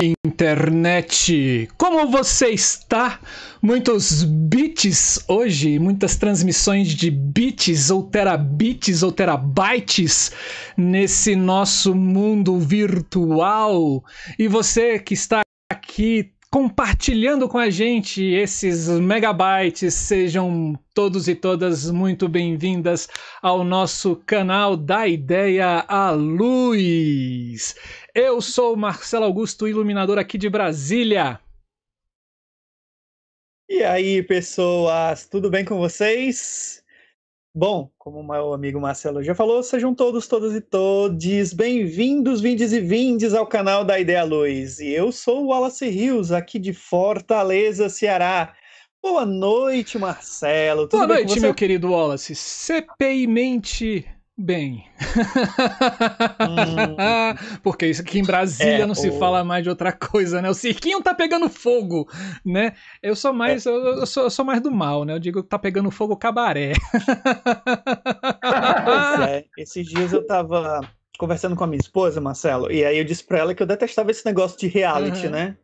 [0.00, 3.18] Internet, como você está?
[3.62, 10.32] Muitos bits hoje, muitas transmissões de bits ou terabits ou terabytes
[10.76, 14.04] nesse nosso mundo virtual.
[14.38, 15.40] E você que está
[15.70, 19.92] aqui compartilhando com a gente esses megabytes.
[19.92, 23.10] Sejam todos e todas muito bem-vindas
[23.42, 27.76] ao nosso canal da Ideia à Luz.
[28.14, 31.38] Eu sou Marcelo Augusto, iluminador aqui de Brasília.
[33.68, 36.82] E aí, pessoas, tudo bem com vocês?
[37.58, 42.70] Bom, como o meu amigo Marcelo já falou, sejam todos, todas e todes bem-vindos, vindes
[42.70, 44.78] e vindes ao canal da Ideia Luz.
[44.78, 48.52] E eu sou o Wallace Rios, aqui de Fortaleza, Ceará.
[49.02, 50.86] Boa noite, Marcelo.
[50.86, 52.34] Tudo Boa noite, meu querido Wallace.
[52.34, 54.06] CPI mente
[54.38, 54.84] Bem.
[56.40, 57.56] Hum.
[57.62, 60.50] Porque isso aqui em Brasília é, não se fala mais de outra coisa, né?
[60.50, 62.06] O cirquinho tá pegando fogo,
[62.44, 62.74] né?
[63.02, 63.70] Eu sou mais, é.
[63.70, 65.14] eu, eu, sou, eu, sou, mais do mal, né?
[65.14, 66.74] Eu digo que tá pegando fogo o cabaré.
[68.84, 69.44] pois é.
[69.56, 70.80] Esses dias eu tava
[71.18, 74.10] conversando com a minha esposa, Marcelo, e aí eu disse pra ela que eu detestava
[74.10, 75.32] esse negócio de reality, uhum.
[75.32, 75.56] né?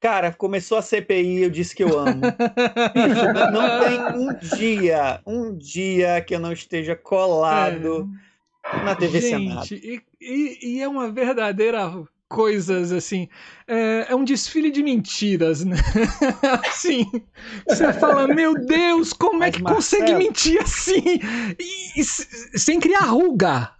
[0.00, 2.20] Cara, começou a CPI, eu disse que eu amo.
[2.20, 8.08] Bicho, não tem um dia, um dia que eu não esteja colado
[8.72, 8.84] é.
[8.84, 11.90] na TV Gente, e, e, e, é uma verdadeira
[12.28, 13.28] coisas assim.
[13.66, 15.76] É, é, um desfile de mentiras, né?
[16.68, 17.10] assim,
[17.66, 20.02] você fala, meu Deus, como é Mas, é que Marcelo...
[20.02, 21.20] consegue mentir assim?
[21.58, 23.72] E, e, sem criar ruga.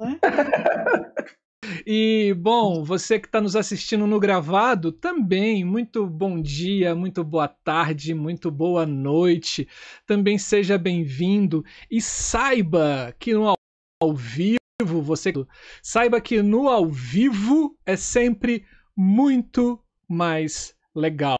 [0.00, 1.38] É?
[1.86, 7.48] E, bom, você que está nos assistindo no gravado, também, muito bom dia, muito boa
[7.48, 9.68] tarde, muito boa noite.
[10.06, 13.54] Também seja bem-vindo e saiba que no
[14.00, 14.58] ao vivo,
[15.02, 15.32] você
[15.82, 18.64] saiba que no ao vivo é sempre
[18.96, 21.36] muito mais legal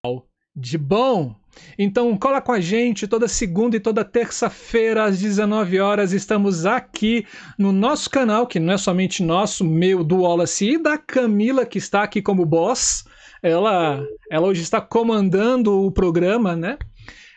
[0.54, 1.36] de bom.
[1.78, 7.26] Então cola com a gente toda segunda e toda terça-feira às 19 horas estamos aqui
[7.58, 11.78] no nosso canal, que não é somente nosso, meu do Wallace e da Camila que
[11.78, 13.04] está aqui como boss.
[13.42, 16.76] Ela, ela hoje está comandando o programa, né?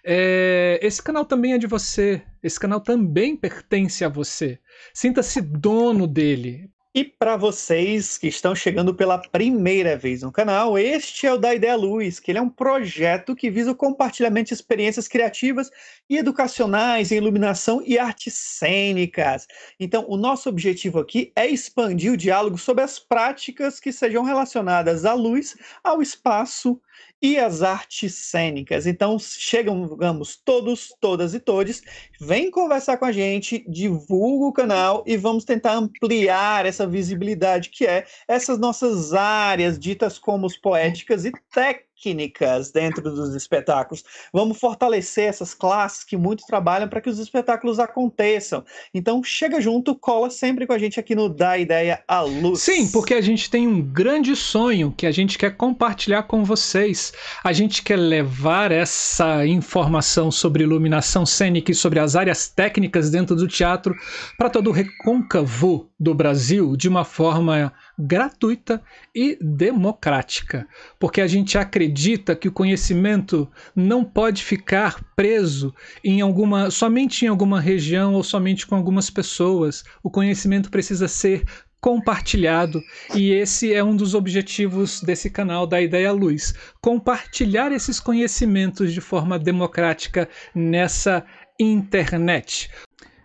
[0.03, 2.21] É, esse canal também é de você.
[2.41, 4.59] Esse canal também pertence a você.
[4.93, 6.69] Sinta-se dono dele.
[6.93, 11.55] E para vocês que estão chegando pela primeira vez no canal, este é o da
[11.55, 15.71] Ideia Luz, que ele é um projeto que visa o compartilhamento de experiências criativas
[16.11, 19.47] e educacionais em iluminação e artes cênicas.
[19.79, 25.05] Então, o nosso objetivo aqui é expandir o diálogo sobre as práticas que sejam relacionadas
[25.05, 26.81] à luz, ao espaço
[27.21, 28.85] e as artes cênicas.
[28.85, 31.81] Então, chegamos todos, todas e todos,
[32.19, 37.85] vem conversar com a gente, divulga o canal e vamos tentar ampliar essa visibilidade que
[37.85, 44.03] é essas nossas áreas ditas como poéticas e técnicas técnicas dentro dos espetáculos.
[44.33, 48.65] Vamos fortalecer essas classes que muito trabalham para que os espetáculos aconteçam.
[48.93, 52.61] Então, chega junto, cola sempre com a gente aqui no Da Ideia à Luz.
[52.61, 57.13] Sim, porque a gente tem um grande sonho que a gente quer compartilhar com vocês.
[57.43, 63.35] A gente quer levar essa informação sobre iluminação cênica e sobre as áreas técnicas dentro
[63.35, 63.95] do teatro
[64.37, 68.81] para todo o recôncavo do Brasil de uma forma gratuita
[69.13, 70.67] e democrática,
[70.99, 71.90] porque a gente acredita
[72.35, 78.65] que o conhecimento não pode ficar preso em alguma somente em alguma região ou somente
[78.65, 79.83] com algumas pessoas.
[80.03, 81.43] O conhecimento precisa ser
[81.81, 82.79] compartilhado
[83.15, 89.01] e esse é um dos objetivos desse canal da Ideia Luz, compartilhar esses conhecimentos de
[89.01, 91.25] forma democrática nessa
[91.59, 92.69] internet.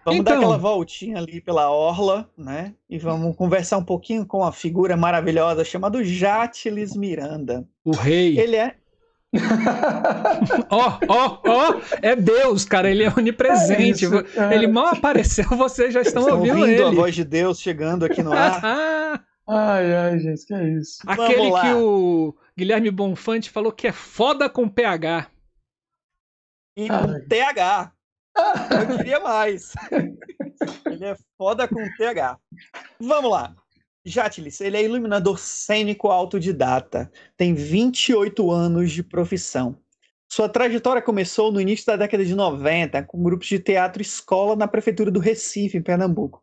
[0.06, 0.34] Vamos então...
[0.34, 2.72] dar aquela voltinha ali pela orla, né?
[2.88, 7.68] E vamos conversar um pouquinho com uma figura maravilhosa chamada Jatilis Miranda.
[7.84, 8.38] O rei.
[8.38, 8.76] Ele é
[10.70, 14.04] Ó, ó, ó, é Deus, cara, ele é onipresente.
[14.04, 14.54] É isso, é.
[14.54, 16.82] Ele mal apareceu, vocês já estão, estão ouvindo, ouvindo ele.
[16.84, 18.62] a voz de Deus chegando aqui no ar.
[19.48, 20.98] ai, ai, gente, que é isso.
[21.04, 25.26] Aquele que o Guilherme Bonfante falou que é foda com PH.
[26.76, 27.95] E com TH.
[28.36, 29.72] Eu queria mais.
[30.86, 32.38] Ele é foda com TH.
[33.00, 33.54] Vamos lá.
[34.08, 39.76] Jatilis, ele é iluminador cênico autodidata, tem 28 anos de profissão.
[40.30, 44.68] Sua trajetória começou no início da década de 90 com grupos de teatro escola na
[44.68, 46.40] prefeitura do Recife, em Pernambuco,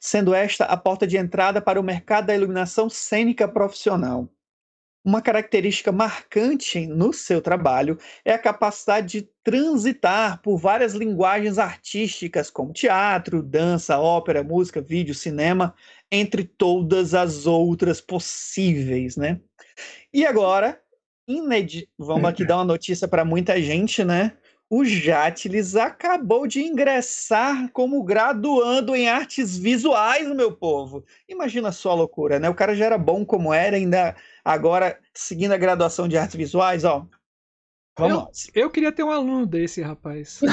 [0.00, 4.26] sendo esta a porta de entrada para o mercado da iluminação cênica profissional.
[5.04, 12.50] Uma característica marcante no seu trabalho é a capacidade de transitar por várias linguagens artísticas,
[12.50, 15.74] como teatro, dança, ópera, música, vídeo, cinema,
[16.10, 19.40] entre todas as outras possíveis, né?
[20.12, 20.80] E agora,
[21.26, 21.88] inedi...
[21.98, 24.36] vamos aqui dar uma notícia para muita gente, né?
[24.74, 31.04] O Jatles acabou de ingressar como graduando em artes visuais, meu povo.
[31.28, 32.48] Imagina só a loucura, né?
[32.48, 36.84] O cara já era bom como era, ainda agora seguindo a graduação de artes visuais,
[36.84, 37.06] ó.
[37.98, 38.48] Vamos.
[38.54, 40.40] Eu, eu queria ter um aluno desse, rapaz.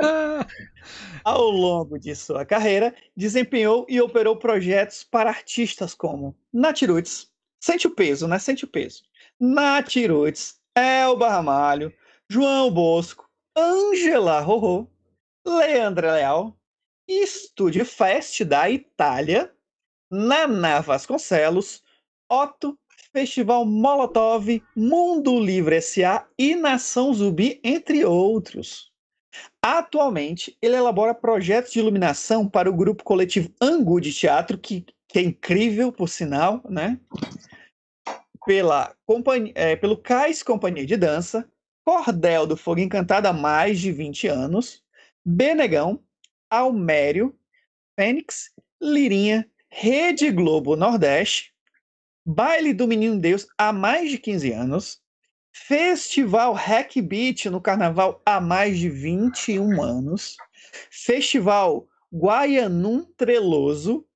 [1.22, 7.30] Ao longo de sua carreira, desempenhou e operou projetos para artistas como Natirutes,
[7.62, 8.38] sente o peso, né?
[8.38, 9.02] Sente o peso.
[9.38, 11.92] Natirutes, Elba Ramalho,
[12.32, 14.86] João Bosco, Angela Rorô,
[15.44, 16.56] Leandra Leal,
[17.26, 19.52] Studio Fest da Itália,
[20.08, 21.82] Nana Vasconcelos,
[22.30, 22.78] Otto,
[23.12, 24.46] Festival Molotov,
[24.76, 26.24] Mundo Livre S.A.
[26.38, 28.92] e Nação Zumbi, entre outros.
[29.60, 35.18] Atualmente, ele elabora projetos de iluminação para o grupo coletivo Angu de Teatro, que, que
[35.18, 37.00] é incrível, por sinal, né?
[38.46, 41.50] Pela companhia, é, pelo Cais Companhia de Dança,
[41.84, 44.84] Cordel do Fogo Encantado há mais de 20 anos,
[45.24, 46.02] Benegão,
[46.48, 47.36] Almério,
[47.98, 48.50] Fênix,
[48.80, 51.52] Lirinha, Rede Globo Nordeste,
[52.24, 55.02] Baile do Menino Deus há mais de 15 anos,
[55.52, 60.36] Festival Hack Beat no Carnaval há mais de 21 anos,
[60.90, 64.06] Festival Guaianum Treloso,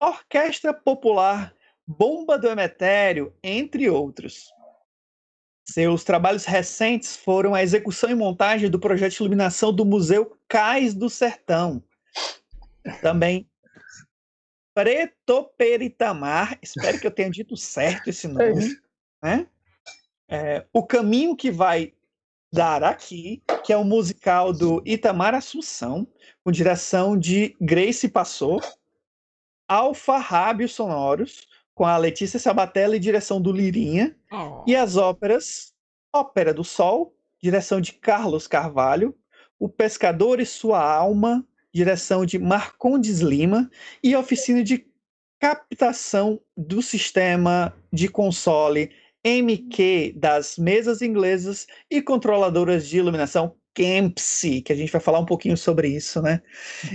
[0.00, 1.54] Orquestra Popular
[1.86, 4.48] Bomba do Emetério, entre outros.
[5.72, 10.94] Seus trabalhos recentes foram a execução e montagem do projeto de iluminação do Museu Cais
[10.94, 11.82] do Sertão.
[13.00, 13.48] Também
[14.74, 18.76] Preto Peritamar, espero que eu tenha dito certo esse nome,
[19.22, 19.46] né?
[20.28, 21.92] É, o caminho que vai
[22.52, 26.06] dar aqui, que é o musical do Itamar Assunção,
[26.42, 28.60] com direção de Grace Passou,
[29.68, 31.46] Alfa Rábios Sonoros,
[31.80, 34.14] com a Letícia Sabatella e direção do Lirinha.
[34.30, 34.62] Oh.
[34.66, 35.72] E as óperas
[36.14, 39.16] Ópera do Sol, direção de Carlos Carvalho,
[39.58, 41.42] O Pescador e Sua Alma,
[41.72, 43.70] direção de Marcondes Lima,
[44.04, 44.84] e a oficina de
[45.40, 48.90] captação do sistema de console
[49.24, 55.26] MQ das mesas inglesas e controladoras de iluminação Kempsey, que a gente vai falar um
[55.26, 56.40] pouquinho sobre isso, né?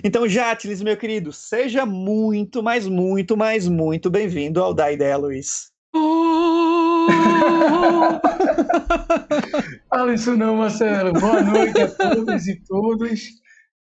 [0.04, 5.72] Então, Jatles, meu querido, seja muito, mas muito, mas muito bem-vindo ao Da Ideia, Luiz.
[9.90, 11.14] Fala isso não, Marcelo.
[11.14, 13.22] Boa noite a todos e todas.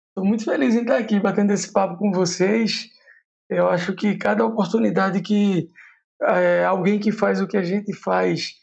[0.10, 2.88] Estou muito feliz em estar aqui batendo esse papo com vocês.
[3.50, 5.69] Eu acho que cada oportunidade que
[6.22, 8.54] é, alguém que faz o que a gente faz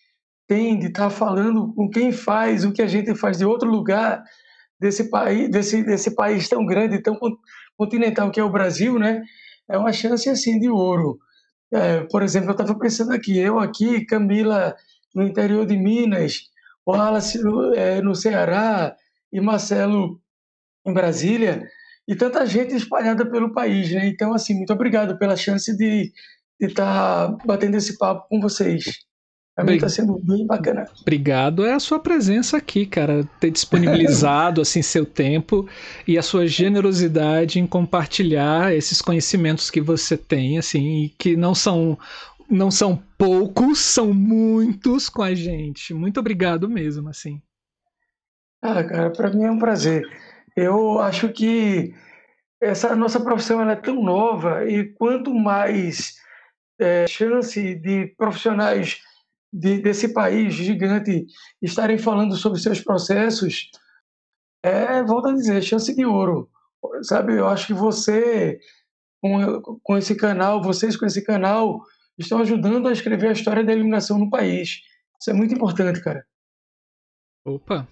[0.50, 4.20] tem de estar falando com quem faz o que a gente faz de outro lugar
[4.80, 7.16] desse país, desse, desse país tão grande, tão
[7.76, 9.22] continental que é o Brasil, né?
[9.68, 11.20] É uma chance assim de ouro.
[11.72, 14.74] É, por exemplo, eu estava pensando aqui, eu aqui, Camila
[15.14, 16.40] no interior de Minas,
[16.84, 18.96] Wallace no, é, no Ceará
[19.32, 20.20] e Marcelo
[20.84, 21.62] em Brasília,
[22.08, 24.04] e tanta gente espalhada pelo país, né?
[24.08, 26.12] Então, assim, muito obrigado pela chance de
[26.58, 29.08] estar tá batendo esse papo com vocês.
[29.64, 30.86] Mim está sendo bem bacana.
[31.00, 35.68] Obrigado é a sua presença aqui, cara, ter disponibilizado assim seu tempo
[36.06, 41.98] e a sua generosidade em compartilhar esses conhecimentos que você tem, assim, que não são
[42.50, 45.94] não são poucos, são muitos com a gente.
[45.94, 47.40] Muito obrigado mesmo, assim.
[48.60, 50.04] Ah, cara, para mim é um prazer.
[50.56, 51.94] Eu acho que
[52.60, 56.16] essa nossa profissão ela é tão nova e quanto mais
[56.78, 59.00] é, chance de profissionais
[59.52, 61.26] de, desse país gigante
[61.60, 63.70] estarem falando sobre seus processos,
[64.62, 66.48] é, volto a dizer, chance de ouro.
[67.02, 68.58] Sabe, eu acho que você,
[69.20, 71.82] com, com esse canal, vocês com esse canal,
[72.18, 74.80] estão ajudando a escrever a história da eliminação no país.
[75.20, 76.24] Isso é muito importante, cara.
[77.44, 77.88] Opa,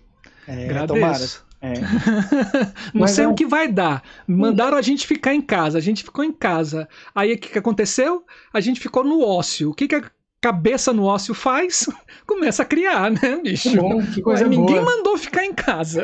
[0.46, 1.46] é, agradeço.
[1.60, 1.74] É.
[2.94, 4.02] não Mas sei é o que vai dar.
[4.26, 5.78] Mandaram a gente ficar em casa.
[5.78, 6.88] A gente ficou em casa.
[7.14, 8.24] Aí o que, que aconteceu?
[8.52, 9.70] A gente ficou no ócio.
[9.70, 10.00] O que, que
[10.40, 11.86] cabeça no ócio faz?
[12.26, 13.70] Começa a criar, né, bicho?
[13.70, 14.56] Que bom, que coisa boa.
[14.56, 16.02] Ninguém mandou ficar em casa.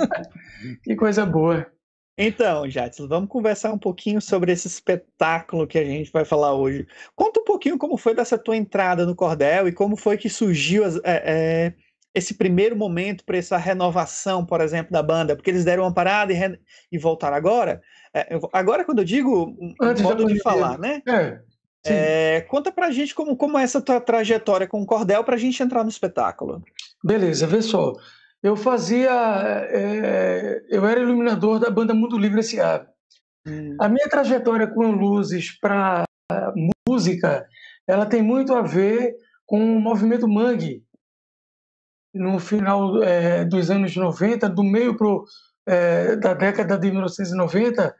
[0.82, 1.66] que coisa boa.
[2.18, 6.86] Então, Jatson, vamos conversar um pouquinho sobre esse espetáculo que a gente vai falar hoje.
[7.14, 10.82] Conta um pouquinho como foi dessa tua entrada no Cordel e como foi que surgiu
[10.82, 11.74] as, é, é,
[12.14, 16.32] esse primeiro momento para essa renovação, por exemplo, da banda, porque eles deram uma parada
[16.32, 16.58] e,
[16.90, 17.82] e voltaram agora.
[18.14, 21.02] É, agora, quando eu digo Antes modo de falar, né?
[21.06, 21.38] É.
[21.92, 25.62] É, conta pra gente como, como é essa tua trajetória com o cordel pra gente
[25.62, 26.62] entrar no espetáculo.
[27.02, 27.92] Beleza, vê só.
[28.42, 29.10] Eu fazia.
[29.70, 32.86] É, eu era iluminador da banda Mundo Livre S.A.
[33.46, 33.76] Hum.
[33.80, 36.04] A minha trajetória com luzes para
[36.88, 37.46] música,
[37.86, 40.84] ela tem muito a ver com o movimento Mangue.
[42.12, 45.24] No final é, dos anos 90, do meio pro,
[45.66, 47.94] é, da década de 1990,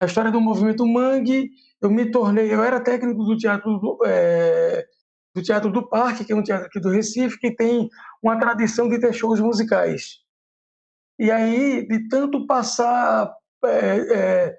[0.00, 1.50] a história do movimento Mangue,
[1.82, 4.86] eu me tornei, eu era técnico do teatro do, é,
[5.36, 7.90] do Teatro do Parque, que é um teatro aqui do Recife, que tem
[8.22, 10.20] uma tradição de ter shows musicais.
[11.18, 13.30] E aí, de tanto passar
[13.64, 14.56] é, é,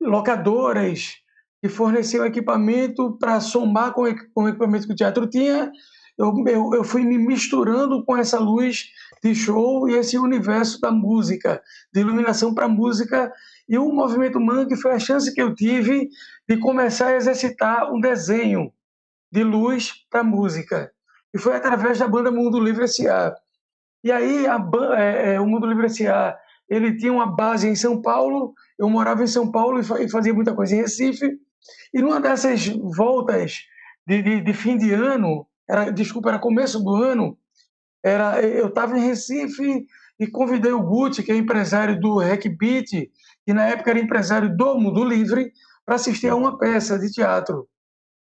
[0.00, 1.14] locadoras
[1.62, 4.02] que forneciam equipamento para somar com,
[4.34, 5.70] com o equipamento que o teatro tinha,
[6.18, 8.86] eu, eu, eu, fui me misturando com essa luz
[9.22, 11.62] de show e esse universo da música,
[11.92, 13.32] de iluminação para música.
[13.68, 16.08] E o movimento Mangue foi a chance que eu tive
[16.48, 18.72] de começar a exercitar um desenho
[19.32, 20.92] de luz para música.
[21.32, 23.34] E foi através da banda Mundo Livre S.A.
[24.04, 24.58] E aí a,
[24.96, 26.36] é, é, o Mundo Livre S.A.
[26.68, 30.54] ele tinha uma base em São Paulo, eu morava em São Paulo e fazia muita
[30.54, 31.38] coisa em Recife.
[31.92, 33.64] E numa dessas voltas
[34.06, 37.38] de, de, de fim de ano, era, desculpa, era começo do ano,
[38.04, 39.86] era, eu estava em Recife
[40.20, 43.10] e convidei o Guti, que é empresário do Rec Beat,
[43.46, 45.52] que na época era empresário do Mundo Livre,
[45.84, 47.68] para assistir a uma peça de teatro.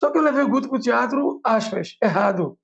[0.00, 2.58] Só que eu levei o Guto para o teatro, aspas, errado.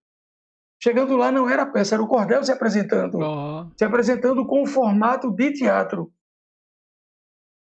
[0.83, 3.19] Chegando lá, não era peça, era o Cordel se apresentando.
[3.19, 3.67] Oh.
[3.77, 6.13] Se apresentando com o formato de teatro.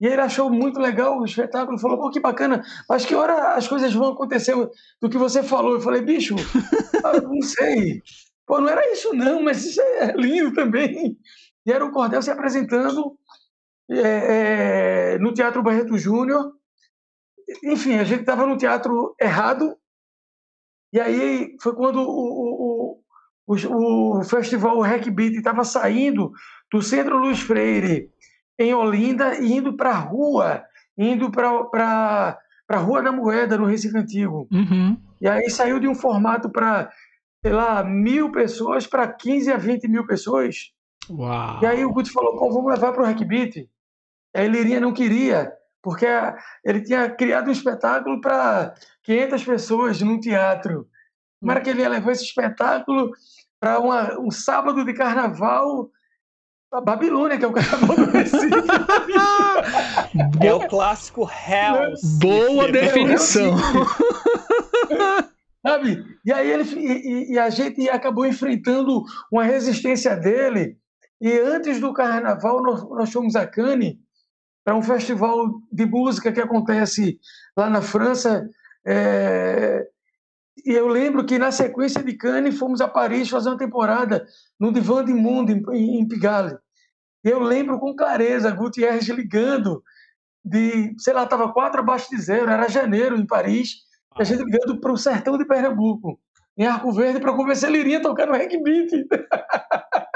[0.01, 3.69] E ele achou muito legal o espetáculo, falou, pô, que bacana, mas que hora as
[3.69, 4.53] coisas vão acontecer
[5.01, 5.75] do que você falou?
[5.75, 6.35] Eu falei, bicho,
[7.23, 8.03] não sei.
[8.45, 11.17] Pô, não era isso não, mas isso é lindo também.
[11.65, 13.17] E era o Cordel se apresentando
[13.99, 16.53] é, é, no Teatro Barreto Júnior,
[17.63, 19.77] enfim, a gente estava no teatro errado,
[20.93, 22.99] e aí foi quando o,
[23.47, 26.33] o, o, o festival Hack Beat estava saindo
[26.73, 28.11] do Centro Luiz Freire,
[28.59, 30.63] em Olinda, e indo para a rua,
[30.97, 34.47] indo para a Rua da Moeda, no Recife Antigo.
[34.51, 34.97] Uhum.
[35.21, 36.91] E aí saiu de um formato para,
[37.45, 40.73] sei lá, mil pessoas para 15 a 20 mil pessoas.
[41.11, 41.61] Uau.
[41.63, 43.21] E aí o Guti falou, pô, vamos levar para o Hack
[44.33, 44.35] Beat.
[44.35, 46.07] Aí Lirinha não queria porque
[46.65, 48.73] ele tinha criado um espetáculo para
[49.03, 50.87] 500 pessoas num teatro.
[51.41, 53.11] Como era que ele ia levar esse espetáculo
[53.59, 53.81] para
[54.21, 55.91] um sábado de carnaval
[56.73, 58.49] a Babilônia, que é o carnaval do Recife.
[60.41, 61.93] é o clássico Hell.
[62.19, 63.57] Boa definição.
[65.67, 66.03] Sabe?
[66.25, 70.79] E aí ele e, e, a gente acabou enfrentando uma resistência dele.
[71.21, 73.97] E antes do carnaval nós, nós fomos a Cannes
[74.65, 77.19] para um festival de música que acontece
[77.57, 78.49] lá na França.
[78.87, 79.87] É...
[80.65, 84.27] E eu lembro que na sequência de Cannes fomos a Paris fazer uma temporada
[84.61, 86.57] no Divan de Mundo em, em Pigalle.
[87.25, 89.83] Eu lembro com clareza Gutierrez ligando
[90.45, 93.77] de, sei lá, estava quatro abaixo de zero, era janeiro em Paris,
[94.17, 96.21] a gente ligando para o sertão de Pernambuco,
[96.57, 98.91] em Arco Verde, para convencer ele iria tocar no Beat.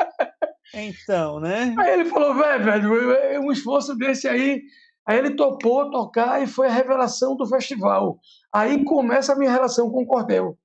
[0.75, 1.75] Então, né?
[1.79, 4.63] Aí ele falou, velho, um esforço desse aí.
[5.07, 8.19] Aí ele topou tocar e foi a revelação do festival.
[8.53, 10.59] Aí começa a minha relação com o cordel.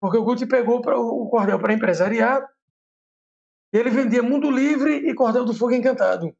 [0.00, 2.44] Porque o Guti pegou pra, o cordel para empresariar.
[3.72, 6.34] Ele vendia Mundo Livre e Cordel do Fogo Encantado.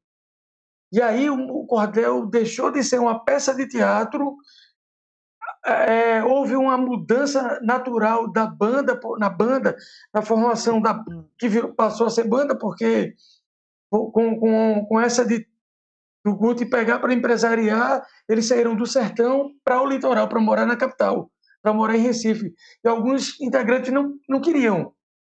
[0.93, 4.37] E aí o cordel deixou de ser uma peça de teatro
[5.65, 9.77] é, houve uma mudança natural da banda na banda,
[10.13, 11.05] na formação da
[11.39, 13.15] que passou a ser banda, porque
[13.89, 15.47] com, com, com essa de
[16.25, 20.77] do Guti pegar para empresariar, eles saíram do sertão para o litoral, para morar na
[20.77, 21.29] capital,
[21.61, 22.55] para morar em Recife.
[22.85, 24.93] E alguns integrantes não, não queriam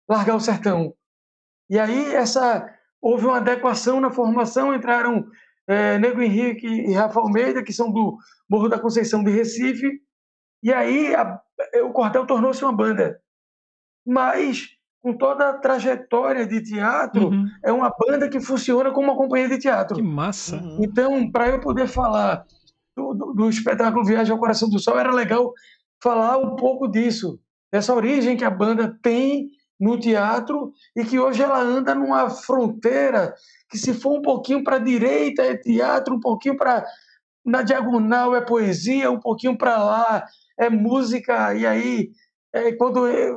[0.08, 0.94] largar o sertão.
[1.68, 2.66] E aí essa
[3.02, 5.26] houve uma adequação na formação, entraram
[5.66, 8.16] é, Nego Henrique e Rafa Almeida, que são do
[8.49, 10.00] Morro da Conceição de Recife,
[10.62, 11.40] e aí a,
[11.84, 13.20] o Cordel tornou-se uma banda.
[14.06, 14.68] Mas,
[15.02, 17.46] com toda a trajetória de teatro, uhum.
[17.62, 19.96] é uma banda que funciona como uma companhia de teatro.
[19.96, 20.56] Que massa!
[20.56, 20.78] Uhum.
[20.80, 22.44] Então, para eu poder falar
[22.96, 25.52] do, do, do, espetáculo Viagem ao Coração do Sol, era legal
[26.02, 27.38] falar um pouco disso,
[27.72, 29.48] dessa origem que a banda tem
[29.78, 33.34] no teatro e que hoje ela anda numa fronteira
[33.70, 36.84] que se for um pouquinho para a direita é teatro, um pouquinho para
[37.44, 40.26] na diagonal é poesia, um pouquinho para lá
[40.58, 42.10] é música, e aí,
[42.52, 43.30] é, quando é,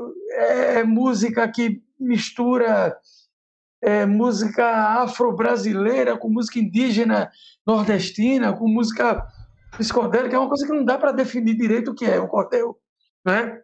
[0.79, 2.97] é, música que mistura
[3.81, 4.65] é, música
[5.01, 7.31] afro-brasileira com música indígena
[7.65, 9.25] nordestina, com música
[9.77, 12.77] psicodélica é uma coisa que não dá para definir direito o que é o cordel,
[13.25, 13.61] né?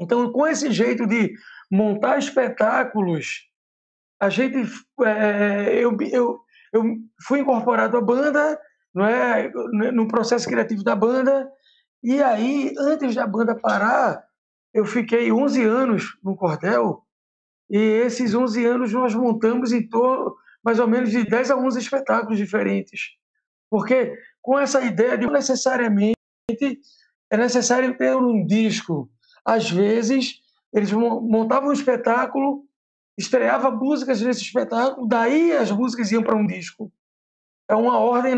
[0.00, 1.32] Então, com esse jeito de
[1.70, 3.48] montar espetáculos,
[4.20, 4.70] a gente,
[5.04, 6.40] é, eu, eu,
[6.72, 6.84] eu
[7.22, 8.60] fui incorporado à banda,
[8.94, 9.50] não é,
[9.92, 11.50] no processo criativo da banda,
[12.02, 14.24] e aí, antes da banda parar,
[14.72, 17.02] eu fiquei 11 anos no cordel,
[17.68, 21.78] e esses 11 anos nós montamos em torno, mais ou menos, de 10 a 11
[21.78, 23.16] espetáculos diferentes.
[23.70, 26.14] Porque com essa ideia de necessariamente
[27.30, 29.10] é necessário ter um disco.
[29.44, 30.40] Às vezes,
[30.72, 32.64] eles montavam um espetáculo,
[33.18, 36.92] estreava músicas nesse espetáculo, daí as músicas iam para um disco.
[37.68, 38.34] É uma ordem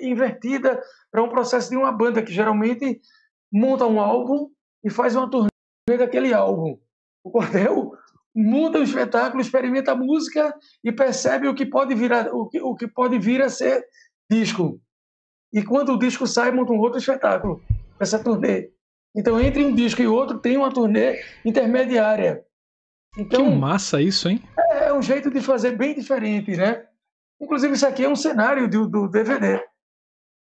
[0.00, 3.00] invertida para um processo de uma banda que geralmente
[3.52, 4.48] monta um álbum
[4.82, 5.50] e faz uma turnê
[5.98, 6.78] daquele álbum.
[7.22, 7.92] O Cordel
[8.34, 12.60] muda o espetáculo, experimenta a música e percebe o que pode vir a, o que,
[12.60, 13.84] o que pode vir a ser
[14.30, 14.80] disco.
[15.52, 17.60] E quando o disco sai, monta um outro espetáculo,
[17.98, 18.70] essa turnê.
[19.14, 22.44] Então, entre um disco e outro, tem uma turnê intermediária.
[23.18, 24.40] Então, que massa isso, hein?
[24.56, 26.86] É, é um jeito de fazer bem diferente, né?
[27.40, 29.62] Inclusive, isso aqui é um cenário do, do DVD.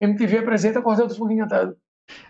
[0.00, 1.76] MTV apresenta Cordel do Fogo Encantado.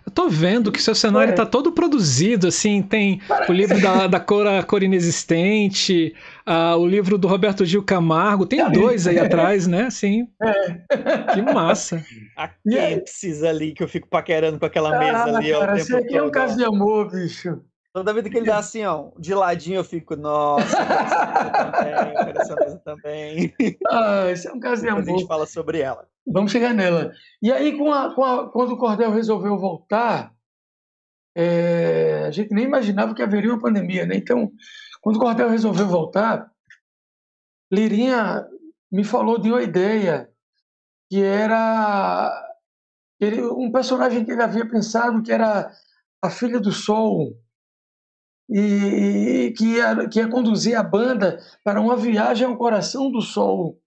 [0.07, 1.35] Eu tô vendo que seu cenário é.
[1.35, 3.51] tá todo produzido, assim, tem Parece.
[3.51, 6.15] o livro da, da cor, a cor inexistente,
[6.47, 8.71] uh, o livro do Roberto Gil Camargo, tem é.
[8.71, 9.91] dois aí atrás, né?
[9.91, 10.29] Sim.
[10.41, 11.35] É.
[11.35, 12.05] Que massa.
[12.37, 15.51] A Kempsis ali, que eu fico paquerando com aquela mesa ah, ali.
[15.51, 17.61] Cara, isso aqui é um caso de amor, bicho.
[17.95, 22.57] Toda vez que ele dá assim, ó, de ladinho, eu fico, nossa, eu quero essa
[22.57, 23.55] mesa também.
[23.89, 25.03] Ah, isso é um caso de amor.
[25.03, 26.09] Depois a gente fala sobre ela.
[26.27, 27.13] Vamos chegar nela.
[27.41, 30.35] E aí, com a, com a, quando o Cordel resolveu voltar,
[31.37, 34.17] é, a gente nem imaginava que haveria uma pandemia, né?
[34.17, 34.51] Então,
[35.01, 36.51] quando o Cordel resolveu voltar,
[37.73, 38.45] Lirinha
[38.91, 40.29] me falou de uma ideia
[41.09, 42.45] que era
[43.21, 45.71] ele, um personagem que ele havia pensado que era
[46.21, 47.39] a filha do sol
[48.49, 53.79] e que ia, que ia conduzir a banda para uma viagem ao coração do sol.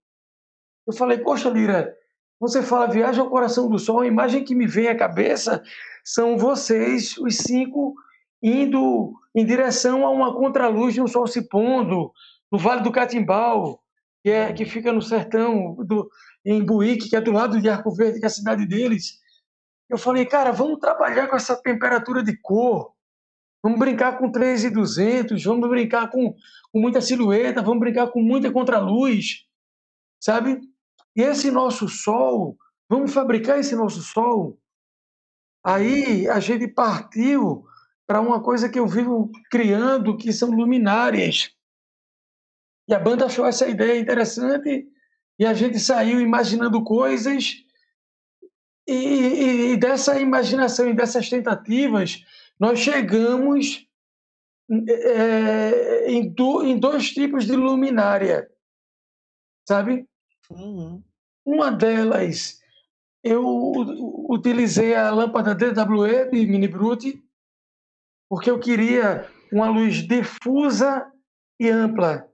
[0.86, 1.94] Eu falei, poxa, Lira,
[2.40, 5.62] você fala viagem ao coração do sol, a imagem que me vem à cabeça
[6.04, 7.94] são vocês, os cinco,
[8.42, 12.12] indo em direção a uma contraluz de um sol se pondo,
[12.50, 13.82] no Vale do Catimbau,
[14.22, 16.08] que, é, que fica no sertão, do,
[16.44, 19.18] em Buíque, que é do lado de Arco Verde, que é a cidade deles.
[19.88, 22.92] Eu falei, cara, vamos trabalhar com essa temperatura de cor,
[23.62, 26.34] Vamos brincar com 3,200, vamos brincar com,
[26.72, 29.44] com muita silhueta, vamos brincar com muita contraluz,
[30.20, 30.60] sabe?
[31.16, 32.56] E esse nosso sol,
[32.88, 34.58] vamos fabricar esse nosso sol.
[35.64, 37.66] Aí a gente partiu
[38.06, 41.50] para uma coisa que eu vivo criando, que são luminárias.
[42.88, 44.88] E a banda achou essa ideia interessante
[45.38, 47.56] e a gente saiu imaginando coisas
[48.86, 52.24] e, e, e dessa imaginação e dessas tentativas
[52.58, 53.86] nós chegamos
[54.70, 58.50] é, em, do, em, dois tipos de luminária,
[59.66, 60.06] sabe?
[60.50, 61.02] Uhum.
[61.44, 62.60] Uma delas,
[63.22, 63.42] eu
[64.28, 67.22] utilizei a lâmpada DWE de Mini Brute,
[68.28, 71.10] porque eu queria uma luz difusa
[71.58, 72.30] e ampla.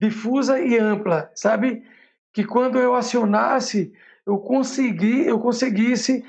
[0.00, 1.84] Difusa e ampla, sabe?
[2.32, 3.92] Que quando eu acionasse,
[4.24, 6.24] eu consegui, eu conseguisse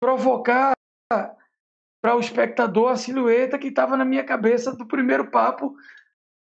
[0.00, 0.77] provocar
[1.08, 5.74] para o espectador a silhueta que estava na minha cabeça do primeiro papo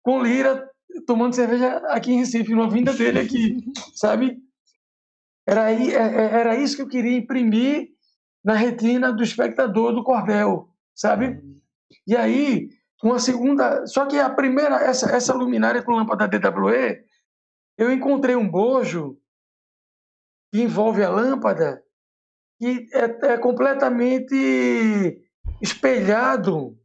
[0.03, 0.69] com Lira
[1.07, 3.57] tomando cerveja aqui em Recife, numa vinda dele aqui,
[3.95, 4.38] sabe?
[5.47, 7.90] Era, é, é, era isso que eu queria imprimir
[8.45, 11.40] na retina do espectador do cordel, sabe?
[12.07, 12.71] E aí,
[13.03, 13.87] uma segunda.
[13.87, 17.05] Só que a primeira, essa, essa luminária com lâmpada DWE,
[17.77, 19.19] eu encontrei um bojo
[20.53, 21.83] que envolve a lâmpada
[22.59, 25.23] que é, é completamente
[25.61, 26.79] espelhado,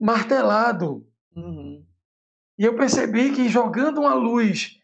[0.00, 1.06] martelado.
[1.34, 1.84] Uhum.
[2.58, 4.78] E eu percebi que jogando uma luz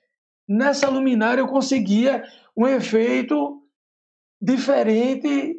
[0.48, 2.24] nessa luminária eu conseguia
[2.56, 3.62] um efeito
[4.40, 5.56] diferente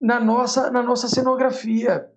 [0.00, 2.08] na nossa na nossa cenografia.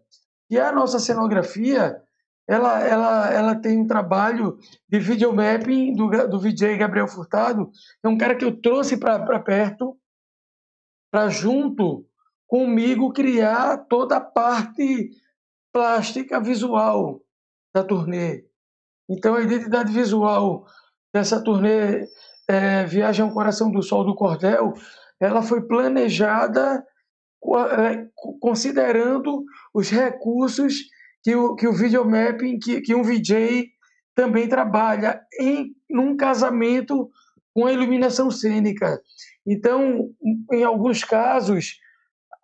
[0.49, 2.01] E a nossa cenografia,
[2.47, 7.71] ela ela ela tem um trabalho de videomapping do do VJ Gabriel Furtado,
[8.03, 9.98] é um cara que eu trouxe para perto
[11.11, 12.05] para junto
[12.47, 15.11] comigo criar toda a parte
[15.71, 17.21] plástica visual
[17.73, 18.43] da turnê.
[19.09, 20.65] Então a identidade visual
[21.13, 22.07] dessa turnê
[22.47, 24.73] é, Viagem ao Coração do Sol do Cordel,
[25.19, 26.83] ela foi planejada
[27.77, 28.07] é,
[28.39, 29.43] considerando
[29.73, 30.73] os recursos
[31.23, 33.69] que o, que o videomapping, que, que um VJ
[34.15, 37.09] também trabalha em num casamento
[37.53, 39.01] com a iluminação cênica.
[39.45, 40.09] Então,
[40.51, 41.79] em alguns casos,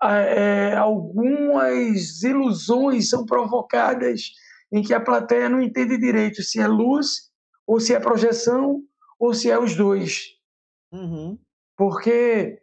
[0.03, 4.31] é, algumas ilusões são provocadas
[4.71, 7.29] em que a plateia não entende direito se é luz,
[7.65, 8.81] ou se é projeção,
[9.19, 10.35] ou se é os dois.
[10.91, 11.37] Uhum.
[11.77, 12.59] Porque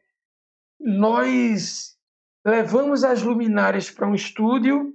[0.80, 1.96] nós
[2.44, 4.94] levamos as luminárias para um estúdio,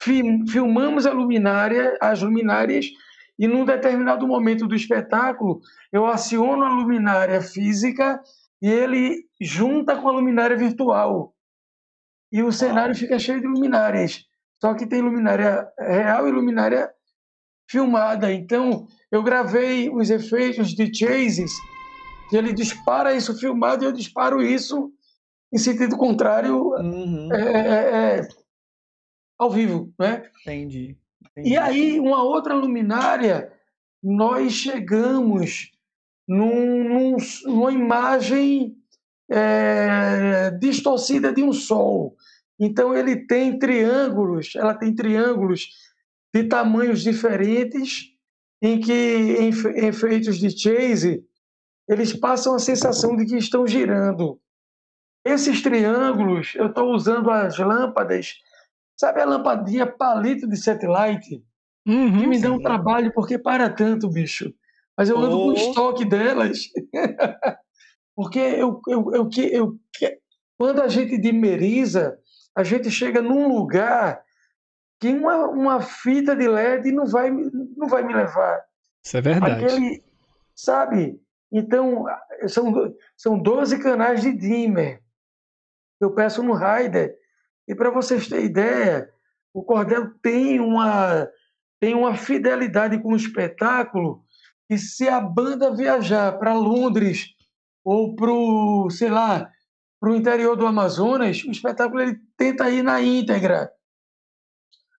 [0.00, 2.86] filmamos a luminária, as luminárias,
[3.38, 5.60] e num determinado momento do espetáculo,
[5.92, 8.20] eu aciono a luminária física
[8.62, 11.34] e ele junta com a luminária virtual.
[12.32, 14.24] E o cenário fica cheio de luminárias.
[14.60, 16.90] Só que tem luminária real e luminária
[17.68, 18.32] filmada.
[18.32, 21.52] Então, eu gravei os efeitos de chases,
[22.30, 24.92] que ele dispara isso filmado e eu disparo isso
[25.52, 27.28] em sentido contrário Uhum.
[27.32, 28.28] é, é, é,
[29.38, 30.28] ao vivo, né?
[30.42, 30.98] Entendi.
[31.44, 33.52] E aí, uma outra luminária,
[34.02, 35.70] nós chegamos
[36.26, 38.76] num, num, numa imagem
[39.30, 42.16] é, distorcida de um sol.
[42.58, 45.68] Então, ele tem triângulos, ela tem triângulos
[46.34, 48.12] de tamanhos diferentes,
[48.62, 51.22] em que, em em efeitos de chase,
[51.88, 54.40] eles passam a sensação de que estão girando.
[55.24, 58.34] Esses triângulos, eu estou usando as lâmpadas,
[58.96, 61.44] sabe a lampadinha palito de satellite?
[61.86, 62.62] Uhum, que me dá um sim.
[62.62, 64.52] trabalho, porque para tanto, bicho.
[64.96, 65.52] Mas eu ando com Oh.
[65.52, 66.58] estoque delas.
[68.14, 70.18] porque eu, eu, eu, que- eu, que-
[70.58, 72.18] quando a gente dimeriza,
[72.56, 74.22] a gente chega num lugar
[74.98, 78.64] que uma, uma fita de LED não vai, não vai me levar.
[79.04, 79.64] Isso é verdade.
[79.66, 80.02] Aquele,
[80.54, 81.20] sabe?
[81.52, 82.06] Então,
[82.48, 85.02] são, são 12 canais de dimmer.
[86.00, 87.14] Eu peço no Rider.
[87.68, 89.08] E para vocês terem ideia,
[89.52, 91.28] o Cordel tem uma,
[91.80, 94.24] tem uma fidelidade com o espetáculo
[94.68, 97.34] que se a banda viajar para Londres
[97.84, 99.50] ou para o, sei lá,
[100.00, 103.70] para o interior do Amazonas, o espetáculo ele tenta ir na íntegra.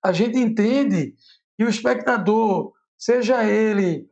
[0.03, 1.13] A gente entende
[1.57, 4.09] que o espectador, seja ele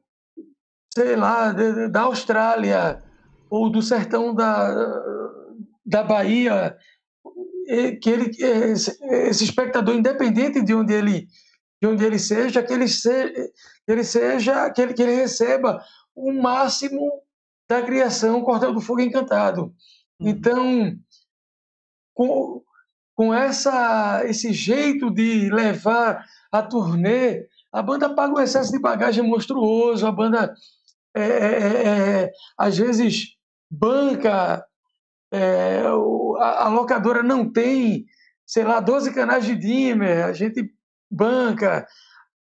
[0.95, 1.51] sei lá,
[1.91, 3.03] da Austrália
[3.49, 4.73] ou do sertão da,
[5.85, 6.77] da Bahia,
[8.01, 11.27] que ele, esse, esse espectador, independente de onde ele,
[11.81, 13.31] de onde ele seja, que ele, se,
[13.85, 15.83] que ele seja, que ele, que ele receba
[16.15, 17.21] o máximo
[17.67, 19.73] da criação Cordel do Fogo Encantado.
[20.19, 20.29] Uhum.
[20.29, 20.95] Então,
[22.13, 22.61] com,
[23.15, 29.23] com essa, esse jeito de levar a turnê, a banda paga um excesso de bagagem
[29.23, 30.53] monstruoso, a banda
[31.15, 33.35] é, é, é, às vezes
[33.69, 34.65] banca,
[35.35, 35.81] é,
[36.39, 38.05] a, a locadora não tem,
[38.45, 40.71] sei lá, 12 canais de dimmer, a gente
[41.11, 41.85] banca,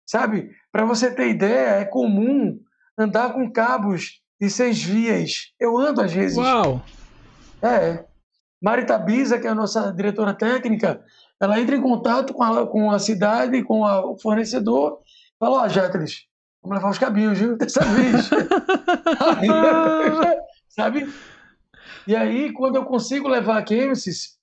[0.06, 0.50] sabe?
[0.72, 2.60] Para você ter ideia, é comum
[2.98, 5.54] andar com cabos de seis vias.
[5.60, 6.38] Eu ando às vezes.
[6.38, 6.82] Uau!
[7.64, 8.06] É.
[8.62, 11.02] Marita Bisa, que é a nossa diretora técnica,
[11.42, 15.00] ela entra em contato com a, com a cidade, com a- o fornecedor,
[15.40, 16.26] fala, ó, Jatris,
[16.62, 17.56] vamos levar os cabinhos, viu?
[17.58, 18.30] Dessa vez.
[19.38, 19.48] Aí,
[20.68, 21.08] sabe?
[22.10, 24.40] E aí, quando eu consigo levar a Kemesis,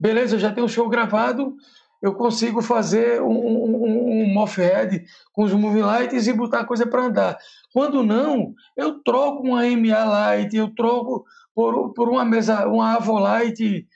[0.00, 1.54] beleza, eu já tenho o show gravado,
[2.02, 6.84] eu consigo fazer um, um, um- moff-head com os moving lights e botar a coisa
[6.84, 7.38] para andar.
[7.72, 13.86] Quando não, eu troco uma MA Light, eu troco por, por uma mesa, uma Avolight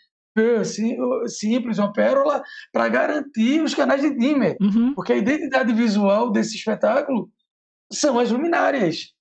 [0.65, 0.97] sim-
[1.27, 4.57] simples, uma pérola, para garantir os canais de dimmer.
[4.61, 4.95] Uhum.
[4.95, 7.29] Porque a identidade visual desse espetáculo
[7.93, 9.13] são as luminárias,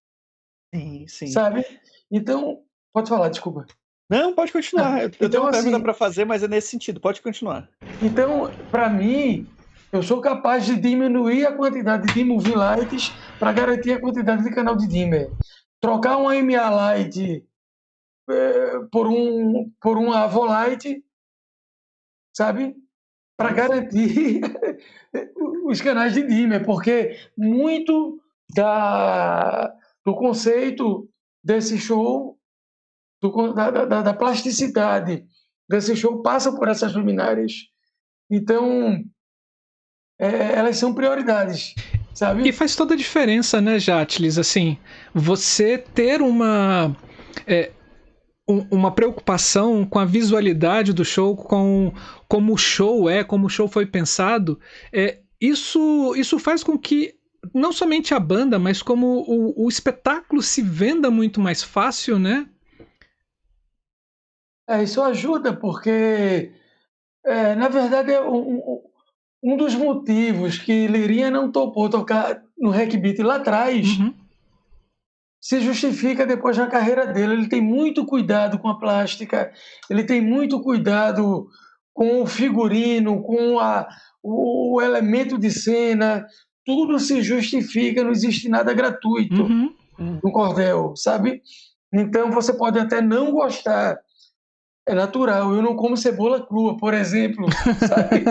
[0.75, 1.27] Sim, sim.
[1.27, 1.65] sabe?
[2.12, 2.62] Então,
[2.93, 3.65] pode falar, desculpa.
[4.10, 5.01] Não, pode continuar.
[5.01, 6.99] Eu, Então, tenho uma pergunta assim- para fazer, mas é nesse sentido.
[6.99, 7.69] Pode continuar.
[8.01, 9.54] Então, para mim,
[9.91, 14.51] eu sou capaz de diminuir a quantidade de moving lights para garantir a quantidade de
[14.54, 15.34] canal de dimmer.
[15.80, 17.45] Trocar uma MA Light
[18.30, 21.04] eh, por um por uma Avolight,
[22.36, 22.75] sabe?
[23.38, 24.41] Para garantir
[25.65, 28.21] os canais de dimmer, porque muito
[28.54, 29.73] da
[30.06, 31.10] do conceito
[31.43, 32.38] desse show,
[33.21, 35.23] do da, da, da plasticidade
[35.69, 37.53] desse show passa por essas luminárias.
[38.29, 39.03] Então,
[40.19, 41.73] é, elas são prioridades,
[42.13, 42.47] sabe?
[42.47, 44.38] E faz toda a diferença, né, Jatlis?
[44.38, 44.77] Assim,
[45.13, 46.95] você ter uma.
[47.47, 47.71] é,
[48.47, 51.93] um- uma preocupação com a visualidade do show, com
[52.27, 54.60] como o show é, como o show foi pensado,
[54.91, 57.13] é, isso, isso faz com que
[57.53, 62.47] não somente a banda, mas como o, o espetáculo se venda muito mais fácil, né?
[64.67, 66.52] É, isso ajuda, porque,
[67.26, 68.82] é, na verdade, é um,
[69.43, 74.13] um- dos motivos que Lirinha não topou tocar no Hackbeat lá atrás Uhum.
[75.41, 77.34] se justifica depois na carreira dele.
[77.34, 79.52] Ele tem muito cuidado com a plástica,
[79.89, 81.47] ele tem muito cuidado
[81.93, 83.88] com o figurino, com a,
[84.24, 86.26] o, o elemento de cena,
[86.63, 89.74] tudo se justifica, não existe nada gratuito uhum.
[90.24, 91.41] no cordel, sabe?
[91.91, 93.97] Então você pode até não gostar,
[94.91, 95.56] é natural.
[95.56, 97.47] Eu não como cebola crua, por exemplo,
[97.88, 98.25] sabe?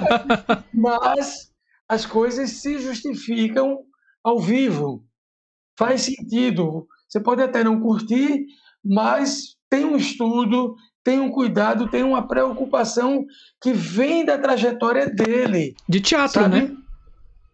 [0.72, 1.50] Mas
[1.88, 3.78] as coisas se justificam
[4.22, 5.04] ao vivo.
[5.78, 6.86] Faz sentido.
[7.08, 8.46] Você pode até não curtir,
[8.84, 13.24] mas tem um estudo, tem um cuidado, tem uma preocupação
[13.62, 15.74] que vem da trajetória dele.
[15.88, 16.62] De teatro, sabe?
[16.62, 16.76] né?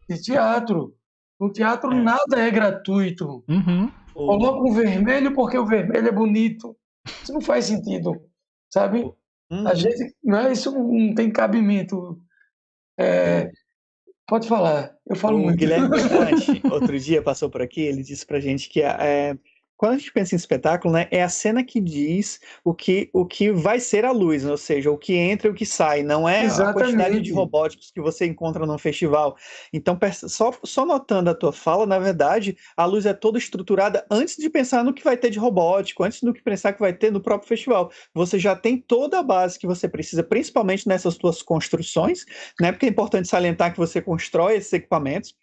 [0.09, 0.94] De teatro.
[1.38, 2.02] No teatro é.
[2.02, 3.44] nada é gratuito.
[3.48, 3.90] Uhum.
[4.14, 6.74] Coloca um vermelho porque o vermelho é bonito.
[7.22, 8.12] Isso não faz sentido,
[8.72, 9.02] sabe?
[9.50, 9.68] Uhum.
[9.68, 12.18] A gente, não é, isso não tem cabimento.
[12.98, 13.50] É,
[14.26, 15.58] pode falar, eu falo o muito.
[15.58, 15.88] Guilherme
[16.72, 19.37] outro dia passou por aqui, ele disse pra gente que é,
[19.83, 23.27] quando a gente pensa em espetáculo, né, é a cena que diz o que, o
[23.27, 26.29] que vai ser a luz, ou seja, o que entra e o que sai, não
[26.29, 26.71] é Exatamente.
[26.71, 29.37] a quantidade de robóticos que você encontra num festival.
[29.73, 34.37] Então, só, só notando a tua fala, na verdade, a luz é toda estruturada antes
[34.37, 37.11] de pensar no que vai ter de robótico, antes do que pensar que vai ter
[37.11, 37.90] no próprio festival.
[38.14, 42.25] Você já tem toda a base que você precisa, principalmente nessas tuas construções,
[42.61, 45.35] né, porque é importante salientar que você constrói esses equipamentos,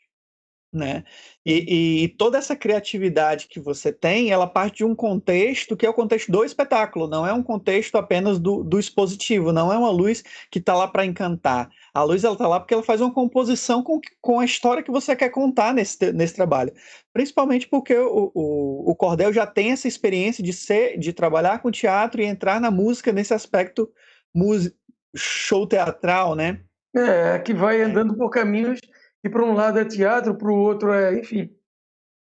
[0.72, 1.04] né?
[1.46, 5.90] E, e, toda essa criatividade que você tem, ela parte de um contexto que é
[5.90, 9.90] o contexto do espetáculo, não é um contexto apenas do, do expositivo, não é uma
[9.90, 11.70] luz que está lá para encantar.
[11.94, 14.92] A luz ela está lá porque ela faz uma composição com, com a história que
[14.92, 16.72] você quer contar nesse, nesse trabalho.
[17.12, 21.72] Principalmente porque o, o, o Cordel já tem essa experiência de ser, de trabalhar com
[21.72, 23.92] teatro e entrar na música nesse aspecto
[25.16, 26.62] show teatral, né?
[26.96, 28.80] É, que vai andando por caminhos
[29.24, 31.50] e para um lado é teatro, para o outro é, enfim.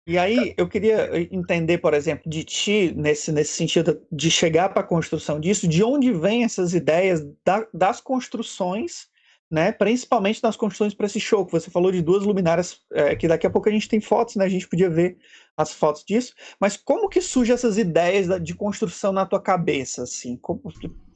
[0.09, 4.81] E aí eu queria entender, por exemplo, de ti, nesse, nesse sentido de chegar para
[4.81, 9.09] a construção disso, de onde vêm essas ideias da, das construções,
[9.51, 9.73] né?
[9.73, 13.49] Principalmente nas construções para esse show, que você falou de duas luminárias, é, que daqui
[13.49, 14.45] a pouco a gente tem fotos, né?
[14.45, 15.19] A gente podia ver
[15.57, 20.37] as fotos disso, mas como que surgem essas ideias de construção na tua cabeça, assim?
[20.37, 20.63] Como,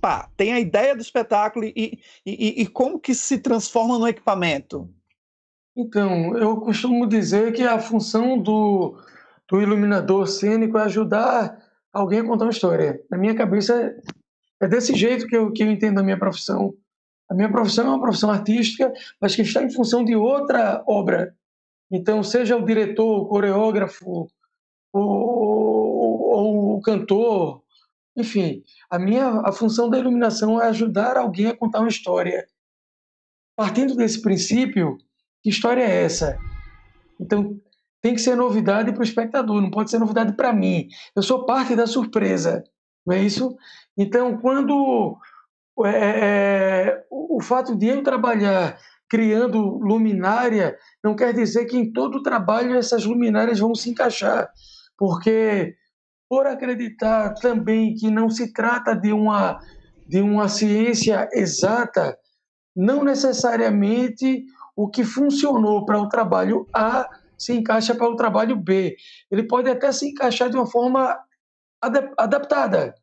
[0.01, 4.93] pá, tem a ideia do espetáculo e, e, e como que se transforma no equipamento?
[5.81, 9.03] Então, eu costumo dizer que a função do,
[9.49, 11.57] do iluminador cênico é ajudar
[11.91, 13.03] alguém a contar uma história.
[13.11, 13.97] Na minha cabeça,
[14.61, 16.75] é desse jeito que eu, que eu entendo a minha profissão.
[17.31, 21.35] A minha profissão é uma profissão artística, mas que está em função de outra obra.
[21.91, 24.31] Então, seja o diretor, o coreógrafo,
[24.93, 27.63] ou o cantor,
[28.15, 32.47] enfim, a minha a função da iluminação é ajudar alguém a contar uma história.
[33.57, 34.99] Partindo desse princípio,
[35.43, 36.39] que história é essa?
[37.21, 37.59] Então,
[38.03, 40.89] tem que ser novidade para o espectador, não pode ser novidade para mim.
[41.15, 42.65] Eu sou parte da surpresa,
[43.07, 43.57] não é isso?
[43.97, 45.17] Então, quando
[45.85, 51.93] é, é, é o fato de eu trabalhar criando luminária não quer dizer que em
[51.93, 54.49] todo o trabalho essas luminárias vão se encaixar,
[54.97, 55.75] porque
[56.29, 59.59] por acreditar também que não se trata de uma
[60.07, 62.19] de uma ciência exata,
[62.75, 64.45] não necessariamente
[64.77, 68.97] o que funcionou para o trabalho A se encaixa para o trabalho B.
[69.31, 71.19] Ele pode até se encaixar de uma forma
[72.19, 72.95] adaptada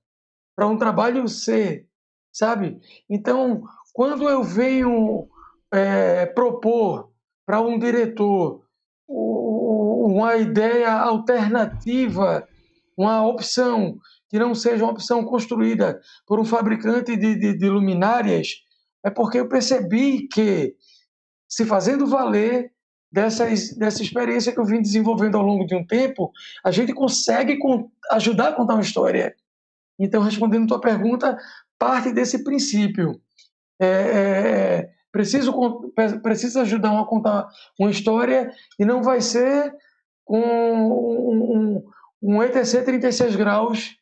[0.55, 1.85] para um trabalho C,
[2.31, 2.79] sabe?
[3.09, 5.27] Então, quando eu venho
[5.71, 7.11] é, propor
[7.45, 8.67] para um diretor
[9.07, 12.47] uma ideia alternativa,
[12.97, 13.97] uma opção
[14.29, 18.55] que não seja uma opção construída por um fabricante de, de, de luminárias,
[19.05, 20.75] é porque eu percebi que
[21.47, 22.71] se fazendo valer
[23.11, 26.31] dessas, dessa experiência que eu vim desenvolvendo ao longo de um tempo,
[26.63, 27.57] a gente consegue
[28.11, 29.35] ajudar a contar uma história.
[29.99, 31.37] Então, respondendo tua pergunta,
[31.79, 33.19] parte desse princípio.
[33.79, 35.53] É, é, preciso,
[36.21, 37.47] preciso ajudar a contar
[37.79, 39.73] uma história e não vai ser
[40.25, 41.83] com um, um,
[42.21, 43.97] um ETC 36 graus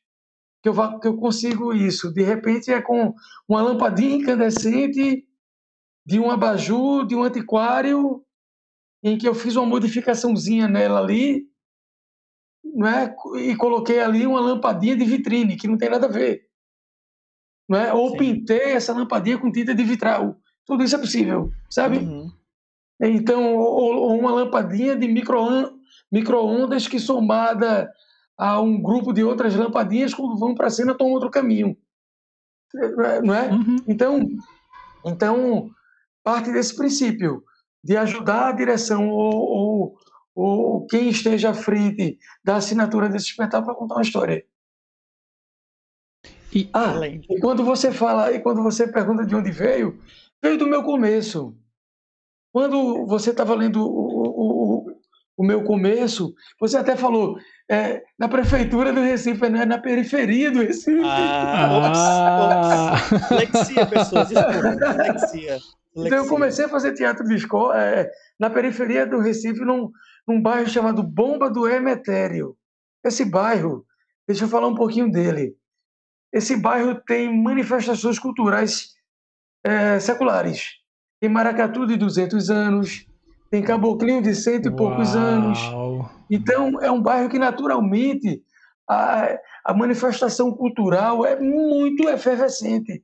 [0.63, 2.11] que eu, que eu consigo isso.
[2.11, 3.13] De repente é com
[3.47, 5.25] uma lampadinha incandescente
[6.05, 8.23] de um abajur, de um antiquário,
[9.03, 11.43] em que eu fiz uma modificaçãozinha nela ali,
[12.63, 13.15] não é?
[13.37, 16.41] e coloquei ali uma lampadinha de vitrine, que não tem nada a ver.
[17.67, 17.93] Não é?
[17.93, 18.17] Ou Sim.
[18.17, 20.37] pintei essa lampadinha com tinta de vitral.
[20.65, 21.97] Tudo isso é possível, sabe?
[21.97, 22.31] Uhum.
[23.01, 25.73] Então, ou, ou, uma lampadinha de micro-ondas
[26.11, 27.91] micro que somada
[28.37, 31.77] a um grupo de outras lampadinhas, quando vão para a cena, tomam outro caminho.
[33.23, 33.49] Não é?
[33.49, 33.75] Uhum.
[33.87, 34.19] Então,
[35.05, 35.69] então
[36.25, 37.43] parte desse princípio
[37.83, 39.97] de ajudar a direção ou, ou,
[40.33, 44.43] ou quem esteja à frente da assinatura desse espetáculo para contar uma história.
[46.51, 50.01] E, ah, e quando você fala, e quando você pergunta de onde veio,
[50.41, 51.55] veio do meu começo.
[52.51, 54.97] Quando você estava lendo o, o,
[55.37, 57.37] o, meu começo, você até falou
[57.69, 61.01] é, na prefeitura do Recife, não é na periferia do Recife.
[61.03, 65.59] Ah, ops, Lexia, pessoas, desculpa, Lexia.
[65.95, 69.89] Então eu comecei a fazer teatro de escola é, na periferia do Recife, num,
[70.27, 72.57] num bairro chamado Bomba do Emetério.
[73.03, 73.85] Esse bairro,
[74.27, 75.55] deixa eu falar um pouquinho dele.
[76.33, 78.89] Esse bairro tem manifestações culturais
[79.63, 80.73] é, seculares.
[81.21, 83.07] Tem maracatu de 200 anos,
[83.49, 85.57] tem caboclinho de cento e poucos anos.
[86.29, 88.43] Então, é um bairro que naturalmente
[88.87, 93.01] a, a manifestação cultural é muito efervescente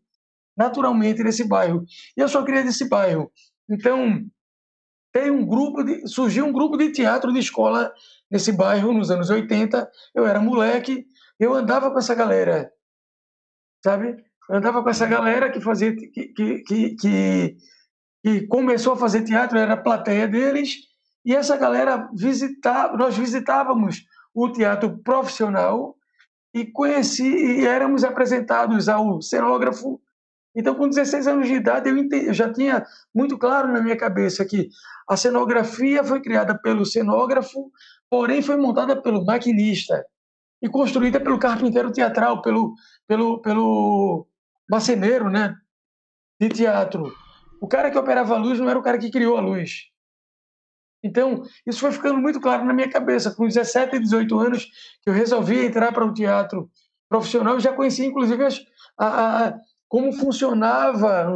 [0.62, 1.84] naturalmente nesse bairro.
[2.15, 3.32] E eu só queria desse bairro.
[3.67, 4.24] Então,
[5.12, 7.91] tem um grupo de, surgiu um grupo de teatro de escola
[8.30, 9.89] nesse bairro nos anos 80.
[10.13, 11.06] Eu era moleque,
[11.39, 12.71] eu andava com essa galera,
[13.84, 14.15] sabe?
[14.50, 17.58] Eu andava com essa galera que fazia que, que, que,
[18.21, 20.76] que começou a fazer teatro, era a plateia deles,
[21.26, 25.95] e essa galera visitava, nós visitávamos o teatro profissional
[26.54, 30.00] e conheci e éramos apresentados ao cenógrafo
[30.56, 33.98] então, com 16 anos de idade, eu, entendi, eu já tinha muito claro na minha
[33.98, 34.70] cabeça que
[35.08, 37.72] a cenografia foi criada pelo cenógrafo,
[38.10, 40.06] porém foi montada pelo maquinista
[40.62, 42.76] e construída pelo carpinteiro teatral, pelo,
[43.08, 44.28] pelo, pelo
[44.70, 45.56] maceneiro né,
[46.40, 47.12] de teatro.
[47.62, 49.90] O cara que operava a luz não era o cara que criou a luz.
[51.04, 53.34] Então, isso foi ficando muito claro na minha cabeça.
[53.34, 54.66] Com 17 e 18 anos,
[55.02, 56.70] que eu resolvi entrar para o teatro
[57.10, 58.60] profissional, eu já conhecia, inclusive, as,
[58.98, 59.60] a, a
[59.92, 61.28] como funcionava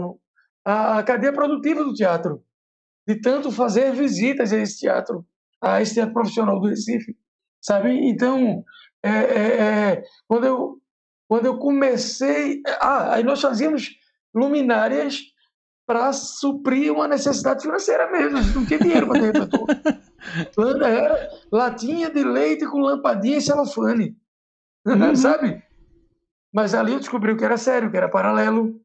[0.64, 2.42] a cadeia produtiva do teatro,
[3.06, 5.26] de tanto fazer visitas a esse teatro,
[5.62, 7.18] a esse teatro profissional do Recife,
[7.62, 7.90] sabe?
[8.08, 8.64] Então,
[9.04, 10.82] é, é, é, quando, eu,
[11.28, 12.62] quando eu comecei...
[12.80, 13.90] Ah, aí nós fazíamos
[14.34, 15.22] luminárias
[15.86, 18.38] para suprir uma necessidade financeira mesmo.
[18.38, 20.84] A gente não tinha dinheiro para ter repertório.
[20.88, 24.16] Era latinha de leite com lampadinha e celofane.
[24.88, 25.14] Uhum.
[25.14, 25.62] Sabe?
[26.56, 28.80] Mas ali eu descobri que era sério, que era paralelo.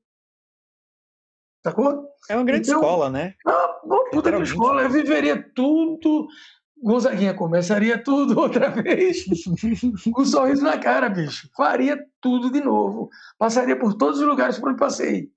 [1.64, 2.04] Sacou?
[2.28, 3.34] É uma grande então, escola, né?
[3.46, 4.82] Ah, uma puta de escola.
[4.82, 6.26] Eu viveria tudo.
[6.82, 9.24] Gonzaguinha começaria tudo outra vez.
[10.12, 11.48] com um sorriso na cara, bicho.
[11.56, 13.08] Faria tudo de novo.
[13.38, 15.30] Passaria por todos os lugares por onde passei.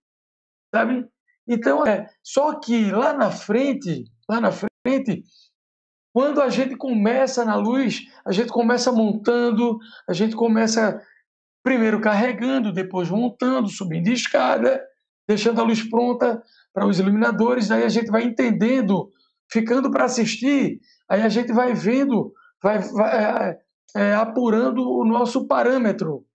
[0.74, 1.08] Sabe?
[1.48, 2.10] Então, é.
[2.24, 5.24] Só que lá na frente, lá na frente,
[6.12, 9.78] quando a gente começa na luz, a gente começa montando,
[10.10, 11.00] a gente começa
[11.64, 14.84] primeiro carregando, depois montando, subindo escada,
[15.28, 19.10] deixando a luz pronta para os iluminadores, aí a gente vai entendendo,
[19.52, 23.58] ficando para assistir, aí a gente vai vendo, vai, vai é,
[23.96, 26.26] é, apurando o nosso parâmetro.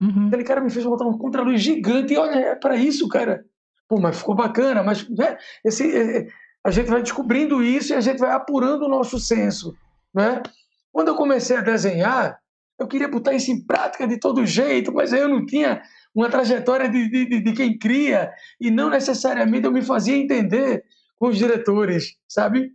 [0.00, 0.28] Uhum.
[0.28, 3.44] Aquele cara me fez botar uma contraluz gigante, e olha, é para isso, cara.
[3.88, 6.26] Pô, mas ficou bacana, mas né, esse, é,
[6.64, 9.76] a gente vai descobrindo isso e a gente vai apurando o nosso senso.
[10.14, 10.42] Né?
[10.90, 12.38] Quando eu comecei a desenhar,
[12.78, 15.82] eu queria botar isso em prática de todo jeito, mas eu não tinha
[16.14, 20.84] uma trajetória de, de, de quem cria e não necessariamente eu me fazia entender
[21.16, 22.72] com os diretores, sabe?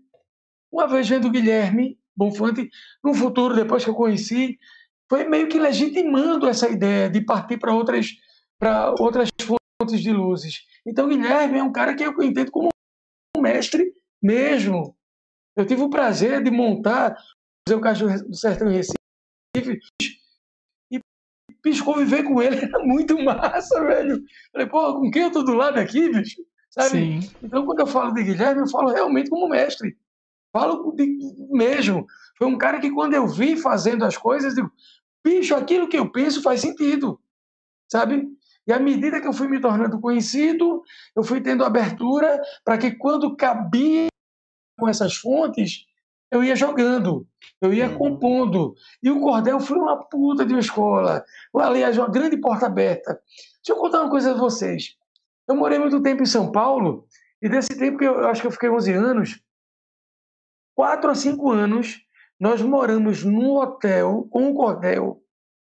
[0.72, 2.70] Uma vez vendo o Guilherme Bonfante,
[3.04, 4.58] no futuro, depois que eu conheci,
[5.10, 8.08] foi meio que legitimando essa ideia de partir para outras,
[9.00, 10.66] outras fontes de luzes.
[10.86, 12.70] Então, Guilherme é um cara que eu entendo como
[13.36, 14.96] um mestre mesmo.
[15.56, 17.16] Eu tive o prazer de montar
[17.70, 18.99] o Museu do Sertão Recife
[19.56, 21.02] e
[21.64, 24.24] bicho, conviver com ele era muito massa, velho.
[24.52, 26.42] Falei, pô, com quem eu tô do lado aqui, bicho?
[26.70, 26.90] Sabe?
[26.90, 27.20] Sim.
[27.42, 29.98] Então, quando eu falo de Guilherme, eu falo realmente como mestre.
[30.52, 31.18] Falo de,
[31.50, 32.06] mesmo.
[32.38, 34.72] Foi um cara que, quando eu vi fazendo as coisas, digo,
[35.24, 37.20] bicho, aquilo que eu penso faz sentido.
[37.92, 38.28] Sabe?
[38.68, 40.84] E à medida que eu fui me tornando conhecido,
[41.16, 44.08] eu fui tendo abertura para que, quando cabia
[44.78, 45.86] com essas fontes,
[46.32, 47.28] eu ia jogando,
[47.62, 47.98] eu ia uhum.
[47.98, 48.76] compondo.
[49.02, 51.24] E o cordel foi uma puta de uma escola.
[51.56, 53.20] Aliás, uma grande porta aberta.
[53.58, 54.96] Deixa eu contar uma coisa a vocês.
[55.48, 57.08] Eu morei muito tempo em São Paulo,
[57.42, 59.42] e desse tempo que eu, eu acho que eu fiquei 11 anos,
[60.76, 62.00] 4 a 5 anos,
[62.40, 65.22] nós moramos num hotel com um cordel.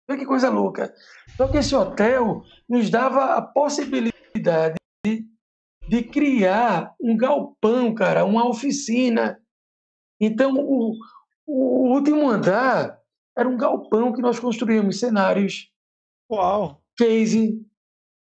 [0.08, 0.94] Olha que coisa louca.
[1.36, 5.26] Só que esse hotel nos dava a possibilidade de,
[5.88, 9.41] de criar um galpão, cara, uma oficina
[10.24, 10.96] então, o,
[11.44, 12.96] o último andar
[13.36, 15.68] era um galpão que nós construímos cenários,
[16.30, 16.80] Uau.
[16.96, 17.60] case,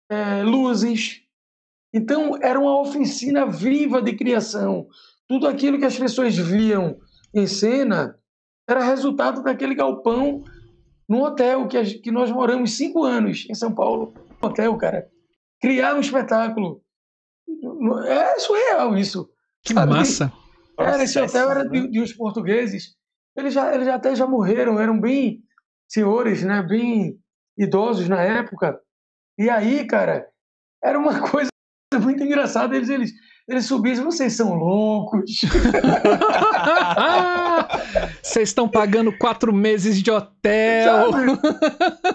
[0.09, 1.23] é, luzes.
[1.93, 4.87] Então, era uma oficina viva de criação.
[5.27, 6.99] Tudo aquilo que as pessoas viam
[7.35, 8.17] em cena
[8.69, 10.45] era resultado daquele galpão
[11.09, 14.15] num hotel que, a, que nós moramos cinco anos em São Paulo.
[14.41, 15.11] Hotel, cara.
[15.61, 16.81] Criar um espetáculo.
[18.07, 19.29] É surreal isso.
[19.65, 19.93] Que sabe?
[19.93, 20.33] massa.
[20.79, 22.97] Era, esse hotel era de, de uns portugueses.
[23.37, 25.43] Eles já, eles até já morreram, eram bem
[25.89, 26.63] senhores, né?
[26.63, 27.19] Bem
[27.57, 28.79] idosos na época.
[29.39, 30.27] E aí, cara,
[30.83, 31.49] era uma coisa
[32.01, 32.77] muito engraçada.
[32.77, 33.13] Eles, eles,
[33.49, 35.41] eles subiam, vocês são loucos.
[38.23, 41.11] Vocês estão pagando quatro meses de hotel.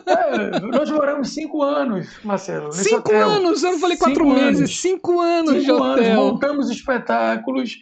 [0.06, 2.72] É, nós moramos cinco anos, Marcelo.
[2.72, 3.30] Cinco hotel.
[3.30, 3.64] anos?
[3.64, 4.60] Eu não falei quatro cinco meses.
[4.60, 4.80] Anos.
[4.80, 6.04] Cinco anos cinco de hotel.
[6.04, 7.78] Anos, montamos espetáculos.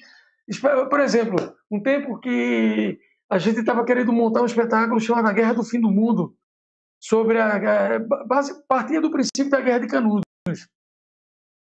[0.60, 3.00] Por exemplo, um tempo que
[3.30, 6.36] a gente estava querendo montar um espetáculo chamado A Guerra do Fim do Mundo,
[7.00, 10.24] sobre a, base, partia do princípio da Guerra de Canudos.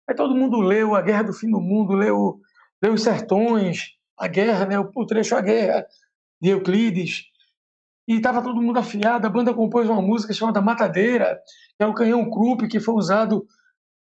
[0.09, 2.39] Aí todo mundo leu A Guerra do Fim do Mundo, leu,
[2.81, 5.85] leu Os Sertões, a guerra, né, o trecho A Guerra
[6.41, 7.25] de Euclides.
[8.07, 9.27] E estava todo mundo afiado.
[9.27, 11.39] A banda compôs uma música chamada Matadeira,
[11.77, 13.45] que é o canhão Krupp, que foi usado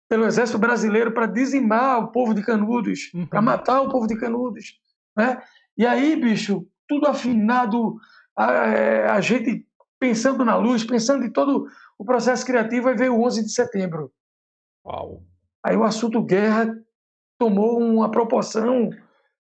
[0.10, 3.26] pelo Exército Brasileiro para dizimar o povo de Canudos, uhum.
[3.26, 4.80] para matar o povo de Canudos.
[5.18, 5.42] Né?
[5.78, 7.96] E aí, bicho, tudo afinado,
[8.38, 9.66] a, é, a gente
[10.00, 14.12] pensando na luz, pensando em todo o processo criativo, aí veio o 11 de setembro.
[14.86, 15.24] Uau.
[15.66, 16.76] Aí o assunto guerra
[17.40, 18.90] tomou uma proporção.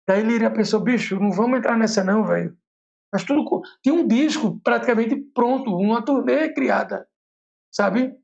[0.07, 2.57] Daí ele pensou, bicho, não vamos entrar nessa não, velho.
[3.13, 7.07] Mas tudo tinha um disco praticamente pronto, uma turnê criada,
[7.71, 8.15] sabe?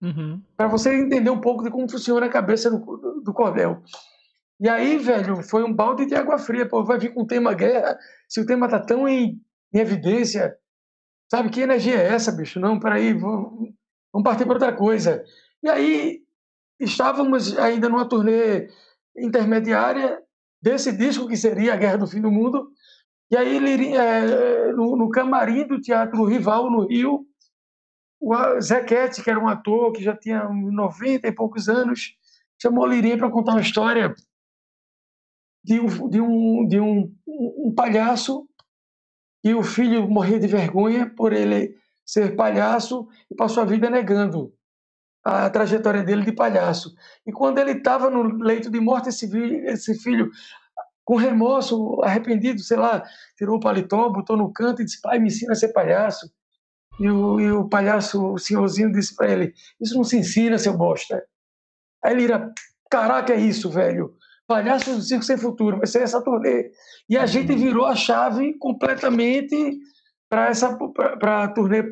[0.00, 0.40] Uhum.
[0.56, 3.82] Para você entender um pouco de como funciona a cabeça do, do, cordel.
[4.60, 6.68] E aí, velho, foi um balde de água fria.
[6.68, 9.40] Pô, vai vir com o tema guerra, se o tema tá tão em,
[9.72, 10.56] em evidência.
[11.30, 12.60] Sabe que energia é essa, bicho?
[12.60, 13.70] Não, peraí, vamos,
[14.12, 15.22] vamos partir para outra coisa.
[15.62, 16.22] E aí
[16.78, 18.68] estávamos ainda numa turnê
[19.16, 20.20] intermediária
[20.62, 22.70] desse disco que seria a Guerra do Fim do Mundo.
[23.30, 27.26] E aí é, no, no, camarim do Teatro Rival no Rio,
[28.20, 32.16] o Zequete, que era um ator que já tinha 90 e poucos anos,
[32.60, 34.14] chamou Lirinha para contar uma história
[35.64, 38.48] de um, de um, de um, um palhaço
[39.44, 44.52] e o filho morria de vergonha por ele ser palhaço e passou a vida negando
[45.24, 46.94] a trajetória dele de palhaço.
[47.26, 49.28] E quando ele estava no leito de morte, esse,
[49.66, 50.30] esse filho,
[51.04, 53.02] com remorso, arrependido, sei lá,
[53.36, 56.30] tirou o paletó, botou no canto e disse: Pai, me ensina a ser palhaço.
[57.00, 60.76] E o, e o palhaço, o senhorzinho, disse para ele: Isso não se ensina, seu
[60.76, 61.22] bosta.
[62.04, 62.52] Aí ele ira:
[62.90, 64.14] Caraca, é isso, velho.
[64.46, 66.70] Palhaços do Circo Sem Futuro, vai ser essa turnê.
[67.08, 69.78] E a gente virou a chave completamente
[70.28, 70.76] para essa
[71.54, 71.82] turnê.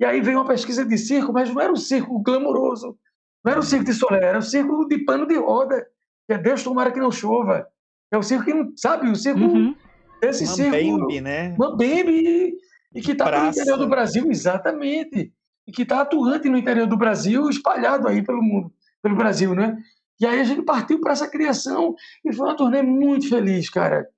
[0.00, 2.96] E aí veio uma pesquisa de circo, mas não era um circo glamouroso,
[3.44, 5.86] não era um circo de solé, era um circo de pano de roda,
[6.26, 7.68] que é Deus tomara que não chova.
[8.10, 9.76] É o circo que não, sabe, o circo uhum.
[10.22, 11.54] esse uma circo, Bambi, né?
[11.58, 12.54] Uma Bambi
[12.94, 15.32] e que está no interior do Brasil, exatamente,
[15.66, 18.72] e que está atuante no interior do Brasil, espalhado aí pelo mundo,
[19.02, 19.76] pelo Brasil, né?
[20.20, 24.08] E aí a gente partiu para essa criação e foi uma turnê muito feliz, cara.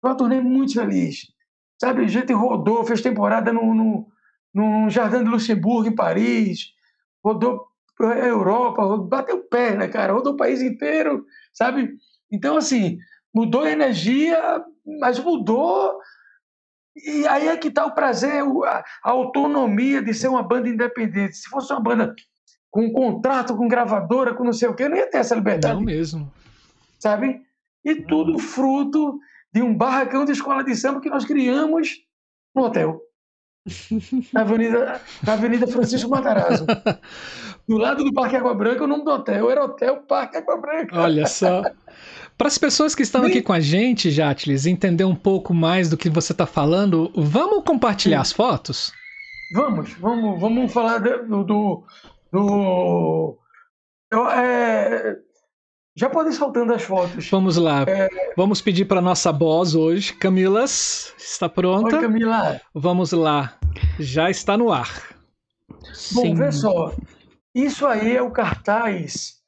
[0.00, 1.32] Foi uma turnê muito feliz.
[1.80, 4.06] Sabe, a gente rodou, fez temporada no, no,
[4.52, 6.72] no Jardim de Luxemburgo, em Paris,
[7.22, 7.66] rodou
[8.00, 11.96] a Europa, bateu perna, cara, rodou o país inteiro, sabe?
[12.30, 12.98] Então, assim,
[13.32, 14.64] mudou a energia,
[15.00, 15.98] mas mudou.
[16.96, 21.36] E aí é que está o prazer, a, autonomia de ser uma banda independente.
[21.36, 22.14] Se fosse uma banda
[22.70, 25.74] com um contrato com gravadora, com não sei o quê, não ia ter essa liberdade.
[25.74, 26.32] Não mesmo.
[26.98, 27.42] Sabe?
[27.84, 29.18] E tudo fruto
[29.52, 32.00] de um barracão de escola de samba que nós criamos
[32.54, 33.00] no hotel.
[34.32, 36.66] Na Avenida, na Avenida Francisco Matarazzo.
[37.66, 41.00] Do lado do Parque Água Branca, o nome do hotel era Hotel Parque Água Branca.
[41.00, 41.62] Olha só.
[42.36, 45.96] Para as pessoas que estão aqui com a gente, Jatles, entender um pouco mais do
[45.96, 48.22] que você está falando, vamos compartilhar Sim.
[48.22, 48.92] as fotos?
[49.54, 51.84] Vamos, vamos, vamos falar do, do,
[52.32, 53.38] do...
[54.10, 55.16] Eu, é...
[55.96, 57.30] Já podem soltando as fotos.
[57.30, 57.84] Vamos lá.
[57.86, 58.08] É...
[58.36, 60.12] Vamos pedir para nossa boss hoje.
[60.14, 61.96] Camilas, está pronta?
[61.96, 62.60] Oi, Camila.
[62.74, 63.56] Vamos lá.
[64.00, 64.90] Já está no ar.
[65.68, 66.34] Bom, Sim.
[66.34, 66.92] vê só.
[67.54, 69.43] Isso aí é o cartaz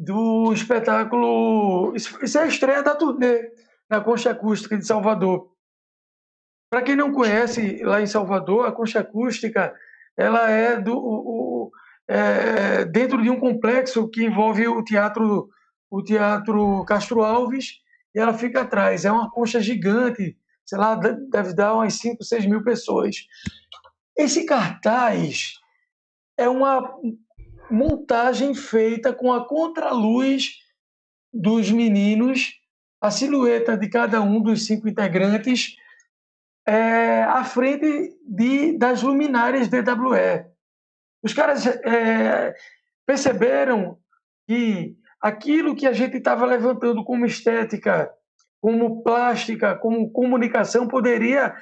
[0.00, 1.94] do espetáculo.
[1.94, 3.52] Isso é a estreia da turnê
[3.88, 5.52] na Concha Acústica de Salvador.
[6.70, 9.74] Para quem não conhece, lá em Salvador, a Concha Acústica
[10.16, 11.70] ela é do, o,
[12.08, 15.50] é, dentro de um complexo que envolve o teatro,
[15.90, 17.80] o teatro Castro Alves,
[18.14, 19.04] e ela fica atrás.
[19.04, 23.16] É uma concha gigante, sei lá, deve dar umas 5, 6 mil pessoas.
[24.16, 25.54] Esse cartaz
[26.38, 26.82] é uma
[27.70, 30.58] montagem feita com a contraluz
[31.32, 32.54] dos meninos,
[33.00, 35.76] a silhueta de cada um dos cinco integrantes
[36.66, 40.44] é, à frente de, das luminárias DWE.
[41.22, 42.54] Os caras é,
[43.06, 43.98] perceberam
[44.46, 48.10] que aquilo que a gente estava levantando como estética,
[48.60, 51.54] como plástica, como comunicação, poderia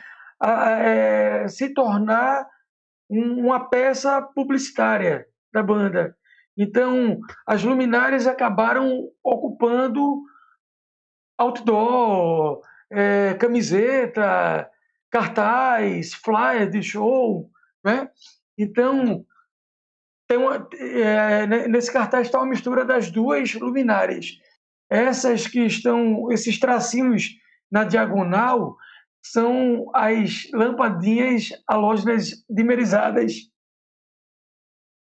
[0.43, 2.47] é, se tornar
[3.11, 6.17] uma peça publicitária da banda.
[6.57, 10.23] Então, as luminárias acabaram ocupando
[11.39, 14.69] outdoor, é, camiseta,
[15.11, 17.49] cartaz, flyer de show,
[17.85, 18.11] né?
[18.59, 19.25] Então,
[20.37, 24.39] uma, é, nesse cartaz está uma mistura das duas luminárias.
[24.91, 27.31] Essas que estão, esses tracinhos
[27.71, 28.77] na diagonal,
[29.23, 33.33] são as lampadinhas halógenas dimerizadas.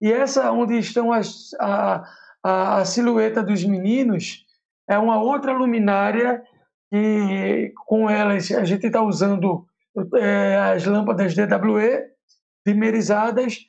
[0.01, 2.05] E essa onde estão as, a,
[2.43, 4.45] a, a silhueta dos meninos
[4.89, 6.43] é uma outra luminária
[6.91, 9.67] que com elas a gente está usando
[10.17, 12.05] é, as lâmpadas DWE
[12.67, 13.67] dimerizadas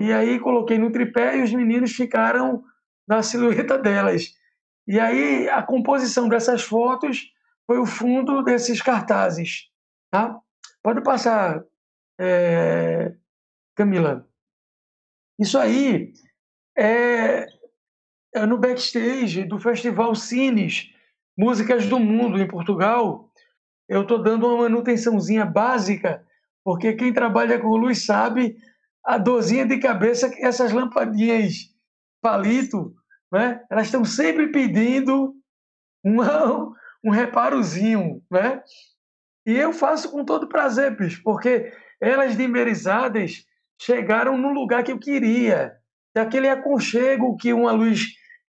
[0.00, 2.62] e aí coloquei no tripé e os meninos ficaram
[3.06, 4.34] na silhueta delas.
[4.86, 7.30] E aí a composição dessas fotos
[7.66, 9.68] foi o fundo desses cartazes.
[10.10, 10.38] Tá?
[10.82, 11.64] Pode passar,
[12.18, 13.12] é,
[13.74, 14.26] Camila.
[15.38, 16.12] Isso aí
[16.76, 17.46] é,
[18.34, 20.90] é no backstage do Festival Cines,
[21.36, 23.30] Músicas do Mundo, em Portugal.
[23.88, 26.24] Eu estou dando uma manutençãozinha básica,
[26.64, 28.56] porque quem trabalha com luz sabe
[29.04, 31.72] a dorzinha de cabeça que essas lampadinhas
[32.20, 32.94] palito,
[33.30, 33.64] né?
[33.70, 35.34] Elas estão sempre pedindo
[36.02, 36.72] uma,
[37.04, 38.62] um reparozinho, né?
[39.46, 43.46] E eu faço com todo prazer, bicho, porque elas dimerizadas
[43.80, 45.76] chegaram no lugar que eu queria,
[46.14, 48.06] daquele aconchego que uma luz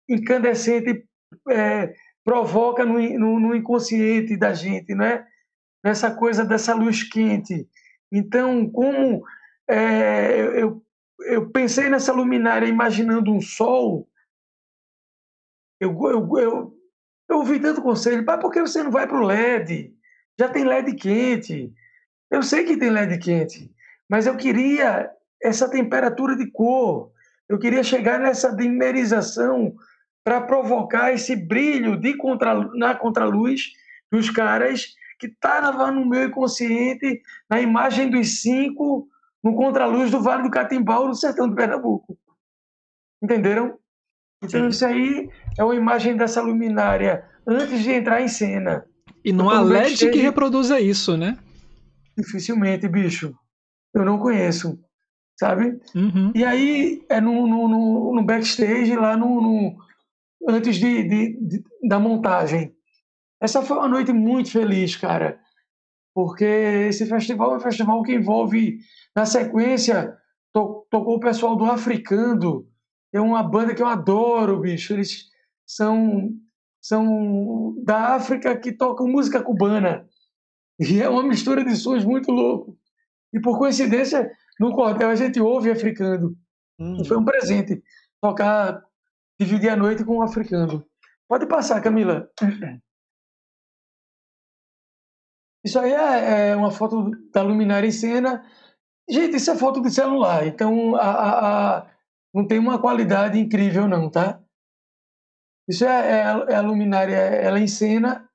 [0.08, 1.06] incandescente
[1.48, 1.94] é,
[2.24, 5.24] provoca no, no, no, inconsciente da gente, né?
[5.84, 7.68] Nessa coisa dessa luz quente.
[8.10, 9.24] Então, como
[9.68, 10.82] é, eu,
[11.20, 14.08] eu pensei nessa luminária imaginando um sol.
[15.80, 16.74] Eu, eu, eu,
[17.28, 19.92] eu ouvi tanto conselho, pai, por que você não vai para o LED?
[20.38, 21.72] Já tem LED quente.
[22.30, 23.70] Eu sei que tem LED quente,
[24.12, 25.10] mas eu queria
[25.42, 27.10] essa temperatura de cor.
[27.48, 29.74] Eu queria chegar nessa dimerização
[30.22, 33.70] para provocar esse brilho de contra, na contraluz
[34.10, 34.88] dos caras
[35.18, 39.08] que estava no meu inconsciente, na imagem dos cinco
[39.42, 42.16] no contraluz do Vale do Catimbau, no sertão de Pernambuco.
[43.22, 43.78] Entenderam?
[44.44, 44.68] Então, Sim.
[44.68, 48.84] isso aí é uma imagem dessa luminária antes de entrar em cena.
[49.24, 51.38] E não há LED que reproduza isso, né?
[52.16, 53.34] Dificilmente, bicho.
[53.94, 54.78] Eu não conheço,
[55.38, 55.80] sabe?
[55.94, 56.32] Uhum.
[56.34, 59.76] E aí, é no, no, no, backstage, lá no, no
[60.48, 62.74] antes de, de, de, da montagem.
[63.40, 65.38] Essa foi uma noite muito feliz, cara,
[66.14, 68.78] porque esse festival é um festival que envolve
[69.14, 70.16] na sequência,
[70.52, 72.68] to tocou o pessoal do Africando,
[73.12, 74.94] é uma banda que eu adoro, bicho.
[74.94, 75.26] Eles
[75.66, 76.30] são,
[76.80, 80.08] são da África que tocam música cubana.
[80.80, 82.78] E é uma mistura de sons muito louco.
[83.32, 84.30] E por coincidência,
[84.60, 86.36] no cordel a gente ouve africano.
[86.78, 87.04] Hum.
[87.04, 87.82] Foi um presente
[88.20, 88.84] tocar,
[89.40, 90.84] dividir a noite com o africano.
[91.28, 92.30] Pode passar, Camila.
[95.64, 98.44] Isso aí é, é uma foto da luminária em cena
[99.08, 101.90] Gente, isso é foto de celular, então a, a, a,
[102.32, 104.40] não tem uma qualidade incrível não, tá?
[105.68, 108.28] Isso é, é, a, é a luminária, ela em cena,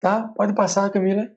[0.00, 0.28] tá?
[0.28, 1.30] Pode passar, Camila.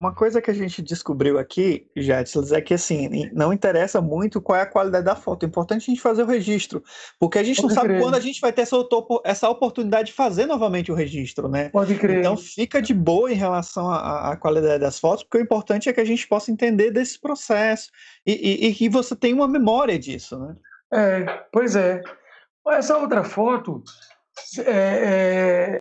[0.00, 4.58] Uma coisa que a gente descobriu aqui, Jetslas, é que assim, não interessa muito qual
[4.58, 5.44] é a qualidade da foto.
[5.44, 6.82] É importante a gente fazer o registro,
[7.18, 7.92] porque a gente Pode não crer.
[7.92, 8.76] sabe quando a gente vai ter essa,
[9.24, 11.68] essa oportunidade de fazer novamente o registro, né?
[11.68, 12.20] Pode crer.
[12.20, 15.92] Então fica de boa em relação à, à qualidade das fotos, porque o importante é
[15.92, 17.90] que a gente possa entender desse processo
[18.26, 20.56] e, e, e que você tenha uma memória disso, né?
[20.94, 22.00] É, pois é.
[22.68, 23.82] Essa outra foto,
[24.60, 25.78] é, é,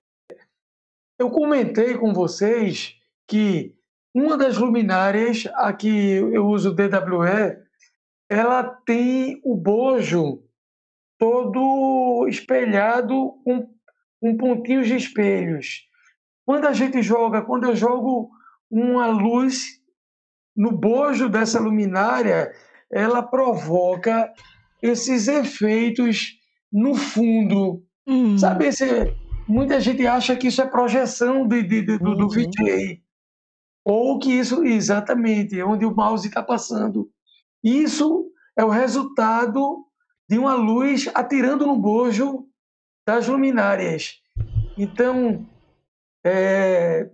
[1.18, 2.96] eu comentei com vocês
[3.26, 3.79] que
[4.14, 7.58] uma das luminárias, a que eu uso DWE,
[8.30, 10.44] ela tem o bojo
[11.18, 13.68] todo espelhado com,
[14.20, 15.88] com pontinhos de espelhos.
[16.46, 18.30] Quando a gente joga, quando eu jogo
[18.70, 19.80] uma luz
[20.56, 22.52] no bojo dessa luminária,
[22.92, 24.32] ela provoca
[24.82, 26.38] esses efeitos
[26.72, 27.84] no fundo.
[28.08, 28.38] Hum.
[28.38, 28.86] Sabe, esse,
[29.48, 32.30] muita gente acha que isso é projeção de, de, de do, do uhum.
[32.30, 33.02] VJ.
[33.90, 37.10] Ou que isso, exatamente, é onde o mouse está passando.
[37.64, 39.84] Isso é o resultado
[40.30, 42.48] de uma luz atirando no bojo
[43.04, 44.22] das luminárias.
[44.78, 45.44] Então,
[46.24, 47.10] é,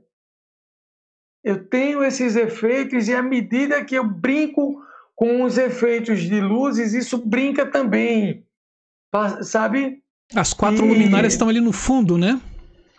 [1.41, 4.83] eu tenho esses efeitos e à medida que eu brinco
[5.15, 8.45] com os efeitos de luzes, isso brinca também,
[9.43, 10.03] sabe?
[10.35, 10.89] As quatro e...
[10.89, 12.37] luminárias estão ali no fundo, né?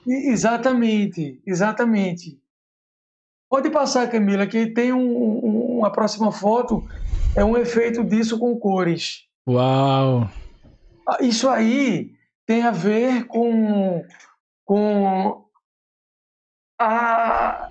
[0.07, 2.41] Exatamente, exatamente.
[3.49, 6.85] Pode passar, Camila, que tem um, um, uma próxima foto,
[7.37, 9.25] é um efeito disso com cores.
[9.49, 10.29] Uau!
[11.09, 12.13] Ah, isso aí
[12.45, 14.05] tem a ver com,
[14.65, 15.45] com
[16.81, 17.69] a,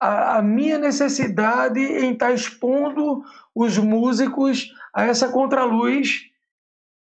[0.00, 3.24] a, a minha necessidade em estar expondo
[3.54, 6.22] os músicos a essa contraluz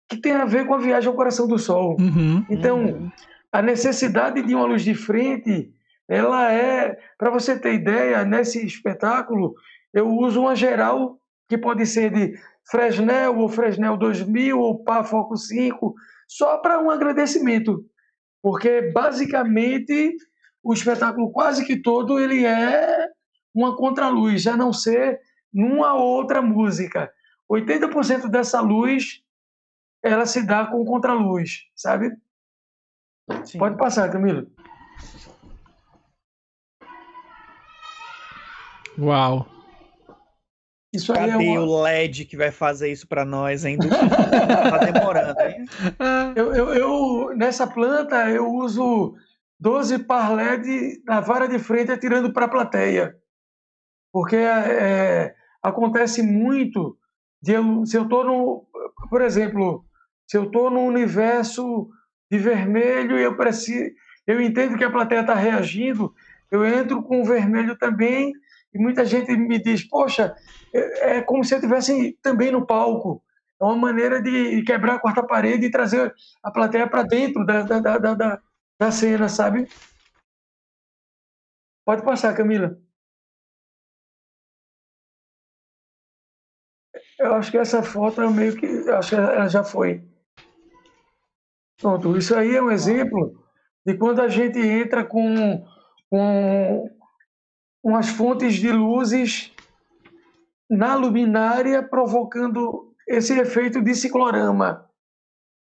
[0.09, 1.97] que tem a ver com a viagem ao coração do sol.
[1.99, 3.11] Uhum, então, uhum.
[3.51, 5.71] a necessidade de uma luz de frente,
[6.07, 9.53] ela é, para você ter ideia, nesse espetáculo,
[9.93, 12.39] eu uso uma geral que pode ser de
[12.69, 15.93] Fresnel ou Fresnel 2000 ou Pá Foco 5,
[16.27, 17.85] só para um agradecimento,
[18.41, 20.15] porque basicamente
[20.63, 23.07] o espetáculo quase que todo ele é
[23.53, 25.19] uma contraluz, a não ser
[25.53, 27.11] numa outra música.
[27.49, 29.23] 80% dessa luz
[30.03, 32.11] ela se dá com contraluz, sabe?
[33.43, 33.57] Sim.
[33.57, 34.47] Pode passar, Camilo.
[38.97, 39.45] Uau.
[40.93, 41.61] Isso Cadê é uma...
[41.61, 43.87] o LED que vai fazer isso para nós ainda?
[43.89, 45.65] tá demorando, hein?
[46.35, 49.15] Eu, eu, eu, nessa planta eu uso
[49.59, 53.15] 12 par LED na vara de frente atirando para a plateia.
[54.11, 56.97] Porque é, acontece muito
[57.41, 58.67] de eu, se eu estou no,
[59.09, 59.85] por exemplo,
[60.25, 61.89] se eu estou no universo
[62.31, 63.91] de vermelho e eu preciso,
[64.25, 66.13] eu entendo que a plateia está reagindo,
[66.49, 68.33] eu entro com o vermelho também
[68.77, 70.35] e muita gente me diz, poxa,
[70.73, 73.23] é, é como se eu estivesse também no palco.
[73.59, 76.13] É uma maneira de quebrar a quarta parede e trazer
[76.43, 78.41] a plateia para dentro da, da, da, da,
[78.79, 79.67] da cena, sabe?
[81.83, 82.77] Pode passar, Camila.
[87.19, 88.65] Eu acho que essa foto é meio que.
[88.91, 90.03] Acho que ela já foi.
[91.77, 93.43] Pronto, isso aí é um exemplo
[93.85, 95.65] de quando a gente entra com,
[96.09, 96.96] com
[97.83, 99.53] umas fontes de luzes
[100.69, 104.89] na luminária, provocando esse efeito de ciclorama.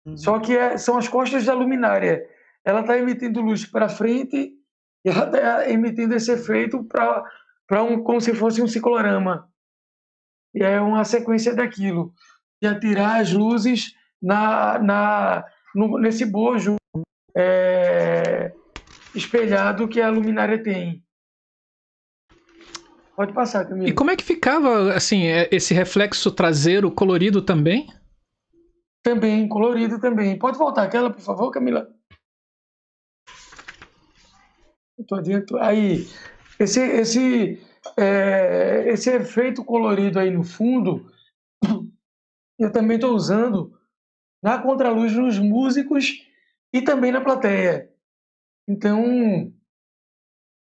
[0.05, 0.17] Uhum.
[0.17, 2.27] Só que é, são as costas da luminária.
[2.65, 4.55] Ela está emitindo luz para frente
[5.05, 9.49] e ela está emitindo esse efeito para um, como se fosse um ciclorama.
[10.55, 12.13] E é uma sequência daquilo,
[12.61, 15.45] de atirar as luzes na, na,
[15.75, 16.77] no, nesse bojo
[17.35, 18.53] é,
[19.15, 21.03] espelhado que a luminária tem.
[23.21, 23.87] Pode passar, Camila.
[23.87, 27.87] E como é que ficava assim é, esse reflexo traseiro colorido também?
[29.03, 30.39] Também, colorido também.
[30.39, 31.95] Pode voltar aquela, por favor, Camila?
[34.99, 35.59] Estou dentro.
[35.59, 36.07] Aí,
[36.59, 37.63] esse, esse,
[37.95, 41.05] é, esse efeito colorido aí no fundo,
[42.59, 43.79] eu também estou usando
[44.43, 46.27] na contraluz nos músicos
[46.73, 47.93] e também na plateia.
[48.67, 49.53] Então,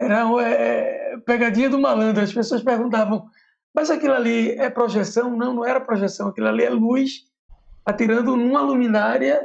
[0.01, 0.88] era é,
[1.25, 2.23] pegadinha do malandro.
[2.23, 3.25] As pessoas perguntavam,
[3.73, 5.35] mas aquilo ali é projeção?
[5.35, 6.27] Não, não era projeção.
[6.29, 7.27] Aquilo ali é luz
[7.85, 9.41] atirando numa luminária,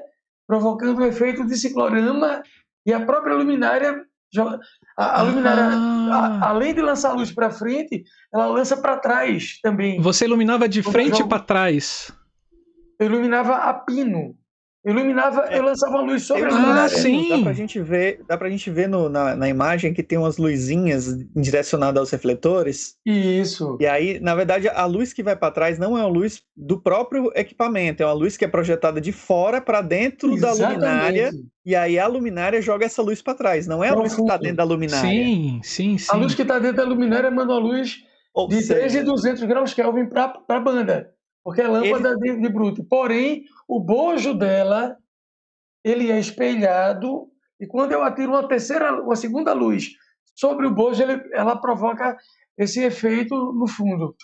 [0.47, 2.43] provocando um efeito de ciclorama
[2.87, 4.05] e a própria luminária
[4.97, 9.61] a, a luminária, a, além de lançar a luz para frente, ela lança para trás
[9.62, 10.01] também.
[10.01, 12.12] Você iluminava de frente para trás?
[12.99, 14.37] Eu iluminava a pino.
[14.87, 16.82] Iluminava, eu lançava luz sobre a luminária.
[16.85, 17.30] Ah, sim.
[17.30, 20.37] Dá pra gente ver, dá pra gente ver no, na, na imagem que tem umas
[20.37, 22.95] luzinhas direcionadas aos refletores.
[23.07, 23.78] Isso.
[23.80, 26.78] E aí, na verdade, a luz que vai para trás não é uma luz do
[26.78, 30.80] próprio equipamento, é uma luz que é projetada de fora para dentro Exatamente.
[30.80, 31.30] da luminária.
[31.64, 34.37] E aí a luminária joga essa luz para trás, não é a luz que está
[34.37, 35.11] dentro da luminária.
[35.11, 36.12] Sim, sim, sim.
[36.12, 38.01] A luz que está dentro da luminária manda a luz
[38.35, 39.03] Ou de seja...
[39.03, 41.14] 3.200 graus Kelvin para a banda
[41.45, 42.36] porque é lâmpada ele...
[42.36, 42.82] de, de bruto.
[42.82, 44.97] Porém, o bojo dela
[45.84, 47.28] ele é espelhado
[47.61, 49.90] e quando eu atiro uma terceira, uma segunda luz
[50.34, 52.16] sobre o bojo, ele, ela provoca
[52.57, 54.16] esse efeito no fundo.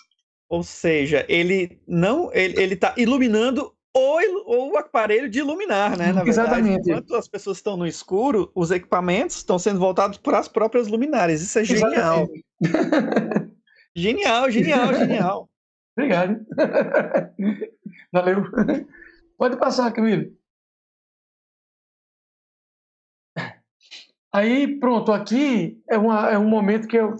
[0.49, 6.11] Ou seja, ele não ele está iluminando o, o aparelho de iluminar, né?
[6.11, 6.83] Na Exatamente.
[6.83, 10.87] Verdade, enquanto as pessoas estão no escuro, os equipamentos estão sendo voltados para as próprias
[10.87, 11.41] luminárias.
[11.41, 12.27] Isso é genial.
[13.95, 15.50] genial, genial, genial.
[16.01, 16.43] Obrigado.
[18.11, 18.43] Valeu.
[19.37, 20.35] Pode passar, Camilo.
[24.33, 27.15] Aí, pronto, aqui é, uma, é um momento que eu.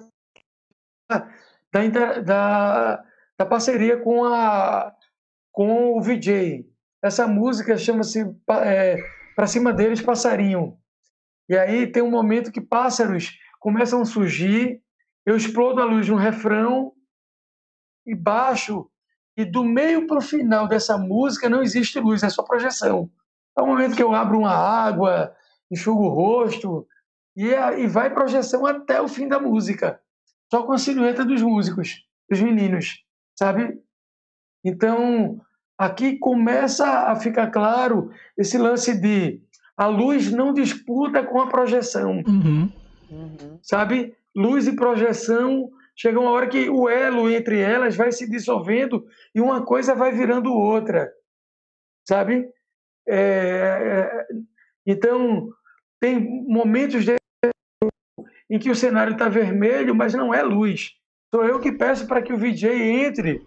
[1.71, 3.03] Da, da,
[3.38, 4.93] da parceria com, a,
[5.51, 6.67] com o VJ.
[7.03, 8.25] Essa música chama-se
[8.63, 8.97] é,
[9.36, 10.77] Pra Cima Deles Passarinho.
[11.47, 14.82] E aí tem um momento que pássaros começam a surgir
[15.25, 16.93] eu explodo a luz no refrão
[18.05, 18.87] e baixo,
[19.37, 23.09] e do meio para o final dessa música não existe luz, é só projeção.
[23.57, 25.33] É o momento que eu abro uma água,
[25.69, 26.87] enxugo o rosto,
[27.35, 29.99] e, é, e vai projeção até o fim da música,
[30.49, 33.03] só com a silhueta dos músicos, dos meninos,
[33.37, 33.79] sabe?
[34.63, 35.39] Então,
[35.77, 39.41] aqui começa a ficar claro esse lance de
[39.75, 42.21] a luz não disputa com a projeção.
[42.27, 42.71] Uhum.
[43.09, 43.59] Uhum.
[43.63, 44.15] Sabe?
[44.35, 49.41] Luz e projeção chega uma hora que o elo entre elas vai se dissolvendo e
[49.41, 51.11] uma coisa vai virando outra.
[52.07, 52.49] Sabe?
[53.07, 54.27] É, é,
[54.85, 55.49] então,
[55.99, 57.15] tem momentos de,
[58.49, 60.91] em que o cenário está vermelho, mas não é luz.
[61.33, 63.41] Sou eu que peço para que o VJ entre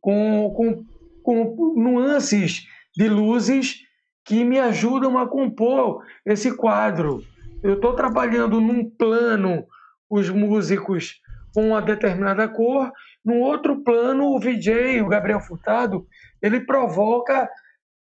[0.00, 0.84] com, com,
[1.22, 2.66] com nuances
[2.96, 3.80] de luzes
[4.24, 7.22] que me ajudam a compor esse quadro.
[7.62, 9.66] Eu estou trabalhando num plano
[10.08, 11.19] os músicos
[11.54, 12.92] com uma determinada cor,
[13.24, 16.06] no outro plano o VJ, o Gabriel Furtado,
[16.40, 17.48] ele provoca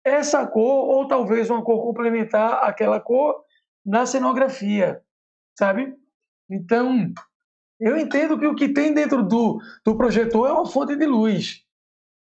[0.04, 3.42] essa cor ou talvez uma cor complementar àquela cor
[3.84, 5.00] na cenografia,
[5.58, 5.94] sabe?
[6.50, 7.12] Então,
[7.80, 11.64] eu entendo que o que tem dentro do, do projetor é uma fonte de luz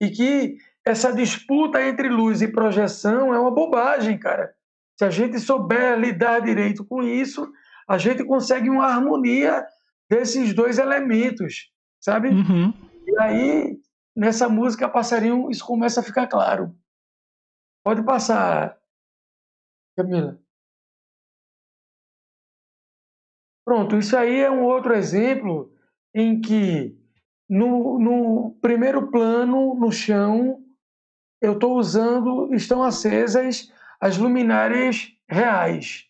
[0.01, 4.55] e que essa disputa entre luz e projeção é uma bobagem, cara.
[4.99, 7.51] Se a gente souber lidar direito com isso,
[7.87, 9.65] a gente consegue uma harmonia
[10.09, 12.29] desses dois elementos, sabe?
[12.29, 12.73] Uhum.
[13.07, 13.81] E aí,
[14.17, 16.75] nessa música Passarinho, isso começa a ficar claro.
[17.85, 18.79] Pode passar,
[19.97, 20.39] Camila.
[23.65, 25.73] Pronto, isso aí é um outro exemplo
[26.15, 26.99] em que
[27.49, 30.63] no, no primeiro plano, no chão,
[31.41, 36.07] eu estou usando, estão acesas as luminárias reais.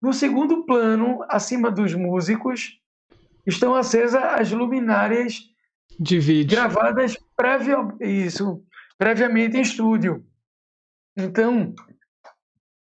[0.00, 2.80] No segundo plano, acima dos músicos,
[3.46, 5.42] estão acesas as luminárias
[5.98, 8.64] de vídeo gravadas previa, isso,
[8.98, 10.24] previamente em estúdio.
[11.16, 11.74] Então,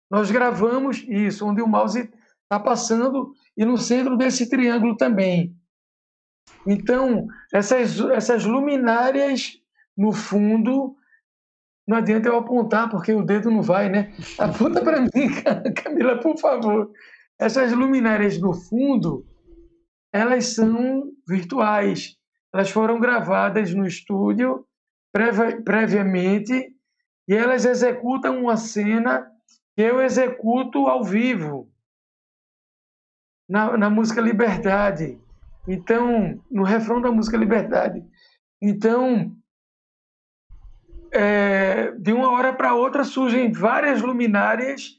[0.10, 2.10] nós gravamos isso, onde o mouse
[2.44, 5.56] está passando e no centro desse triângulo também.
[6.66, 9.60] Então, essas, essas luminárias
[9.98, 10.96] no fundo
[11.88, 14.12] não adianta eu apontar, porque o dedo não vai, né?
[14.40, 15.10] Aponta para mim,
[15.84, 16.92] Camila, por favor.
[17.38, 19.26] Essas luminárias no fundo,
[20.16, 22.16] elas são virtuais.
[22.54, 24.66] Elas foram gravadas no estúdio
[25.66, 26.74] previamente
[27.28, 29.30] e elas executam uma cena
[29.76, 31.70] que eu executo ao vivo
[33.50, 35.20] na, na música Liberdade.
[35.68, 38.02] Então, no refrão da música Liberdade.
[38.62, 39.36] Então,
[41.12, 44.98] é, de uma hora para outra surgem várias luminárias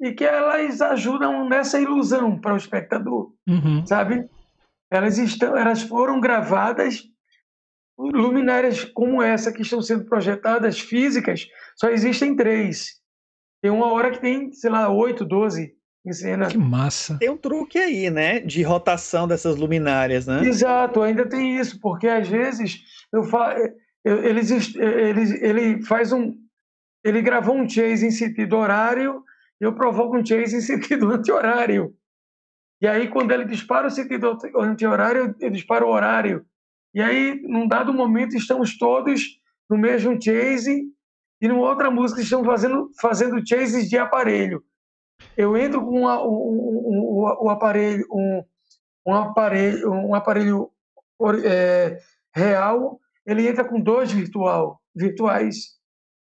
[0.00, 3.84] e que elas ajudam nessa ilusão para o espectador, uhum.
[3.86, 4.28] sabe?
[4.90, 7.02] Elas estão, elas foram gravadas
[7.98, 12.98] luminárias como essa que estão sendo projetadas físicas, só existem três.
[13.60, 15.74] Tem uma hora que tem, sei lá, oito, doze
[16.06, 16.46] em cena.
[16.46, 17.18] Que massa!
[17.18, 18.38] Tem um truque aí, né?
[18.38, 20.44] De rotação dessas luminárias, né?
[20.44, 22.78] Exato, ainda tem isso, porque às vezes
[23.12, 23.56] eu falo
[24.04, 24.40] ele,
[24.76, 26.34] ele, ele faz um.
[27.04, 29.22] Ele gravou um chase em sentido horário
[29.60, 31.94] eu provoco um chase em sentido anti-horário.
[32.80, 36.44] E aí, quando ele dispara o sentido anti-horário, eu disparo o horário.
[36.94, 39.22] E aí, num dado momento, estamos todos
[39.68, 40.84] no mesmo chase
[41.40, 44.62] e numa outra música estamos fazendo, fazendo chases de aparelho.
[45.36, 48.44] Eu entro com uma, um, um, um, aparelho, um,
[49.06, 50.70] um aparelho, um aparelho
[51.44, 51.98] é,
[52.34, 55.76] real ele entra com dois virtual, virtuais.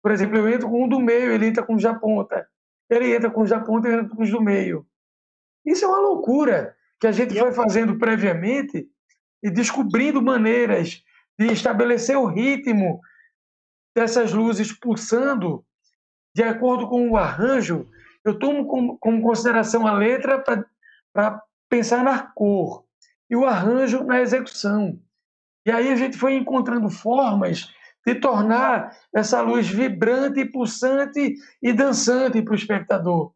[0.02, 2.44] Por exemplo, eu entro com um do meio, ele entra com o japonta.
[2.90, 4.86] Ele entra com o japonta e entra com os do meio.
[5.64, 8.88] Isso é uma loucura que a gente foi fazendo previamente
[9.42, 11.02] e descobrindo maneiras
[11.38, 13.00] de estabelecer o ritmo
[13.94, 15.64] dessas luzes pulsando
[16.34, 17.88] de acordo com o arranjo.
[18.24, 20.42] Eu tomo como, como consideração a letra
[21.12, 22.84] para pensar na cor
[23.30, 24.98] e o arranjo na execução.
[25.66, 27.72] E aí a gente foi encontrando formas
[28.08, 33.32] de tornar essa luz vibrante, pulsante e dançante para o espectador.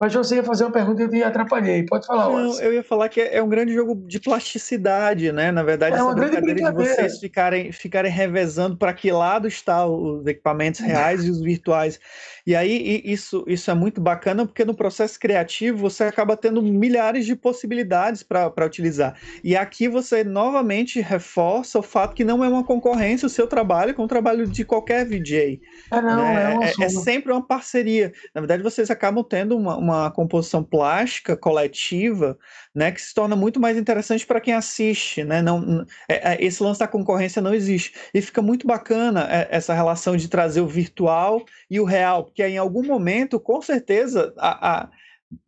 [0.00, 1.84] Mas você ia fazer uma pergunta e eu te atrapalhei.
[1.84, 5.50] Pode falar, Não, eu ia falar que é um grande jogo de plasticidade, né?
[5.50, 10.20] Na verdade, é uma essa brincadeira, de vocês ficarem, ficarem revezando para que lado estão
[10.20, 11.98] os equipamentos reais e os virtuais.
[12.46, 17.26] E aí isso, isso é muito bacana porque no processo criativo você acaba tendo milhares
[17.26, 19.16] de possibilidades para utilizar.
[19.42, 23.94] E aqui você novamente reforça o fato que não é uma concorrência o seu trabalho
[23.94, 25.60] com o trabalho de qualquer VJ.
[25.90, 26.58] É, não, né?
[26.62, 28.12] é, é, é, sempre uma parceria.
[28.34, 32.38] Na verdade, vocês acabam tendo uma uma composição plástica coletiva,
[32.74, 35.42] né, que se torna muito mais interessante para quem assiste, né?
[35.42, 39.74] Não, é, é, esse lance da concorrência não existe e fica muito bacana é, essa
[39.74, 44.82] relação de trazer o virtual e o real, porque em algum momento, com certeza, a,
[44.82, 44.88] a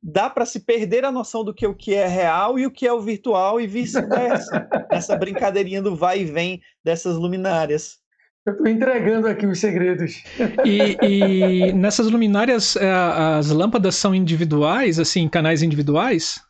[0.03, 2.87] dá para se perder a noção do que o que é real e o que
[2.87, 4.69] é o virtual e vice-versa.
[4.91, 7.99] essa brincadeirinha do vai e vem dessas luminárias.
[8.47, 10.23] Eu estou entregando aqui os segredos.
[10.65, 16.41] E, e nessas luminárias, é, as lâmpadas são individuais, assim, canais individuais?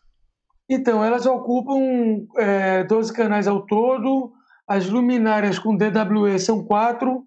[0.69, 4.33] Então, elas ocupam é, 12 canais ao todo.
[4.69, 7.25] As luminárias com DWE são quatro,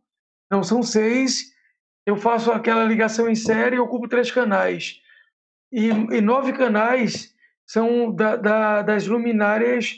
[0.49, 1.51] não são seis.
[2.05, 5.01] Eu faço aquela ligação em série e ocupo três canais.
[5.72, 7.34] E, e nove canais
[7.68, 9.95] são da, da, das luminárias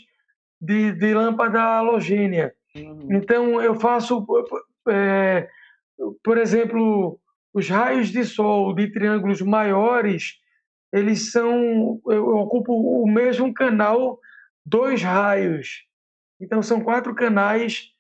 [0.60, 2.54] de, de lâmpada halogênea.
[2.76, 3.08] Uhum.
[3.12, 4.26] Então, eu faço,
[4.90, 5.48] é,
[6.24, 7.20] por exemplo,
[7.54, 10.40] os raios de sol de triângulos maiores,
[10.92, 14.20] eles são, eu ocupo o mesmo canal,
[14.66, 15.86] dois raios.
[16.40, 17.92] Então, são quatro canais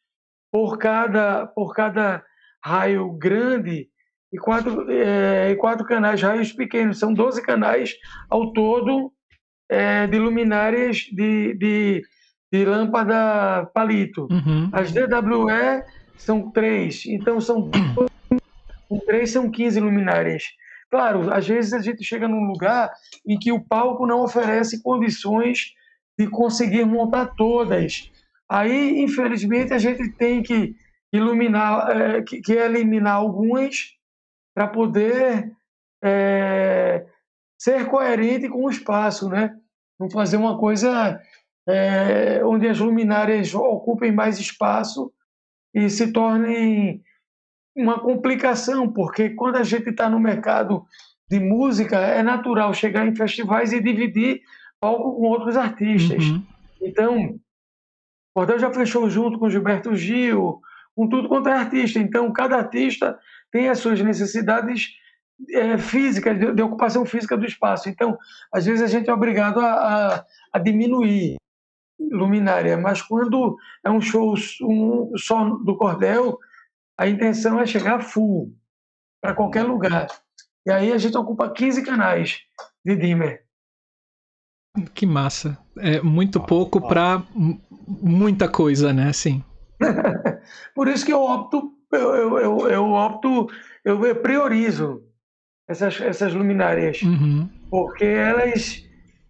[0.51, 2.23] por cada, por cada
[2.63, 3.89] raio grande
[4.31, 6.99] e quatro, é, quatro canais, raios pequenos.
[6.99, 7.95] São 12 canais
[8.29, 9.13] ao todo
[9.69, 12.01] é, de luminárias de, de
[12.51, 14.27] de lâmpada palito.
[14.31, 14.69] Uhum.
[14.71, 15.83] As DWE
[16.17, 17.69] são três, então são
[18.87, 20.43] com três são 15 luminárias.
[20.89, 22.91] Claro, às vezes a gente chega num lugar
[23.27, 25.73] em que o palco não oferece condições
[26.17, 28.11] de conseguir montar todas.
[28.47, 30.75] Aí, infelizmente, a gente tem que
[31.11, 33.95] iluminar, é, que, que eliminar algumas
[34.53, 35.51] para poder
[36.03, 37.05] é,
[37.57, 39.55] ser coerente com o espaço, né?
[39.99, 41.19] Não fazer uma coisa
[41.67, 45.11] é, onde as luminárias ocupem mais espaço
[45.73, 47.01] e se tornem
[47.75, 50.85] uma complicação, porque quando a gente está no mercado
[51.29, 54.41] de música, é natural chegar em festivais e dividir
[54.79, 56.23] palco com outros artistas.
[56.23, 56.43] Uhum.
[56.81, 57.39] Então, o
[58.33, 60.61] Cordel já fechou junto com Gilberto Gil,
[60.95, 61.99] com tudo quanto é artista.
[61.99, 63.17] Então, cada artista
[63.51, 64.91] tem as suas necessidades
[65.49, 67.89] é, físicas, de, de, ocupação física do espaço.
[67.89, 68.17] Então,
[68.53, 71.35] às vezes a gente é obrigado a, a, a diminuir
[71.99, 76.37] luminária, mas quando é um show um, só do cordel,
[76.97, 78.53] a intenção é chegar full
[79.21, 80.07] para qualquer lugar.
[80.65, 82.39] E aí a gente ocupa 15 canais
[82.83, 83.43] de dimmer.
[84.93, 85.57] Que massa.
[85.77, 87.23] É muito pouco para
[87.87, 89.13] muita coisa, né?
[89.13, 89.43] Sim.
[90.75, 93.47] Por isso que eu opto, eu, eu, eu, eu opto,
[93.83, 95.03] eu priorizo
[95.67, 97.01] essas, essas luminárias.
[97.01, 97.49] Uhum.
[97.69, 98.83] Porque elas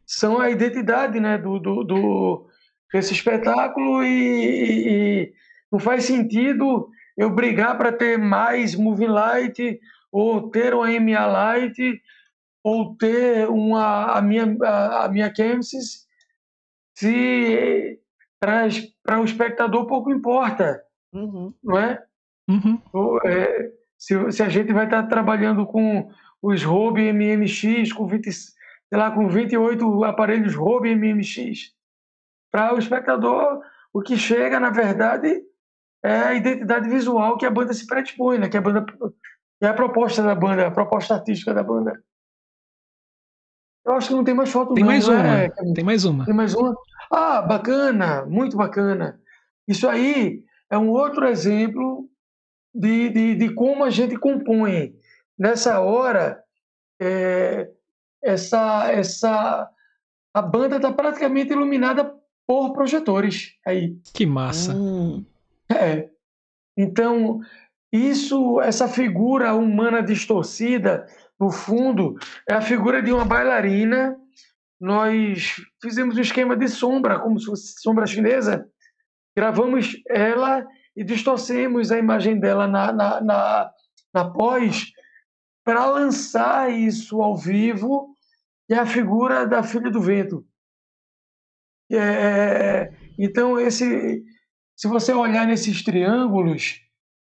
[0.06, 2.48] são a identidade né, do, do, do,
[2.94, 5.34] esse espetáculo e, e,
[5.72, 9.80] não faz sentido eu brigar para ter mais moving light
[10.12, 12.02] ou ter uma MA light
[12.64, 16.06] ou ter uma a minha a, a minha Camsis
[16.96, 18.00] se
[18.40, 20.82] para o espectador pouco importa
[21.14, 21.54] uhum.
[21.64, 22.04] não é?
[22.48, 22.80] Uhum.
[22.94, 26.10] Ou, é, se, se a gente vai estar trabalhando com
[26.42, 31.75] os Robe MMX com 20 sei lá com 28 aparelhos Robe MMX
[32.56, 33.62] para o espectador,
[33.94, 35.44] o que chega, na verdade,
[36.02, 38.48] é a identidade visual que a banda se predispõe, né?
[38.48, 42.02] que, a banda, que é a proposta da banda, a proposta artística da banda.
[43.86, 44.74] Eu acho que não tem mais foto.
[44.74, 45.28] Tem não, mais uma.
[45.28, 45.50] É?
[45.50, 46.24] Tem mais uma.
[46.24, 46.74] Tem mais uma.
[47.12, 49.20] Ah, bacana, muito bacana.
[49.68, 52.10] Isso aí é um outro exemplo
[52.74, 54.96] de, de, de como a gente compõe.
[55.38, 56.42] Nessa hora,
[57.02, 57.70] é,
[58.24, 59.70] essa, essa,
[60.34, 62.16] a banda está praticamente iluminada
[62.48, 63.98] por projetores aí.
[64.14, 64.74] Que massa.
[64.76, 65.26] Hum.
[65.70, 66.10] É.
[66.78, 67.40] Então,
[67.92, 71.08] isso, essa figura humana distorcida,
[71.40, 72.16] no fundo,
[72.48, 74.18] é a figura de uma bailarina.
[74.80, 78.70] Nós fizemos um esquema de sombra, como se fosse sombra chinesa.
[79.36, 80.66] Gravamos ela
[80.96, 83.72] e distorcemos a imagem dela na, na, na,
[84.14, 84.92] na pós
[85.64, 88.16] para lançar isso ao vivo,
[88.70, 90.46] e é a figura da Filha do Vento.
[91.92, 94.24] É, é, então, esse,
[94.76, 96.82] se você olhar nesses triângulos,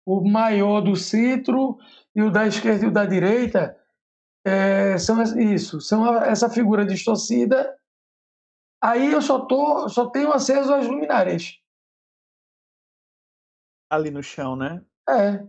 [0.06, 1.78] o maior do centro
[2.16, 3.78] e o da esquerda e o da direita
[4.46, 7.76] é, são isso, são essa figura distorcida.
[8.84, 11.60] Aí eu só, tô, só tenho acesso às luminárias.
[13.90, 14.84] Ali no chão, né?
[15.08, 15.46] É.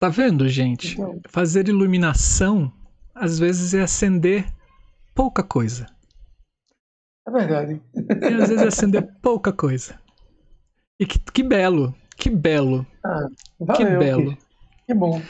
[0.00, 0.94] Tá vendo, gente?
[0.94, 1.20] Então...
[1.28, 2.72] Fazer iluminação
[3.14, 4.50] às vezes é acender
[5.14, 5.86] pouca coisa.
[7.30, 7.80] É verdade.
[7.94, 9.96] E às vezes acender pouca coisa.
[10.98, 12.84] E que, que belo, que belo.
[13.04, 13.26] Ah,
[13.60, 14.36] valeu, que belo.
[14.36, 15.22] Que, que bom.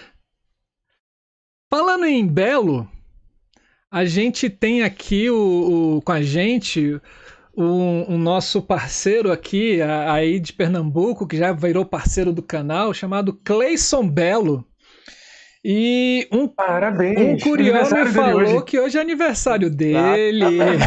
[1.71, 2.89] Falando em belo,
[3.91, 7.01] A gente tem aqui o, o com a gente
[7.53, 13.35] o, o, nosso parceiro aqui, aí de Pernambuco, que já virou parceiro do canal, chamado
[13.35, 14.65] Cleison Belo.
[15.65, 17.19] E um, Parabéns.
[17.19, 18.65] um curioso me falou hoje.
[18.65, 20.45] que hoje é aniversário dele.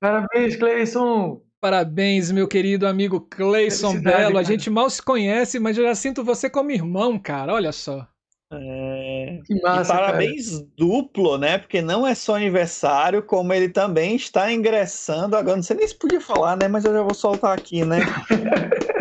[0.00, 1.40] Parabéns, Cleison.
[1.60, 4.32] Parabéns, meu querido amigo Cleison Belo.
[4.34, 4.40] Cara.
[4.40, 7.54] A gente mal se conhece, mas eu já sinto você como irmão, cara.
[7.54, 8.06] Olha só.
[8.52, 9.40] É...
[9.44, 10.66] Que massa, e parabéns cara.
[10.76, 11.58] duplo, né?
[11.58, 15.36] Porque não é só aniversário, como ele também está ingressando.
[15.36, 16.68] Agora, não sei nem se podia falar, né?
[16.68, 17.98] Mas eu já vou soltar aqui, né?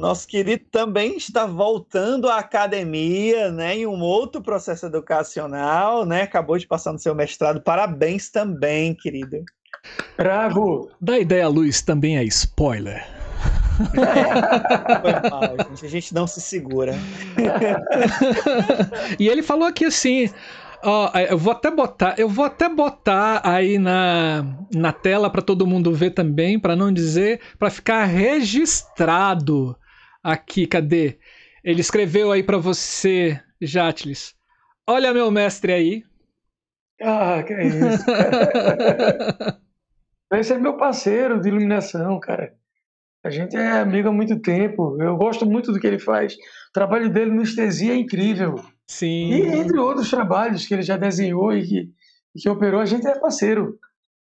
[0.00, 3.76] Nosso querido também está voltando à academia, né?
[3.76, 6.22] Em um outro processo educacional, né?
[6.22, 7.60] Acabou de passar no seu mestrado.
[7.60, 9.44] Parabéns também, querido.
[10.16, 10.90] Bravo!
[10.98, 13.06] Da ideia luz também é spoiler.
[15.02, 15.84] Foi mal, gente.
[15.84, 16.94] A gente não se segura.
[19.20, 20.30] e ele falou aqui assim.
[20.82, 25.66] Ó, eu vou até botar, eu vou até botar aí na, na tela para todo
[25.66, 29.76] mundo ver também, para não dizer, para ficar registrado
[30.22, 30.66] aqui.
[30.66, 31.18] Cadê?
[31.62, 34.34] Ele escreveu aí para você, Jatlis.
[34.88, 36.04] Olha meu mestre aí.
[37.02, 38.04] Ah, que é isso.
[40.32, 42.54] Esse é meu parceiro de iluminação, cara.
[43.24, 44.96] A gente é amigo há muito tempo.
[45.00, 46.34] Eu gosto muito do que ele faz.
[46.34, 48.54] O trabalho dele no Estesia é incrível.
[48.86, 49.30] Sim.
[49.30, 51.92] E entre outros trabalhos que ele já desenhou e que,
[52.38, 53.78] que operou, a gente é parceiro.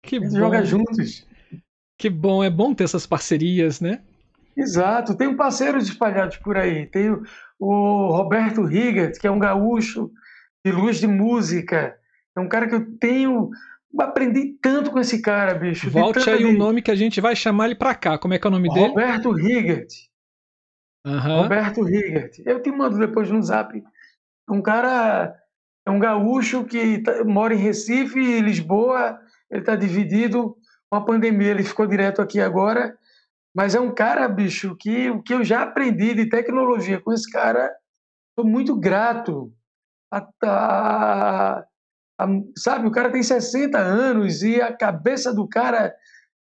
[0.02, 0.38] Que a gente bom.
[0.38, 1.26] joga juntos.
[1.98, 4.00] Que bom, é bom ter essas parcerias, né?
[4.58, 5.16] Exato.
[5.16, 6.86] Tem parceiros espalhados por aí.
[6.86, 7.16] Tem
[7.58, 10.10] o, Roberto Rigat, que é um gaúcho
[10.64, 11.96] de luz de música.
[12.36, 13.50] É um cara que eu tenho
[13.98, 15.88] aprendi tanto com esse cara, bicho.
[15.88, 18.18] Volte aí o um nome que a gente vai chamar ele pra cá.
[18.18, 18.88] Como é que é o nome dele?
[18.88, 19.88] Roberto Rigert.
[21.06, 21.42] Uhum.
[21.42, 22.42] Roberto Rigert.
[22.44, 23.82] Eu te mando depois no zap.
[24.50, 25.34] Um cara,
[25.86, 29.18] é um gaúcho que tá, mora em Recife e Lisboa.
[29.50, 30.56] Ele tá dividido
[30.90, 31.50] com a pandemia.
[31.50, 32.98] Ele ficou direto aqui agora.
[33.54, 37.30] Mas é um cara, bicho, que o que eu já aprendi de tecnologia com esse
[37.30, 37.70] cara,
[38.38, 39.52] sou muito grato.
[40.12, 42.26] A, a,
[42.56, 45.94] sabe, o cara tem 60 anos e a cabeça do cara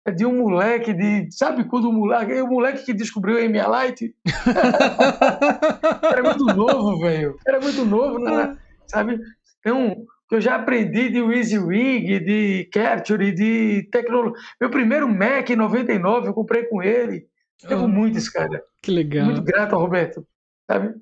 [0.05, 1.27] é de um moleque de.
[1.31, 2.33] Sabe quando o moleque.
[2.33, 4.15] É o moleque que descobriu a Amy Light?
[6.03, 7.39] era muito novo, velho.
[7.47, 8.55] Era muito novo, né?
[8.87, 9.19] sabe?
[9.59, 14.39] Então, que eu já aprendi de WYSIWYG, de Capture, de tecnologia.
[14.59, 17.27] Meu primeiro Mac em 99, eu comprei com ele.
[17.67, 18.61] Devo oh, muito esse cara.
[18.81, 19.25] Que legal.
[19.25, 20.25] Muito grato ao Roberto.
[20.69, 20.93] Sabe?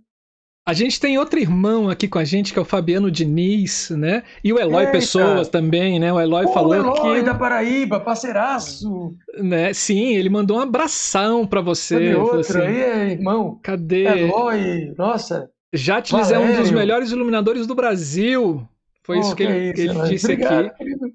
[0.66, 4.24] A gente tem outro irmão aqui com a gente, que é o Fabiano Diniz, né?
[4.42, 4.92] E o Eloy Eita.
[4.94, 6.14] Pessoas também, né?
[6.14, 7.26] O Eloy Pô, falou o Eloy que...
[7.26, 9.14] da Paraíba, parceiraço!
[9.38, 9.74] Né?
[9.74, 12.16] Sim, ele mandou um abração para você.
[12.16, 12.40] Outro?
[12.40, 13.60] Assim, aí é irmão.
[13.62, 14.04] Cadê?
[14.06, 15.50] Eloy, nossa.
[15.74, 18.66] Jatles é um dos melhores iluminadores do Brasil.
[19.06, 20.78] Foi isso que, que ele, é isso, ele disse Obrigado, aqui.
[20.78, 21.14] Querido.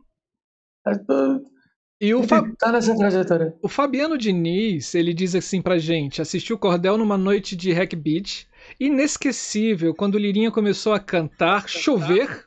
[2.01, 2.43] E o, Fa...
[2.59, 3.57] tá nessa trajetória.
[3.61, 7.95] o Fabiano Diniz, ele diz assim pra gente: assistiu o Cordel numa noite de Hack
[7.97, 8.47] Beat
[8.79, 12.45] inesquecível quando Lirinha começou a cantar Chover,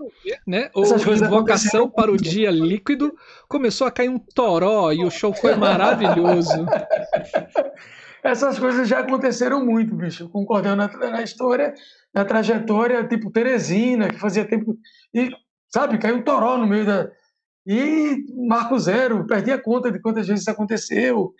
[0.47, 0.69] né?
[0.73, 3.13] Ou Invocação para o Dia Líquido,
[3.47, 6.65] começou a cair um toró e o show foi maravilhoso.
[8.23, 11.73] Essas coisas já aconteceram muito, bicho, com cordel na, na história,
[12.13, 14.77] na trajetória, tipo Teresina, que fazia tempo.
[15.13, 15.31] E,
[15.69, 17.09] sabe, caiu um toró no meio da.
[17.65, 21.33] E Marco Zero, perdi a conta de quantas vezes isso aconteceu.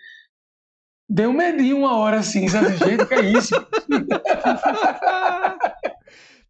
[1.08, 2.76] Deu um medinho uma hora assim, sabe?
[2.76, 3.54] Jeito que é isso.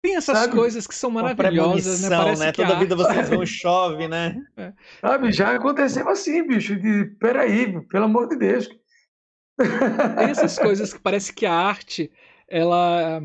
[0.02, 0.52] Tem essas sabe?
[0.52, 2.16] coisas que são maravilhosas, né?
[2.16, 2.52] Parece né?
[2.52, 4.36] Que Toda a vida vocês vão chove, né?
[4.56, 4.72] É.
[5.00, 6.74] Sabe, já aconteceu assim, bicho.
[6.76, 8.68] De, peraí, pelo amor de Deus.
[9.56, 12.10] Tem essas coisas que parece que a arte,
[12.48, 13.22] ela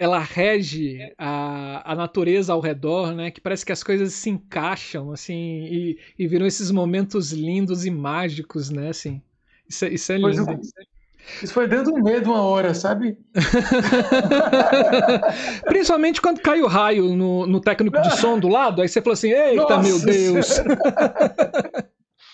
[0.00, 3.30] ela rege a, a natureza ao redor, né?
[3.30, 7.90] Que parece que as coisas se encaixam, assim, e, e viram esses momentos lindos e
[7.90, 8.88] mágicos, né?
[8.88, 9.20] Assim.
[9.68, 10.58] Isso, é, isso é lindo.
[11.42, 13.18] Isso foi dentro do medo uma hora, sabe?
[15.68, 19.12] Principalmente quando cai o raio no, no técnico de som do lado, aí você falou
[19.12, 20.48] assim: Eita, Nossa, meu Deus!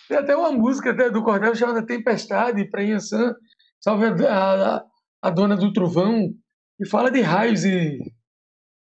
[0.09, 3.35] Tem até uma música do Cordel chamada Tempestade, para Yansan,
[3.81, 4.85] salve a, a,
[5.21, 6.33] a, dona do trovão,
[6.81, 7.99] e fala de raios e.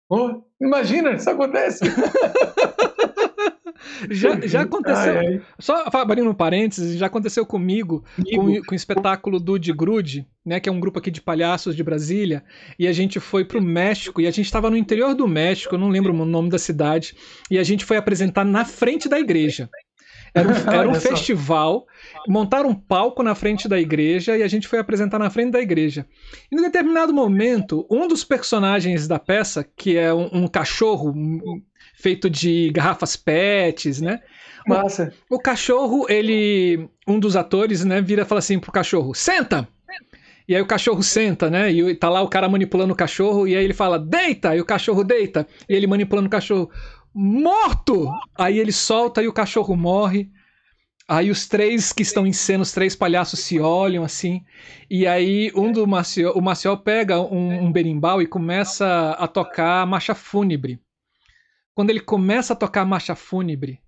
[0.09, 1.83] Oh, imagina, isso acontece!
[4.11, 5.17] já, já aconteceu.
[5.17, 5.41] Ai, ai.
[5.59, 8.03] Só abrindo um parênteses, já aconteceu comigo
[8.35, 10.59] com, com o espetáculo do De Grude, né?
[10.59, 12.43] Que é um grupo aqui de palhaços de Brasília.
[12.77, 15.79] E a gente foi pro México e a gente estava no interior do México, eu
[15.79, 17.15] não lembro o nome da cidade.
[17.49, 19.69] E a gente foi apresentar na frente da igreja.
[20.36, 21.88] Era um, era um festival,
[22.27, 25.61] montaram um palco na frente da igreja e a gente foi apresentar na frente da
[25.61, 26.05] igreja.
[26.51, 31.13] E em determinado momento, um dos personagens da peça, que é um, um cachorro
[31.95, 34.19] feito de garrafas PETs, né?
[34.67, 35.13] Massa.
[35.29, 36.89] O, o cachorro, ele.
[37.07, 39.67] Um dos atores, né, vira e fala assim pro cachorro: senta!
[40.47, 41.71] E aí o cachorro senta, né?
[41.71, 44.55] E tá lá o cara manipulando o cachorro, e aí ele fala, deita!
[44.55, 45.47] E o cachorro deita.
[45.67, 46.69] E ele manipulando o cachorro,
[47.16, 48.11] morto!
[48.38, 50.30] Aí ele solta e o cachorro morre.
[51.07, 54.43] Aí os três que estão em cena, os três palhaços se olham assim.
[54.89, 59.82] E aí um do Maciel, o Maciel pega um, um berimbau e começa a tocar
[59.82, 60.80] a marcha fúnebre.
[61.74, 63.80] Quando ele começa a tocar a marcha fúnebre,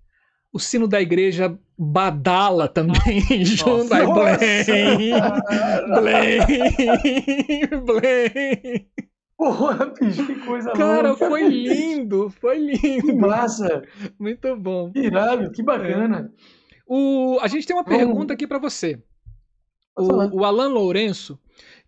[0.52, 3.92] o sino da igreja badala também junto.
[3.92, 4.06] Aí,
[6.00, 8.90] blém, blém, blém.
[9.38, 11.28] Porra, bicho, que coisa Cara, louca.
[11.28, 13.06] foi lindo, foi lindo.
[13.06, 13.84] Que massa.
[14.18, 14.90] Muito bom.
[14.90, 16.32] Que irado, que bacana.
[16.84, 19.00] O, a gente tem uma pergunta aqui para você.
[19.96, 21.38] O, o Alan Lourenço,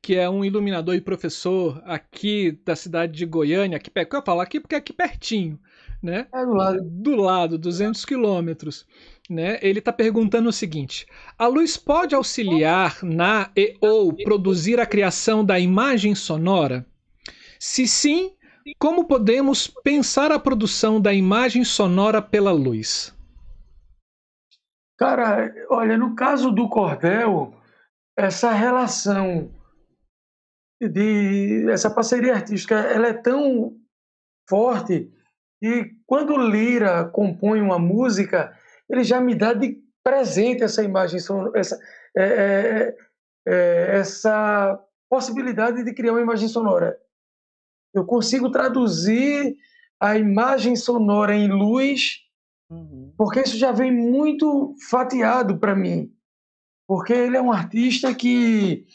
[0.01, 4.61] que é um iluminador e professor aqui da cidade de Goiânia, aqui, eu falo aqui
[4.61, 5.59] porque é aqui pertinho,
[6.01, 6.28] né?
[6.32, 6.80] É do lado.
[6.84, 8.86] Do lado, 200 quilômetros.
[9.28, 9.59] Né?
[9.61, 11.05] Ele está perguntando o seguinte:
[11.36, 16.86] a luz pode auxiliar na e ou produzir a criação da imagem sonora?
[17.61, 18.34] Se sim,
[18.78, 23.14] como podemos pensar a produção da imagem sonora pela luz?
[24.98, 27.54] Cara, olha, no caso do cordel,
[28.16, 29.50] essa relação
[30.80, 33.76] de essa parceria artística, ela é tão
[34.48, 35.12] forte
[35.62, 38.58] que quando Lira compõe uma música,
[38.88, 41.20] ele já me dá de presente essa imagem,
[41.54, 41.78] essa,
[42.16, 42.96] é, é,
[43.46, 46.98] é, essa possibilidade de criar uma imagem sonora.
[47.93, 49.57] Eu consigo traduzir
[49.99, 52.20] a imagem sonora em luz,
[52.70, 53.12] uhum.
[53.16, 56.12] porque isso já vem muito fatiado para mim.
[56.86, 58.86] Porque ele é um artista que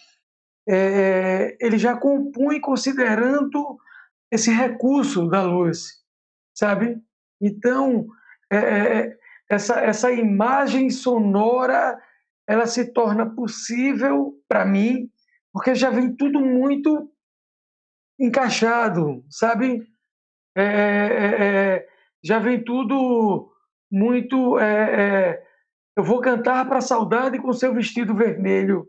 [0.67, 3.77] é, ele já compõe considerando
[4.31, 6.01] esse recurso da luz,
[6.53, 6.99] sabe?
[7.39, 8.07] Então,
[8.51, 9.17] é, é,
[9.49, 11.99] essa, essa imagem sonora
[12.47, 15.09] ela se torna possível para mim,
[15.51, 17.11] porque já vem tudo muito
[18.19, 19.87] encaixado, sabe?
[20.55, 21.87] É, é, é,
[22.23, 23.51] já vem tudo
[23.91, 24.57] muito.
[24.57, 25.43] É, é,
[25.97, 28.87] eu vou cantar para a saudade com seu vestido vermelho,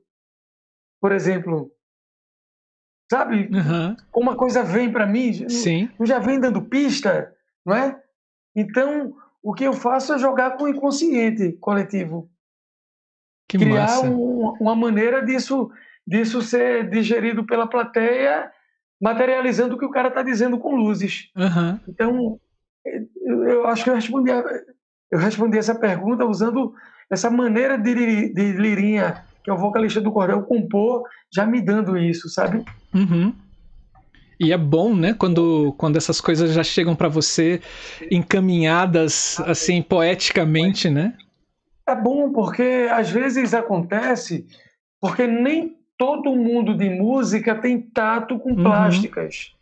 [1.00, 1.70] por exemplo.
[3.10, 3.48] Sabe?
[3.52, 3.96] Uhum.
[4.10, 5.88] Como coisa vem para mim, Sim.
[6.02, 7.32] já vem dando pista,
[7.64, 8.02] não é?
[8.54, 12.28] Então, o que eu faço é jogar com o inconsciente coletivo.
[13.48, 15.70] Que Criar um, uma maneira disso,
[16.04, 18.50] disso ser digerido pela plateia
[19.00, 21.30] materializando o que o cara está dizendo com luzes.
[21.36, 21.78] Uhum.
[21.88, 22.40] Então,
[23.46, 24.30] eu acho que eu respondi,
[25.10, 26.74] eu respondi essa pergunta usando
[27.10, 31.96] essa maneira de, de Lirinha, que é o vocalista do Cordel, compor, já me dando
[31.96, 32.64] isso, sabe?
[32.94, 33.32] Uhum.
[34.38, 37.60] E é bom, né, quando, quando essas coisas já chegam para você
[38.10, 41.14] encaminhadas, assim, poeticamente, né?
[41.88, 44.46] É bom, porque às vezes acontece,
[45.00, 48.62] porque nem todo mundo de música tem tato com uhum.
[48.62, 49.54] plásticas.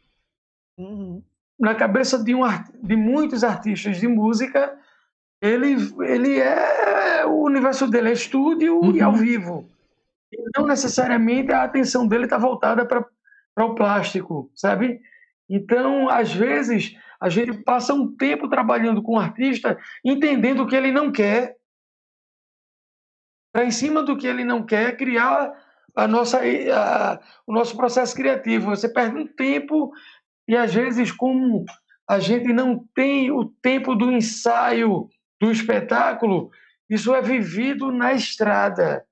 [0.78, 1.22] Uhum.
[1.59, 2.43] Na cabeça de, um,
[2.82, 4.76] de muitos artistas de música,
[5.41, 8.97] ele, ele é o universo dele é estúdio uhum.
[8.97, 9.68] e ao vivo.
[10.32, 13.07] E não necessariamente a atenção dele está voltada para
[13.64, 15.01] o plástico, sabe?
[15.49, 20.74] Então, às vezes, a gente passa um tempo trabalhando com o artista, entendendo o que
[20.74, 21.57] ele não quer,
[23.53, 25.52] para em cima do que ele não quer, criar
[25.95, 28.71] a nossa, a, o nosso processo criativo.
[28.71, 29.93] Você perde um tempo
[30.49, 31.65] e, às vezes, como
[32.09, 35.09] a gente não tem o tempo do ensaio
[35.41, 36.51] do espetáculo,
[36.89, 39.05] isso é vivido na estrada.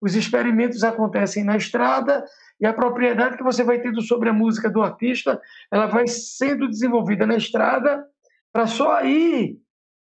[0.00, 2.24] Os experimentos acontecem na estrada
[2.60, 5.40] e a propriedade que você vai tendo sobre a música do artista,
[5.70, 8.06] ela vai sendo desenvolvida na estrada
[8.52, 9.56] para só aí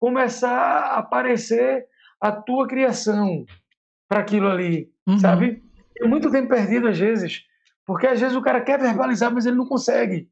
[0.00, 1.86] começar a aparecer
[2.20, 3.46] a tua criação
[4.08, 5.18] para aquilo ali, uhum.
[5.18, 5.63] sabe?
[6.00, 7.42] É muito tempo perdido às vezes,
[7.86, 10.28] porque às vezes o cara quer verbalizar, mas ele não consegue.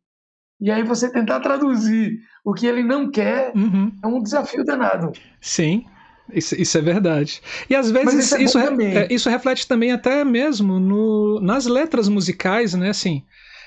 [0.60, 3.93] E aí você tentar traduzir o que ele não quer uhum.
[4.02, 5.12] é um desafio danado.
[5.40, 5.84] Sim.
[6.32, 7.43] Isso, isso, é verdade.
[7.68, 12.09] E às vezes isso, é isso, é, isso, reflete também até mesmo no, nas letras
[12.09, 12.90] musicais, né?
[12.90, 13.22] Assim,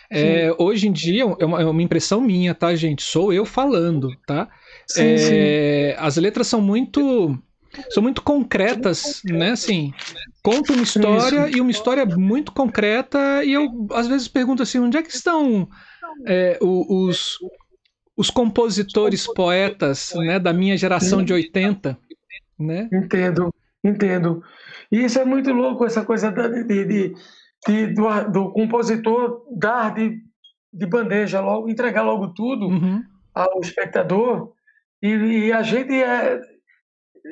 [0.10, 3.04] é, hoje em dia, é uma, é uma, impressão minha, tá, gente?
[3.04, 4.48] Sou eu falando, tá?
[4.88, 5.98] Sim, é, sim.
[6.00, 7.38] As letras são muito
[7.90, 9.52] são muito concretas, né?
[9.52, 9.94] Assim,
[10.44, 11.58] conta uma história Isso.
[11.58, 13.44] e uma história muito concreta.
[13.44, 15.68] E eu às vezes pergunto assim, onde é que estão
[16.28, 17.38] é, os,
[18.16, 21.98] os compositores poetas, né, da minha geração de 80,
[22.60, 22.90] né?
[22.92, 23.54] Entendo,
[23.84, 24.44] entendo.
[24.92, 27.16] E isso é muito louco essa coisa de, de,
[27.68, 30.22] de, do, do, compositor dar de,
[30.72, 33.04] de bandeja logo, entregar logo tudo uhum.
[33.34, 34.54] ao espectador
[35.02, 36.40] E, e a gente é,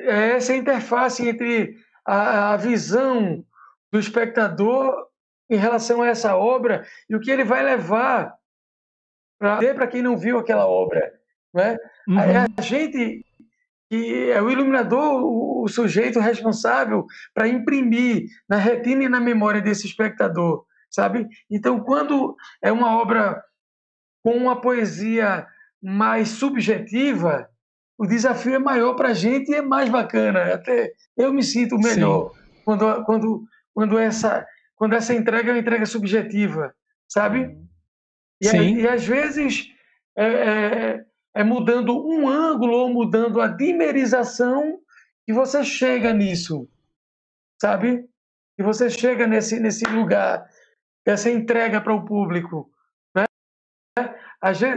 [0.02, 3.44] essa interface entre a, a visão
[3.92, 4.94] do espectador
[5.48, 8.34] em relação a essa obra e o que ele vai levar
[9.38, 11.12] para quem não viu aquela obra.
[11.52, 11.76] Né?
[12.08, 12.18] Uhum.
[12.18, 13.24] A, a gente
[13.88, 19.60] que é o iluminador o, o sujeito responsável para imprimir na retina e na memória
[19.60, 21.28] desse espectador, sabe?
[21.50, 23.42] Então, quando é uma obra
[24.22, 25.46] com uma poesia
[25.82, 27.48] mais subjetiva,
[28.04, 30.52] o desafio é maior para a gente e é mais bacana.
[30.52, 32.32] Até eu me sinto melhor
[32.62, 36.74] quando, quando, quando, essa, quando essa entrega é uma entrega subjetiva,
[37.08, 37.56] sabe?
[38.42, 39.70] E, e às vezes
[40.14, 41.04] é, é,
[41.34, 44.78] é, mudando um ângulo ou mudando a dimerização
[45.24, 46.68] que você chega nisso,
[47.58, 48.06] sabe?
[48.54, 50.46] Que você chega nesse, nesse lugar,
[51.06, 52.70] essa entrega para o público.
[53.16, 53.24] Né?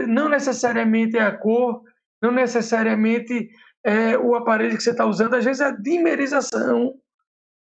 [0.08, 1.82] Não necessariamente é a cor,
[2.22, 3.50] não necessariamente
[3.84, 6.94] é o aparelho que você está usando, às vezes é a dimerização,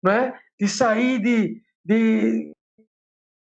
[0.02, 0.38] né?
[0.58, 2.52] de sair de, de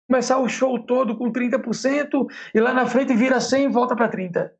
[0.08, 4.10] começar o show todo com 30% e lá na frente vira 100 e volta para
[4.10, 4.50] 30%.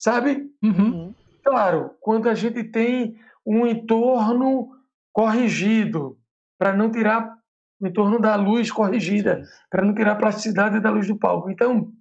[0.00, 0.50] Sabe?
[0.62, 1.14] Uhum.
[1.42, 4.70] Claro, quando a gente tem um entorno
[5.12, 6.18] corrigido,
[6.58, 7.36] para não tirar
[7.80, 11.50] o entorno da luz corrigida, para não tirar a plasticidade da luz do palco.
[11.50, 11.92] Então,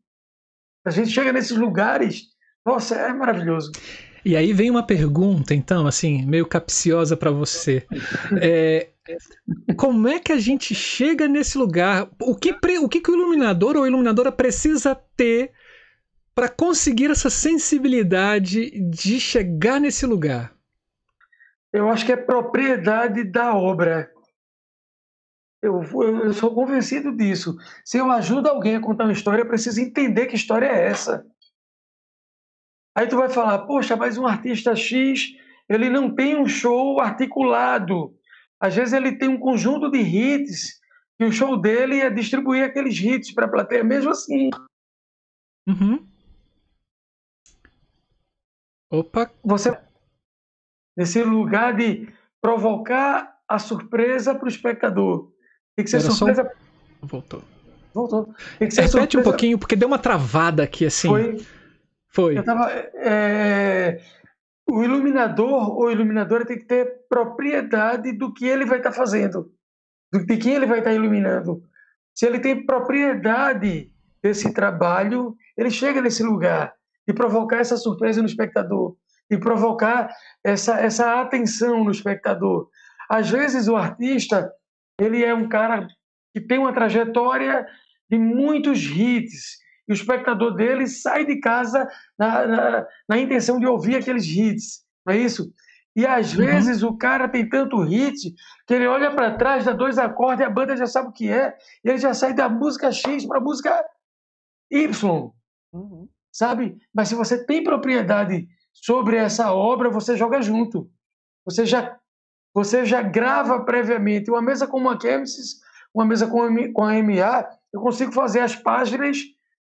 [0.85, 2.32] a gente chega nesses lugares
[2.65, 3.72] nossa, é maravilhoso.
[4.26, 7.85] E aí vem uma pergunta, então, assim, meio capciosa para você.
[8.41, 8.90] É,
[9.76, 12.10] como é que a gente chega nesse lugar?
[12.22, 15.52] O que, o que, que o iluminador ou a iluminadora precisa ter
[16.34, 20.53] para conseguir essa sensibilidade de chegar nesse lugar?
[21.72, 24.10] Eu acho que é propriedade da obra.
[25.61, 27.57] Eu, eu, sou convencido disso.
[27.84, 31.26] Se eu ajudo alguém a contar uma história, eu preciso entender que história é essa.
[32.95, 35.35] Aí tu vai falar, poxa, mas um artista X,
[35.67, 38.15] ele não tem um show articulado.
[38.59, 40.79] Às vezes ele tem um conjunto de hits
[41.19, 44.49] e o show dele é distribuir aqueles hits para a plateia, mesmo assim.
[45.67, 46.05] Uhum.
[48.91, 49.31] Opa!
[49.43, 49.75] Você,
[50.95, 52.07] nesse lugar de
[52.39, 55.31] provocar a surpresa para o espectador.
[55.75, 56.43] Tem que ser Era surpresa.
[56.43, 57.07] Só...
[57.07, 57.43] Voltou.
[57.93, 58.33] Voltou.
[58.59, 59.19] Tem que ser Repete surpresa...
[59.19, 61.07] um pouquinho, porque deu uma travada aqui assim.
[61.07, 61.45] Foi.
[62.14, 62.38] Foi.
[62.38, 63.99] Eu tava, é,
[64.69, 69.52] o iluminador ou iluminadora tem que ter propriedade do que ele vai estar tá fazendo,
[70.14, 71.64] de quem ele vai estar tá iluminando.
[72.14, 73.91] Se ele tem propriedade
[74.22, 76.73] desse trabalho, ele chega nesse lugar
[77.07, 78.95] e provocar essa surpresa no espectador,
[79.30, 80.10] e provocar
[80.44, 82.69] essa, essa atenção no espectador.
[83.10, 84.52] Às vezes o artista
[84.99, 85.88] ele é um cara
[86.34, 87.65] que tem uma trajetória
[88.10, 89.57] de muitos hits,
[89.88, 91.88] e o espectador dele sai de casa
[92.18, 95.51] na, na, na intenção de ouvir aqueles hits, não é isso?
[95.95, 96.45] E às uhum.
[96.45, 98.34] vezes o cara tem tanto hit
[98.65, 101.30] que ele olha para trás, dá dois acordes e a banda já sabe o que
[101.30, 103.85] é, e ele já sai da música X para a música
[104.72, 105.31] Y.
[105.72, 106.10] Uhum.
[106.31, 106.77] Sabe?
[106.93, 110.89] Mas se você tem propriedade sobre essa obra, você joga junto.
[111.45, 111.95] Você já,
[112.53, 114.31] você já grava previamente.
[114.31, 115.60] Uma mesa como a Chemsis,
[115.93, 119.19] uma mesa com a MA, eu consigo fazer as páginas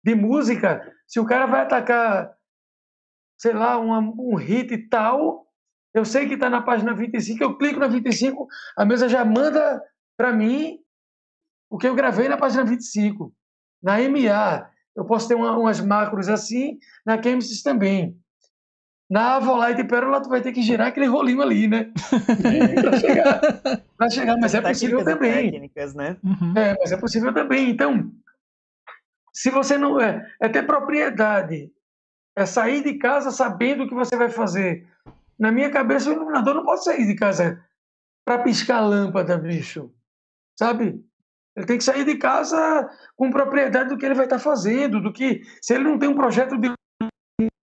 [0.07, 2.33] de música, se o cara vai atacar,
[3.37, 5.45] sei lá, uma, um hit tal,
[5.93, 8.47] eu sei que está na página 25, eu clico na 25,
[8.77, 9.83] a mesa já manda
[10.17, 10.79] para mim
[11.69, 13.35] o que eu gravei na página 25.
[13.83, 18.17] Na MA, eu posso ter uma, umas macros assim, na Chemsys também.
[19.11, 21.93] Na Avolite Pérola, tu vai ter que girar aquele rolinho ali, né?
[22.81, 23.41] para chegar,
[23.97, 25.51] pra chegar, mas é possível também.
[25.51, 26.17] Técnicas, né?
[26.23, 26.57] Uhum.
[26.57, 27.71] É, mas é possível também.
[27.71, 28.11] Então,
[29.37, 31.71] se você não é, é ter propriedade,
[32.35, 34.89] é sair de casa sabendo o que você vai fazer.
[35.39, 37.63] Na minha cabeça, o iluminador não pode sair de casa
[38.25, 39.93] para piscar lâmpada, bicho.
[40.59, 41.05] Sabe?
[41.55, 45.03] Ele tem que sair de casa com propriedade do que ele vai estar tá fazendo,
[45.03, 46.73] do que se ele não tem um projeto de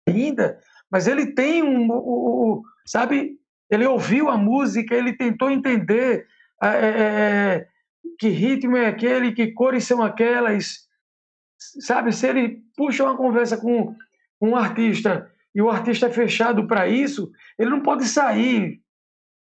[0.09, 3.41] ainda, mas ele tem um, um, um sabe?
[3.69, 6.29] Ele ouviu a música, ele tentou entender
[6.63, 7.69] é, é, é
[8.21, 10.86] que ritmo é aquele, que cores são aquelas,
[11.59, 13.95] sabe, se ele puxa uma conversa com
[14.41, 18.81] um artista e o artista é fechado para isso, ele não pode sair,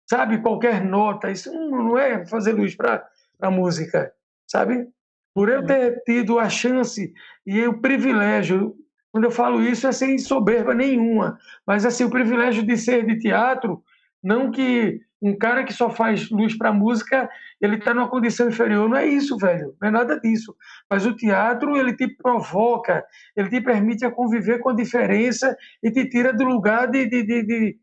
[0.08, 1.30] sabe, qualquer nota.
[1.30, 3.06] Isso não é fazer luz para
[3.40, 4.12] a música,
[4.46, 4.88] sabe?
[5.34, 7.14] Por eu ter tido a chance
[7.46, 8.76] e o privilégio,
[9.10, 13.18] quando eu falo isso é sem soberba nenhuma, mas assim, o privilégio de ser de
[13.18, 13.82] teatro,
[14.22, 17.30] não que um cara que só faz luz para música,
[17.60, 18.88] ele está numa condição inferior.
[18.88, 19.74] Não é isso, velho.
[19.80, 20.54] Não é nada disso.
[20.90, 23.04] Mas o teatro, ele te provoca,
[23.36, 27.42] ele te permite conviver com a diferença e te tira do lugar de, de, de,
[27.44, 27.76] de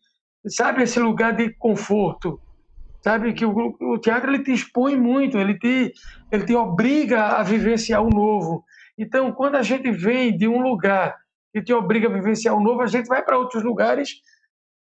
[0.48, 2.42] sabe, esse lugar de conforto.
[3.02, 5.94] Sabe que o, o, teatro ele te expõe muito, ele te,
[6.30, 8.66] ele te obriga a vivenciar o novo.
[8.98, 11.16] Então, quando a gente vem de um lugar
[11.54, 14.22] que te obriga a vivenciar o novo, a gente vai para outros lugares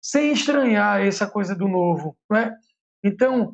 [0.03, 2.53] sem estranhar essa coisa do novo, não é?
[3.01, 3.53] Então,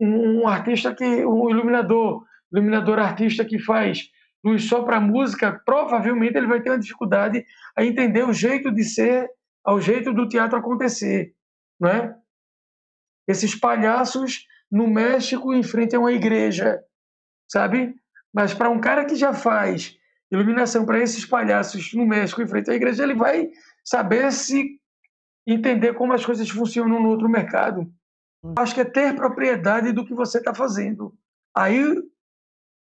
[0.00, 4.10] um, artista que um iluminador, iluminador artista que faz
[4.44, 7.46] luz só para música, provavelmente ele vai ter uma dificuldade
[7.76, 9.30] a entender o jeito de ser,
[9.64, 11.32] ao jeito do teatro acontecer,
[11.80, 12.14] não é?
[13.26, 16.82] Esses palhaços no México em frente a uma igreja,
[17.48, 17.94] sabe?
[18.32, 19.96] Mas para um cara que já faz
[20.30, 23.48] iluminação para esses palhaços no México em frente à igreja, ele vai
[23.84, 24.78] saber se
[25.46, 27.92] entender como as coisas funcionam no outro mercado.
[28.42, 28.54] Hum.
[28.56, 31.16] Acho que é ter propriedade do que você está fazendo.
[31.54, 31.82] Aí,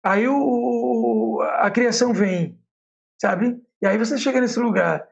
[0.04, 2.60] aí o, a criação vem,
[3.20, 3.62] sabe?
[3.80, 5.08] E aí você chega nesse lugar.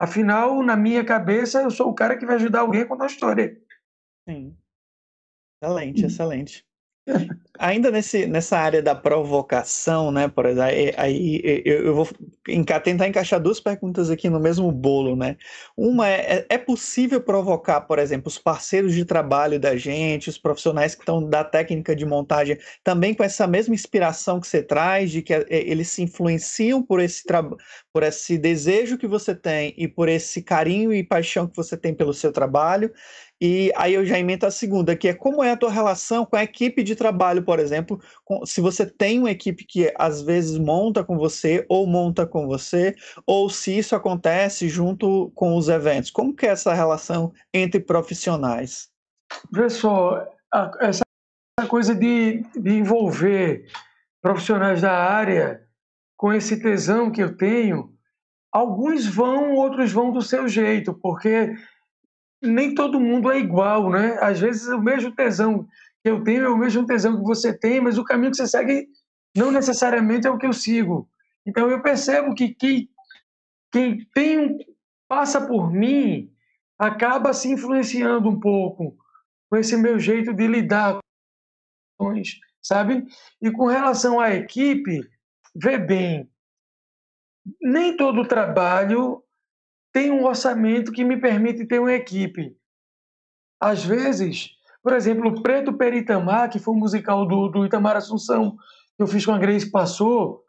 [0.00, 3.08] Afinal, na minha cabeça, eu sou o cara que vai ajudar alguém a contar a
[3.08, 3.56] história.
[4.28, 4.56] Sim.
[5.62, 6.71] Excelente, excelente.
[7.58, 12.08] Ainda nesse, nessa área da provocação, né, por exemplo, aí eu, eu vou
[12.82, 15.36] tentar encaixar duas perguntas aqui no mesmo bolo, né?
[15.76, 20.38] Uma é, é, é possível provocar, por exemplo, os parceiros de trabalho da gente, os
[20.38, 25.10] profissionais que estão da técnica de montagem, também com essa mesma inspiração que você traz,
[25.10, 27.22] de que é, eles se influenciam por esse,
[27.92, 31.94] por esse desejo que você tem e por esse carinho e paixão que você tem
[31.94, 32.92] pelo seu trabalho,
[33.44, 36.36] e aí eu já emento a segunda, que é como é a tua relação com
[36.36, 40.56] a equipe de trabalho, por exemplo, com, se você tem uma equipe que às vezes
[40.56, 42.94] monta com você ou monta com você,
[43.26, 46.08] ou se isso acontece junto com os eventos.
[46.08, 48.88] Como que é essa relação entre profissionais?
[49.70, 50.24] Só,
[50.78, 51.02] essa
[51.66, 53.66] coisa de, de envolver
[54.22, 55.66] profissionais da área
[56.16, 57.92] com esse tesão que eu tenho,
[58.52, 61.56] alguns vão, outros vão do seu jeito, porque
[62.42, 64.18] nem todo mundo é igual, né?
[64.20, 65.66] Às vezes o mesmo tesão
[66.02, 68.46] que eu tenho é o mesmo tesão que você tem, mas o caminho que você
[68.46, 68.88] segue
[69.36, 71.08] não necessariamente é o que eu sigo.
[71.46, 72.88] Então eu percebo que quem,
[73.70, 74.58] quem tem
[75.08, 76.32] passa por mim
[76.78, 78.96] acaba se influenciando um pouco
[79.48, 80.98] com esse meu jeito de lidar
[81.98, 83.06] com isso, sabe?
[83.40, 85.00] E com relação à equipe,
[85.54, 86.28] vê bem,
[87.60, 89.21] nem todo trabalho
[89.92, 92.56] tem um orçamento que me permite ter uma equipe.
[93.60, 94.50] Às vezes,
[94.82, 98.56] por exemplo, o Preto Peritamar, que foi um musical do, do Itamar Assunção,
[98.96, 100.42] que eu fiz com a Grace Passou,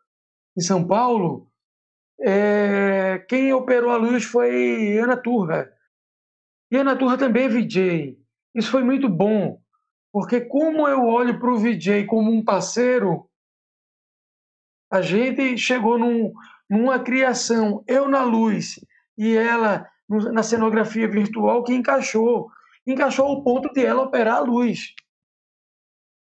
[0.57, 1.47] em São Paulo,
[2.19, 5.71] é, quem operou a luz foi Ana Turra.
[6.71, 8.17] E Ana Turra também é VJ.
[8.55, 9.61] Isso foi muito bom,
[10.11, 13.29] porque como eu olho para o VJ como um parceiro,
[14.91, 16.33] a gente chegou num,
[16.69, 18.79] numa criação, eu na luz
[19.17, 19.87] e ela
[20.31, 22.49] na cenografia virtual que encaixou,
[22.85, 24.93] encaixou o ponto de ela operar a luz,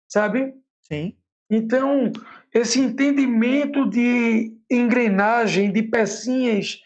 [0.09, 0.53] sabe?
[0.81, 1.15] Sim.
[1.49, 2.11] Então
[2.53, 6.79] esse entendimento de engrenagem, de pecinhas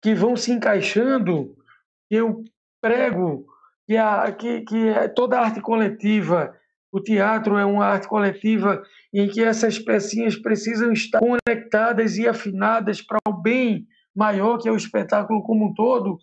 [0.00, 1.56] que vão se encaixando,
[2.10, 2.44] eu
[2.80, 3.46] prego
[3.86, 6.54] que, a, que, que é toda arte coletiva,
[6.92, 13.02] o teatro é uma arte coletiva em que essas pecinhas precisam estar conectadas e afinadas
[13.02, 13.86] para o bem
[14.18, 16.18] maior que é o espetáculo como um todo.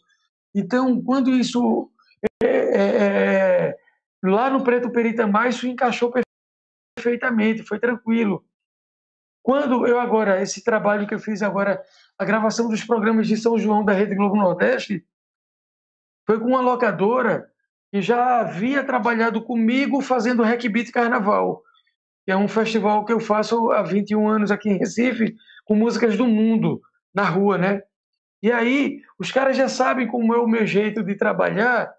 [0.53, 1.89] Então, quando isso
[2.43, 3.77] é, é, é,
[4.21, 6.11] lá no Preto Peritamar, isso encaixou
[6.97, 8.45] perfeitamente, foi tranquilo.
[9.41, 11.81] Quando eu agora, esse trabalho que eu fiz agora,
[12.19, 15.05] a gravação dos programas de São João da Rede Globo Nordeste,
[16.27, 17.49] foi com uma locadora
[17.91, 21.61] que já havia trabalhado comigo fazendo Rec Beat Carnaval,
[22.25, 26.17] que é um festival que eu faço há 21 anos aqui em Recife, com músicas
[26.17, 26.81] do mundo
[27.15, 27.81] na rua, né?
[28.43, 31.91] E aí, os caras já sabem como é o meu jeito de trabalhar,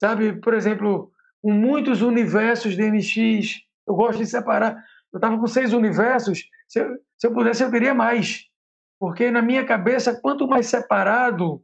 [0.00, 0.32] sabe?
[0.40, 4.84] Por exemplo, com muitos universos de NX, eu gosto de separar.
[5.12, 8.46] Eu estava com seis universos, se eu, se eu pudesse, eu teria mais.
[8.98, 11.62] Porque na minha cabeça, quanto mais separado,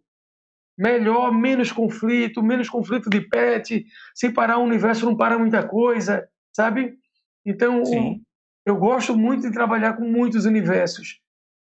[0.79, 3.85] melhor, menos conflito, menos conflito de pet.
[4.15, 6.97] Se parar o universo, não para muita coisa, sabe?
[7.45, 8.23] Então, Sim.
[8.65, 11.20] eu gosto muito de trabalhar com muitos universos.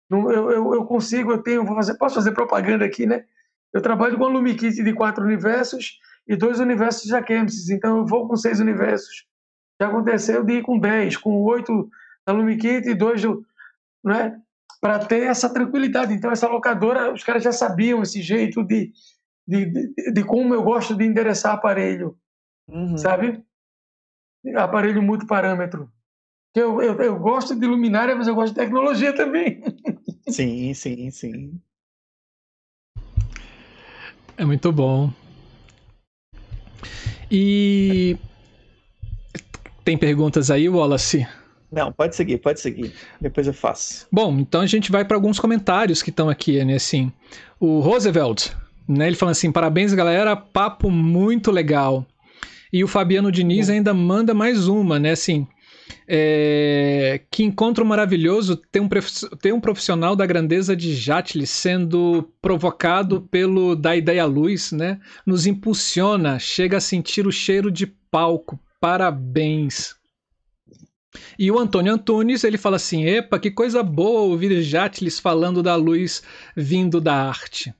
[0.09, 3.25] Eu, eu, eu consigo, eu tenho, vou fazer, posso fazer propaganda aqui, né?
[3.73, 8.05] Eu trabalho com a LumiKit de quatro universos e dois universos da Chemsys, então eu
[8.05, 9.25] vou com seis universos.
[9.81, 11.89] Já aconteceu de ir com dez, com oito
[12.25, 13.45] da LumiKit e dois do,
[14.03, 14.39] né?
[14.79, 16.13] Para ter essa tranquilidade.
[16.13, 18.91] Então, essa locadora, os caras já sabiam esse jeito de,
[19.47, 22.17] de, de, de como eu gosto de endereçar aparelho.
[22.67, 22.97] uhum.
[22.97, 23.43] sabe?
[24.55, 25.91] Aparelho multiparâmetro.
[26.55, 29.61] Eu, eu, eu gosto de luminária, mas eu gosto de tecnologia também.
[30.27, 31.61] Sim, sim, sim.
[34.35, 35.11] É muito bom.
[37.29, 38.17] E
[39.83, 41.27] tem perguntas aí, Wallace?
[41.71, 42.91] Não, pode seguir, pode seguir.
[43.21, 44.07] Depois eu faço.
[44.11, 46.75] Bom, então a gente vai para alguns comentários que estão aqui, né?
[46.75, 47.11] Assim,
[47.59, 48.49] o Roosevelt,
[48.87, 49.07] né?
[49.07, 52.03] Ele falando assim: parabéns, galera, papo muito legal.
[52.73, 55.11] E o Fabiano Diniz ainda manda mais uma, né?
[55.11, 55.47] Assim,
[56.07, 58.89] é, que encontro maravilhoso ter um,
[59.39, 64.99] ter um profissional da grandeza de Jatli sendo provocado pelo Da Ideia Luz, né?
[65.25, 68.59] Nos impulsiona, chega a sentir o cheiro de palco.
[68.79, 69.95] Parabéns.
[71.39, 75.75] E o Antônio Antunes, ele fala assim: Epa, que coisa boa ouvir Jatlis falando da
[75.75, 76.21] luz
[76.55, 77.73] vindo da arte.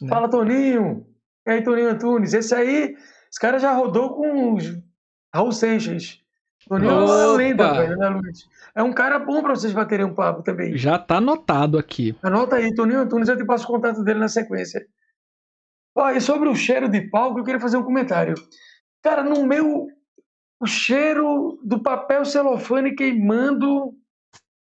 [0.00, 0.08] Né?
[0.08, 1.06] Fala, Toninho!
[1.46, 2.34] E aí, Toninho Antunes?
[2.34, 2.94] Esse aí,
[3.30, 4.58] esse cara já rodou com
[5.34, 6.20] Raul Seixas.
[6.68, 8.48] Toninho é uma lenda, velho, né, Luiz?
[8.74, 10.76] É um cara bom para vocês baterem um papo também.
[10.76, 12.14] Já tá anotado aqui.
[12.22, 14.86] Anota aí, Toninho Antunes, eu te passo o contato dele na sequência.
[15.96, 18.34] Ó, e sobre o cheiro de palco, eu queria fazer um comentário.
[19.02, 19.88] Cara, no meu.
[20.60, 23.94] O cheiro do papel celofane queimando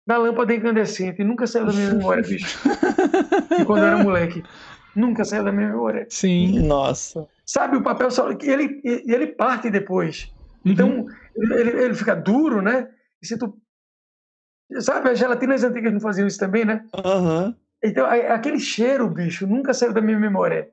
[0.05, 1.23] na lâmpada incandescente.
[1.23, 2.59] Nunca saiu da minha memória, bicho.
[3.59, 4.43] e quando eu era moleque.
[4.95, 6.07] Nunca saiu da minha memória.
[6.09, 6.59] Sim.
[6.59, 7.27] Nossa.
[7.45, 8.49] Sabe, o papel celofane.
[8.49, 10.31] Ele, ele parte depois.
[10.65, 11.07] Então, uhum.
[11.53, 12.89] ele, ele fica duro, né?
[13.21, 13.55] E se tu.
[14.79, 16.83] Sabe, as gelatinas antigas não faziam isso também, né?
[16.95, 17.55] Uhum.
[17.83, 20.67] Então, aquele cheiro, bicho, nunca saiu da minha memória.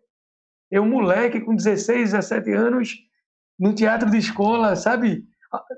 [0.70, 2.97] Eu, moleque, com 16, 17 anos,
[3.59, 5.23] no teatro de escola, sabe?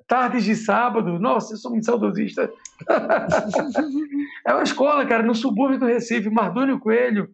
[0.07, 1.19] Tardes de sábado.
[1.19, 2.49] Nossa, eu sou muito saudosista.
[4.47, 7.29] é uma escola, cara, no subúrbio do Recife, Mardônio Coelho,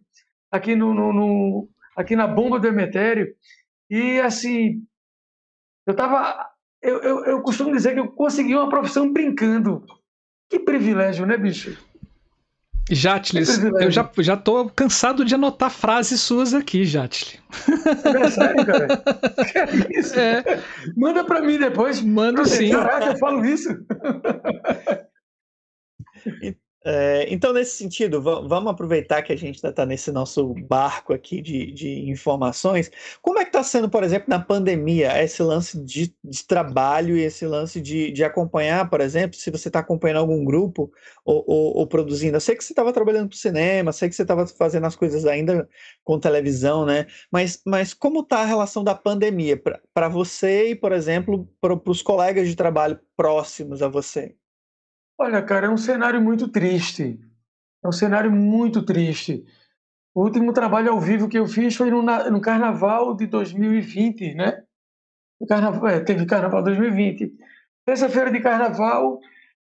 [0.49, 3.31] aqui, no, no, no, aqui na bomba do Emetério.
[3.87, 4.83] E, assim,
[5.85, 6.50] eu tava
[6.81, 9.83] eu, eu, eu costumo dizer que eu consegui uma profissão brincando.
[10.49, 11.77] Que privilégio, né, bicho?
[12.89, 17.39] Jatles, eu já, já tô cansado de anotar frases suas aqui, Jatle.
[18.23, 19.03] É sério, cara?
[19.55, 20.19] É isso?
[20.19, 20.43] É.
[20.97, 22.01] Manda pra mim depois.
[22.01, 22.71] Mando sim.
[22.71, 23.69] Caraca, eu falo isso.
[26.83, 31.71] É, então, nesse sentido, vamos aproveitar que a gente está nesse nosso barco aqui de,
[31.71, 32.89] de informações.
[33.21, 37.21] Como é que está sendo, por exemplo, na pandemia, esse lance de, de trabalho e
[37.21, 40.91] esse lance de, de, acompanhar, por exemplo, se você está acompanhando algum grupo
[41.23, 42.37] ou, ou, ou, produzindo?
[42.37, 44.95] Eu sei que você estava trabalhando para o cinema, sei que você estava fazendo as
[44.95, 45.69] coisas ainda
[46.03, 47.05] com televisão, né?
[47.31, 49.61] Mas, mas como está a relação da pandemia
[49.93, 54.35] para você e, por exemplo, para os colegas de trabalho próximos a você?
[55.21, 57.19] Olha, cara, é um cenário muito triste.
[57.83, 59.45] É um cenário muito triste.
[60.15, 64.63] O último trabalho ao vivo que eu fiz foi no, no Carnaval de 2020, né?
[65.47, 67.35] Carnaval, é, teve Carnaval 2020.
[67.85, 69.19] Terça-feira de Carnaval,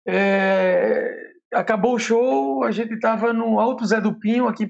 [0.07, 4.69] é, acabou o show, a gente estava no Alto Zé do Pinho, aqui em,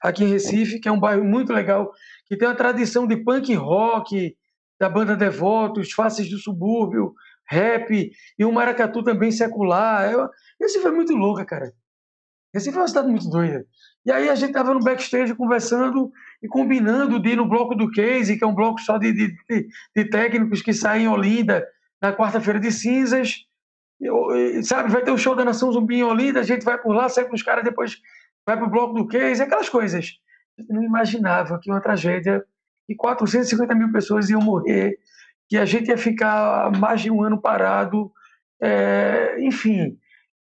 [0.00, 1.92] aqui em Recife, que é um bairro muito legal,
[2.24, 4.34] que tem uma tradição de punk rock,
[4.80, 7.14] da banda Devotos, Faces do Subúrbio,
[7.48, 10.10] rap e um maracatu também secular.
[10.10, 10.28] Eu,
[10.60, 11.72] esse foi muito louca, cara.
[12.54, 13.66] Esse foi uma cidade muito doida.
[14.04, 16.10] E aí a gente tava no backstage conversando
[16.42, 19.36] e combinando de ir no bloco do Case, que é um bloco só de, de,
[19.48, 21.66] de, de técnicos que saem em Olinda
[22.00, 23.44] na quarta-feira de cinzas.
[24.62, 27.08] Sabe, vai ter o show da Nação Zumbi em Olinda, a gente vai por lá,
[27.08, 27.98] sai com os caras, depois
[28.46, 30.12] vai pro bloco do Case, aquelas coisas.
[30.58, 32.44] Gente não imaginava que uma tragédia
[32.88, 34.98] e 450 mil pessoas iam morrer
[35.48, 38.10] que a gente ia ficar mais de um ano parado,
[38.60, 39.98] é, enfim.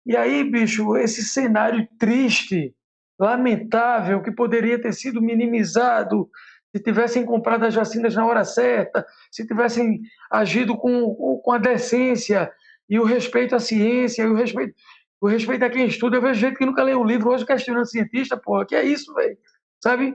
[0.06, 2.74] E aí, bicho, esse cenário triste,
[3.18, 6.28] lamentável, que poderia ter sido minimizado
[6.74, 10.00] se tivessem comprado as vacinas na hora certa, se tivessem
[10.30, 11.14] agido com,
[11.44, 12.50] com a decência
[12.88, 14.74] e o respeito à ciência, e o respeito,
[15.20, 16.16] o respeito a quem estuda.
[16.16, 19.12] Eu vejo gente que nunca leu um livro hoje questionando cientista, porra, que é isso,
[19.14, 19.36] velho?
[19.82, 20.14] Sabe?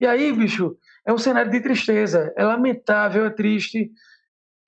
[0.00, 2.32] E aí, bicho, é um cenário de tristeza.
[2.36, 3.90] É lamentável, é triste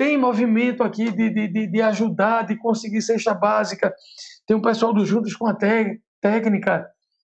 [0.00, 3.94] tem movimento aqui de, de, de, ajudar, de conseguir cesta básica.
[4.46, 6.88] Tem um pessoal do Juntos com a Técnica,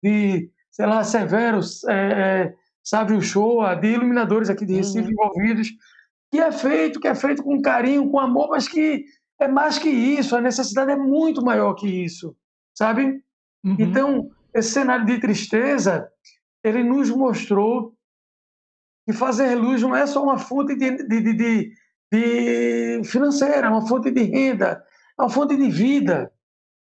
[0.00, 5.10] de, sei lá, Severos, é, é Sávio Shoa, de iluminadores aqui de Recife uhum.
[5.10, 5.70] envolvidos,
[6.30, 9.06] que é feito, que é feito com carinho, com amor, mas que
[9.40, 12.36] é mais que isso, a necessidade é muito maior que isso,
[12.78, 13.24] sabe?
[13.64, 13.76] Uhum.
[13.76, 16.08] Então, esse cenário de tristeza,
[16.62, 17.92] ele nos mostrou
[19.04, 21.72] que fazer luz não é só uma fonte de, de, de,
[22.12, 24.84] de financeira, é uma fonte de renda,
[25.18, 26.30] é uma fonte de vida,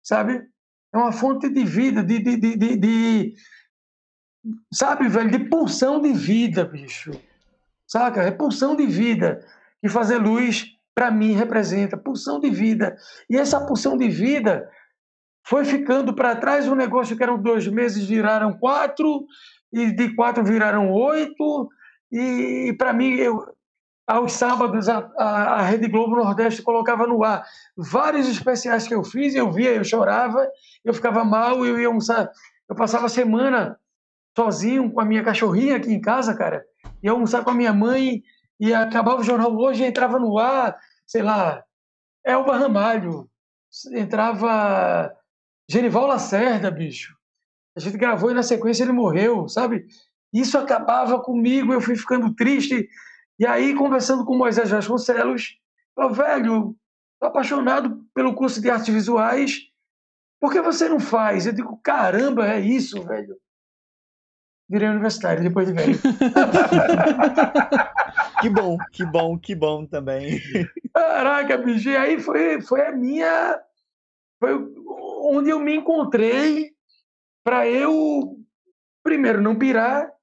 [0.01, 0.41] sabe?
[0.93, 3.33] É uma fonte de vida, de, de, de, de, de
[4.73, 7.11] sabe, velho, de pulsão de vida, bicho.
[7.87, 8.23] Saca?
[8.23, 9.45] É pulsão de vida.
[9.79, 10.65] que fazer luz,
[10.95, 12.97] para mim, representa pulsão de vida.
[13.29, 14.67] E essa pulsão de vida
[15.45, 16.67] foi ficando para trás.
[16.67, 19.25] Um negócio que eram dois meses viraram quatro,
[19.71, 21.69] e de quatro viraram oito.
[22.11, 23.45] E, para mim, eu,
[24.11, 25.25] aos sábados, a, a,
[25.55, 27.45] a, Rede Globo Nordeste colocava no ar
[27.77, 29.33] vários especiais que eu fiz.
[29.33, 30.45] Eu via, eu chorava,
[30.83, 32.29] eu ficava mal, eu ia almoçar.
[32.67, 33.79] Eu passava a semana
[34.37, 36.61] sozinho com a minha cachorrinha aqui em casa, cara.
[37.01, 38.21] Ia almoçar com a minha mãe
[38.59, 40.77] e acabava o jornal hoje, entrava no ar,
[41.07, 41.63] sei lá,
[42.25, 43.29] Elba Ramalho,
[43.93, 45.09] entrava
[45.69, 47.15] Genival Lacerda, bicho.
[47.77, 49.85] A gente gravou e na sequência ele morreu, sabe?
[50.33, 52.89] Isso acabava comigo, eu fui ficando triste.
[53.41, 55.57] E aí, conversando com Moisés Vasconcelos,
[55.97, 56.75] eu, velho,
[57.19, 59.61] apaixonado pelo curso de artes visuais,
[60.39, 61.47] por que você não faz?
[61.47, 63.35] Eu digo, caramba, é isso, velho.
[64.69, 65.97] Virei universitário depois de velho.
[68.41, 70.39] que bom, que bom, que bom também.
[70.93, 73.59] Caraca, bicho, e aí foi, foi a minha.
[74.39, 74.51] Foi
[75.33, 76.75] onde eu me encontrei
[77.43, 78.37] para eu,
[79.01, 80.13] primeiro, não pirar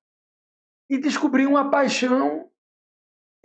[0.89, 2.48] e descobrir uma paixão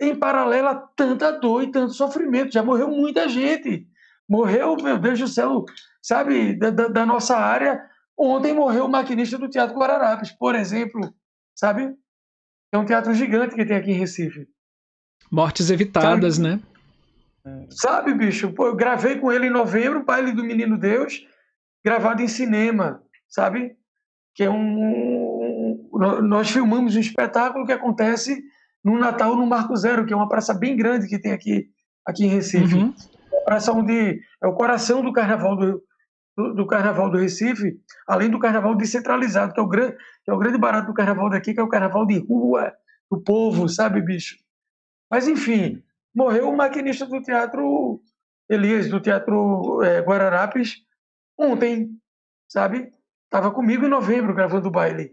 [0.00, 2.52] em paralelo a tanta dor e tanto sofrimento.
[2.52, 3.86] Já morreu muita gente.
[4.28, 5.64] Morreu, meu Deus do céu,
[6.02, 7.84] sabe, da, da, nossa área.
[8.16, 11.12] Ontem morreu o maquinista do Teatro Guararapes, por exemplo,
[11.54, 11.94] sabe?
[12.72, 14.48] É um teatro gigante que tem aqui em Recife.
[15.30, 16.48] Mortes evitadas, sabe?
[16.48, 16.60] né?
[17.68, 18.52] Sabe, bicho?
[18.52, 21.26] Pô, eu gravei com ele em novembro, o Baile do Menino Deus,
[21.84, 23.76] gravado em cinema, sabe?
[24.34, 25.88] Que é um.
[26.22, 28.42] Nós filmamos um espetáculo que acontece
[28.84, 31.70] no Natal no Marco Zero, que é uma praça bem grande que tem aqui,
[32.06, 32.74] aqui em Recife.
[32.74, 32.94] Uhum.
[33.32, 35.82] É a praça onde é o coração do carnaval do,
[36.36, 40.34] do, do, carnaval do Recife, além do carnaval descentralizado, que é, o grande, que é
[40.34, 42.72] o grande barato do carnaval daqui, que é o carnaval de rua,
[43.10, 44.36] do povo, sabe, bicho?
[45.10, 45.82] Mas, enfim,
[46.14, 48.02] morreu o maquinista do teatro
[48.48, 50.76] Elias, do teatro é, Guararapes,
[51.38, 51.90] ontem,
[52.48, 52.90] sabe?
[53.24, 55.12] Estava comigo em novembro gravando o baile.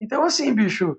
[0.00, 0.98] Então, assim, bicho,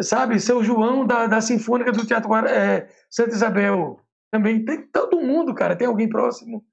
[0.00, 0.40] sabe?
[0.40, 4.00] Seu João da, da Sinfônica do Teatro é, Santa Isabel.
[4.30, 6.64] Também tem todo mundo, cara, tem alguém próximo.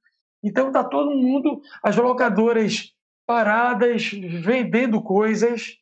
[0.43, 2.93] Então tá todo mundo, as locadoras
[3.27, 5.77] paradas, vendendo coisas,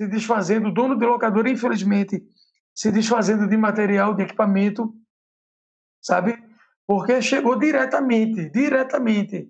[0.00, 0.68] se desfazendo.
[0.68, 2.22] O dono de locadora, infelizmente,
[2.74, 4.94] se desfazendo de material, de equipamento,
[6.02, 6.42] sabe?
[6.86, 9.48] Porque chegou diretamente, diretamente.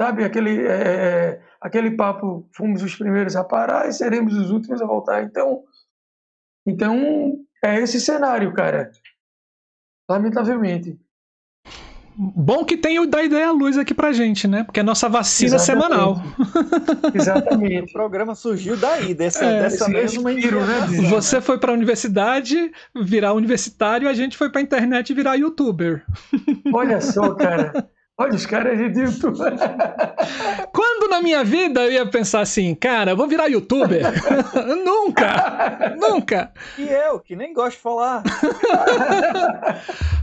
[0.00, 4.80] Sabe, aquele, é, é, aquele papo, fomos os primeiros a parar e seremos os últimos
[4.80, 5.22] a voltar.
[5.22, 5.62] Então,
[6.66, 8.90] então é esse cenário, cara.
[10.08, 10.98] Lamentavelmente.
[12.14, 14.64] Bom que tem o da ideia luz aqui pra gente, né?
[14.64, 15.86] Porque é nossa vacina Exatamente.
[15.86, 16.16] semanal.
[17.14, 17.90] Exatamente.
[17.90, 20.80] o programa surgiu daí, dessa, é, dessa mesma inspiro, né?
[21.08, 26.04] Você foi pra universidade virar universitário, a gente foi pra internet virar youtuber.
[26.74, 27.72] Olha só, cara.
[28.18, 29.38] Olha, os caras de YouTube.
[30.72, 34.02] Quando na minha vida eu ia pensar assim, cara, eu vou virar youtuber?
[34.84, 35.96] nunca!
[35.98, 36.52] Nunca!
[36.78, 38.22] E eu, que nem gosto de falar.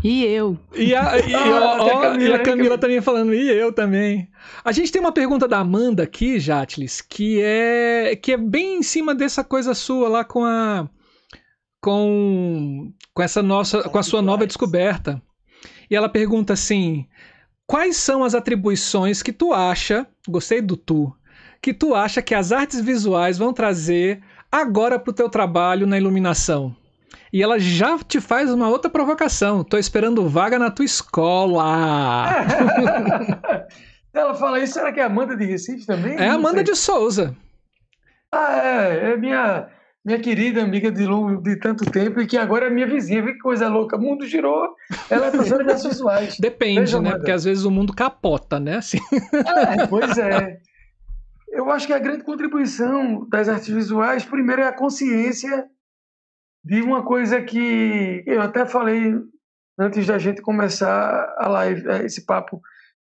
[0.04, 0.56] e eu.
[0.76, 4.30] E a, e, ah, ó, a Camila, e a Camila também falando, e eu também.
[4.64, 8.84] A gente tem uma pergunta da Amanda aqui, Jatlis, que é, que é bem em
[8.84, 10.88] cima dessa coisa sua lá com a.
[11.82, 15.22] Com, com essa nossa com a sua nova descoberta.
[15.90, 17.08] E ela pergunta assim:
[17.70, 21.16] Quais são as atribuições que tu acha, gostei do tu,
[21.62, 25.96] que tu acha que as artes visuais vão trazer agora para o teu trabalho na
[25.96, 26.76] iluminação?
[27.32, 29.64] E ela já te faz uma outra provocação.
[29.64, 32.28] Tô esperando vaga na tua escola.
[34.12, 36.16] ela fala isso, será que é Amanda de Recife também?
[36.18, 37.38] É Amanda de Souza.
[38.32, 39.68] Ah, é, é minha
[40.10, 43.22] minha querida amiga de, longo, de tanto tempo e que agora é minha vizinha.
[43.22, 43.96] Vê que coisa louca.
[43.96, 44.76] O mundo girou,
[45.08, 46.38] ela é professora de artes visuais.
[46.40, 47.12] Depende, Veja, né?
[47.12, 48.78] Porque às vezes o mundo capota, né?
[48.78, 48.98] Assim.
[49.14, 50.60] É, pois é.
[51.50, 55.68] Eu acho que a grande contribuição das artes visuais, primeiro, é a consciência
[56.64, 59.16] de uma coisa que eu até falei
[59.80, 62.60] antes da gente começar a live, é, esse papo.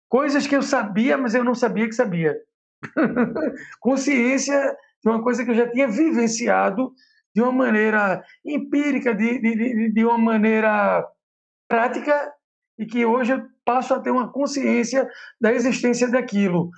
[0.08, 2.36] Coisas que eu sabia, mas eu não sabia que sabia.
[3.80, 4.74] consciência
[5.06, 6.92] de uma coisa que eu já tinha vivenciado
[7.32, 11.06] de uma maneira empírica, de, de, de uma maneira
[11.68, 12.32] prática,
[12.76, 15.08] e que hoje eu passo a ter uma consciência
[15.40, 16.70] da existência daquilo.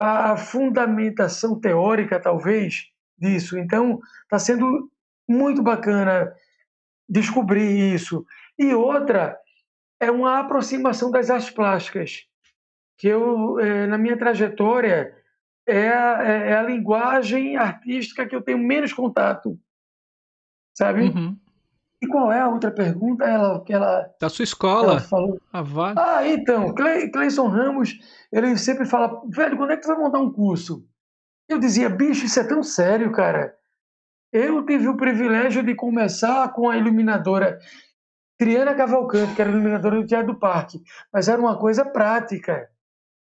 [0.00, 2.86] A fundamentação teórica, talvez,
[3.18, 3.58] disso.
[3.58, 4.90] Então, está sendo
[5.28, 6.32] muito bacana
[7.06, 8.24] descobrir isso.
[8.58, 9.38] E outra
[10.00, 12.24] é uma aproximação das artes plásticas,
[12.96, 15.17] que eu, eh, na minha trajetória,
[15.68, 19.58] é a, é, é a linguagem artística que eu tenho menos contato,
[20.76, 21.02] sabe?
[21.02, 21.36] Uhum.
[22.00, 23.24] E qual é a outra pergunta?
[23.24, 24.92] Ela, que ela, da sua escola.
[24.92, 25.40] Ela falou.
[25.52, 26.00] A vaga.
[26.00, 27.98] Ah, então, Cleison Ramos,
[28.32, 30.86] ele sempre fala, velho, quando é que tu vai montar um curso?
[31.48, 33.54] Eu dizia, bicho, isso é tão sério, cara.
[34.32, 37.58] Eu tive o privilégio de começar com a iluminadora
[38.38, 40.80] Triana Cavalcante, que era iluminadora do Teatro do Parque,
[41.12, 42.70] mas era uma coisa prática.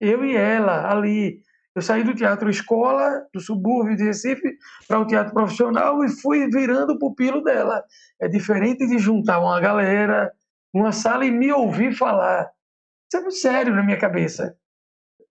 [0.01, 1.43] Eu e ela ali.
[1.75, 6.47] Eu saí do teatro escola, do subúrbio de Recife, para o teatro profissional e fui
[6.49, 7.83] virando o pupilo dela.
[8.21, 10.31] É diferente de juntar uma galera
[10.73, 12.51] numa sala e me ouvir falar.
[13.09, 14.57] Isso é muito sério na minha cabeça.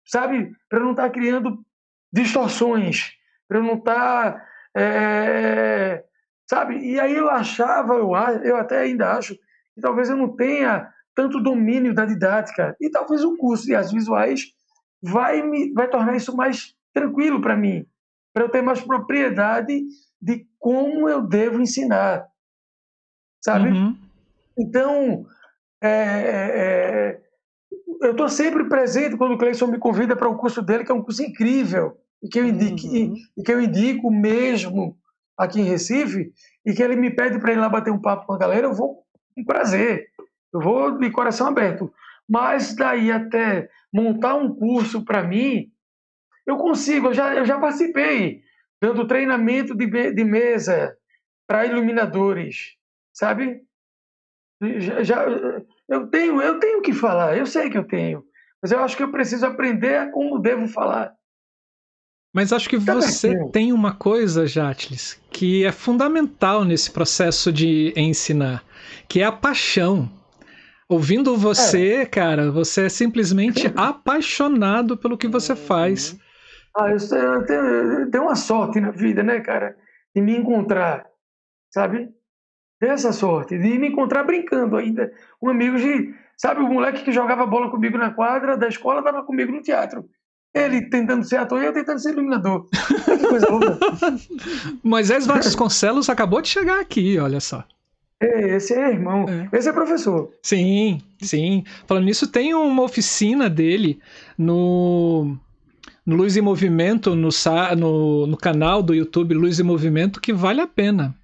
[0.05, 0.51] Sabe?
[0.68, 1.63] Para não estar tá criando
[2.11, 3.11] distorções,
[3.47, 4.34] para não estar.
[4.34, 6.03] Tá, é,
[6.49, 6.77] sabe?
[6.80, 9.35] E aí eu achava, eu, até ainda acho,
[9.76, 12.76] que talvez eu não tenha tanto domínio da didática.
[12.81, 14.53] E talvez o curso de artes visuais
[15.01, 17.85] vai, me, vai tornar isso mais tranquilo para mim,
[18.33, 19.83] para eu ter mais propriedade
[20.21, 22.27] de como eu devo ensinar.
[23.43, 23.69] Sabe?
[23.69, 23.97] Uhum.
[24.57, 25.25] Então,
[25.81, 27.21] é, é, é
[28.01, 30.95] eu estou sempre presente quando o Cleison me convida para o curso dele, que é
[30.95, 33.15] um curso incrível, e que eu indico, uhum.
[33.37, 34.97] e, que eu indico mesmo
[35.37, 36.31] aqui em Recife,
[36.65, 38.73] e que ele me pede para ir lá bater um papo com a galera, eu
[38.73, 39.03] vou
[39.35, 40.07] com prazer,
[40.53, 41.91] eu vou de coração aberto.
[42.31, 45.69] Mas daí até montar um curso para mim,
[46.47, 48.41] eu consigo, eu já, eu já participei
[48.81, 50.95] dando treinamento de, de mesa
[51.45, 52.77] para iluminadores,
[53.13, 53.61] sabe?
[54.79, 55.25] Já, já,
[55.89, 58.23] eu tenho, eu tenho que falar, eu sei que eu tenho,
[58.61, 61.13] mas eu acho que eu preciso aprender como devo falar.
[62.33, 67.93] Mas acho que tá você tem uma coisa, Jatles, que é fundamental nesse processo de
[67.97, 68.63] ensinar,
[69.09, 70.09] que é a paixão.
[70.91, 72.05] Ouvindo você, é.
[72.05, 76.19] cara, você é simplesmente apaixonado pelo que você faz.
[76.76, 79.77] Ah, eu, eu, tenho, eu tenho uma sorte na vida, né, cara?
[80.13, 81.05] De me encontrar,
[81.73, 82.09] sabe?
[82.81, 86.13] essa sorte de me encontrar brincando ainda com amigos de.
[86.35, 90.09] Sabe, o moleque que jogava bola comigo na quadra da escola estava comigo no teatro.
[90.53, 92.68] Ele tentando ser ator e eu tentando ser iluminador.
[93.05, 93.77] Que coisa louca.
[94.84, 97.63] Moisés Vasconcelos acabou de chegar aqui, olha só.
[98.22, 99.26] É, esse é irmão.
[99.27, 99.57] É.
[99.57, 100.31] Esse é professor.
[100.43, 101.64] Sim, sim.
[101.88, 103.99] Falando nisso, tem uma oficina dele
[104.38, 105.35] no,
[106.06, 107.30] no Luz em Movimento, no,
[107.77, 111.15] no, no canal do YouTube Luz em Movimento, que vale a pena.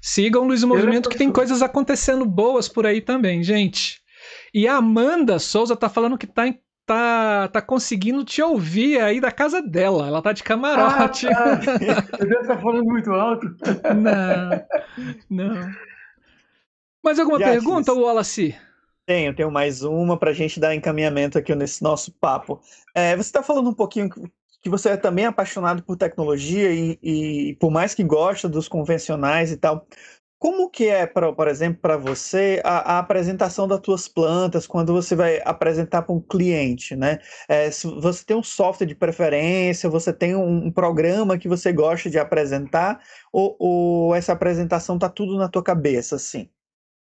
[0.00, 4.00] Sigam o Luiz é Movimento, que tem coisas acontecendo boas por aí também, gente.
[4.54, 6.44] E a Amanda Souza tá falando que tá,
[6.86, 10.06] tá, tá conseguindo te ouvir aí da casa dela.
[10.06, 11.26] Ela tá de camarote.
[11.26, 12.24] Ah, tá.
[12.24, 13.46] Deus tá falando muito alto.
[13.96, 14.50] Não,
[15.28, 15.70] não.
[17.06, 18.02] Mais alguma Já pergunta, fiz.
[18.02, 18.56] Wallace?
[19.06, 22.60] Tenho, tenho mais uma para a gente dar encaminhamento aqui nesse nosso papo.
[22.92, 24.10] É, você está falando um pouquinho
[24.60, 29.52] que você é também apaixonado por tecnologia e, e por mais que gosta dos convencionais
[29.52, 29.86] e tal,
[30.36, 34.92] como que é, pra, por exemplo, para você a, a, apresentação das tuas plantas quando
[34.92, 37.20] você vai apresentar para um cliente, né?
[37.48, 41.72] É, se você tem um software de preferência, você tem um, um programa que você
[41.72, 43.00] gosta de apresentar,
[43.32, 46.50] ou, ou essa apresentação tá tudo na tua cabeça, assim?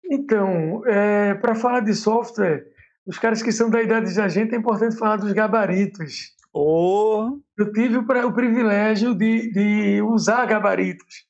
[0.05, 2.67] Então, é, para falar de software,
[3.07, 6.35] os caras que são da idade da gente é importante falar dos gabaritos.
[6.53, 7.39] Oh.
[7.57, 11.27] Eu tive o, o privilégio de, de usar gabaritos.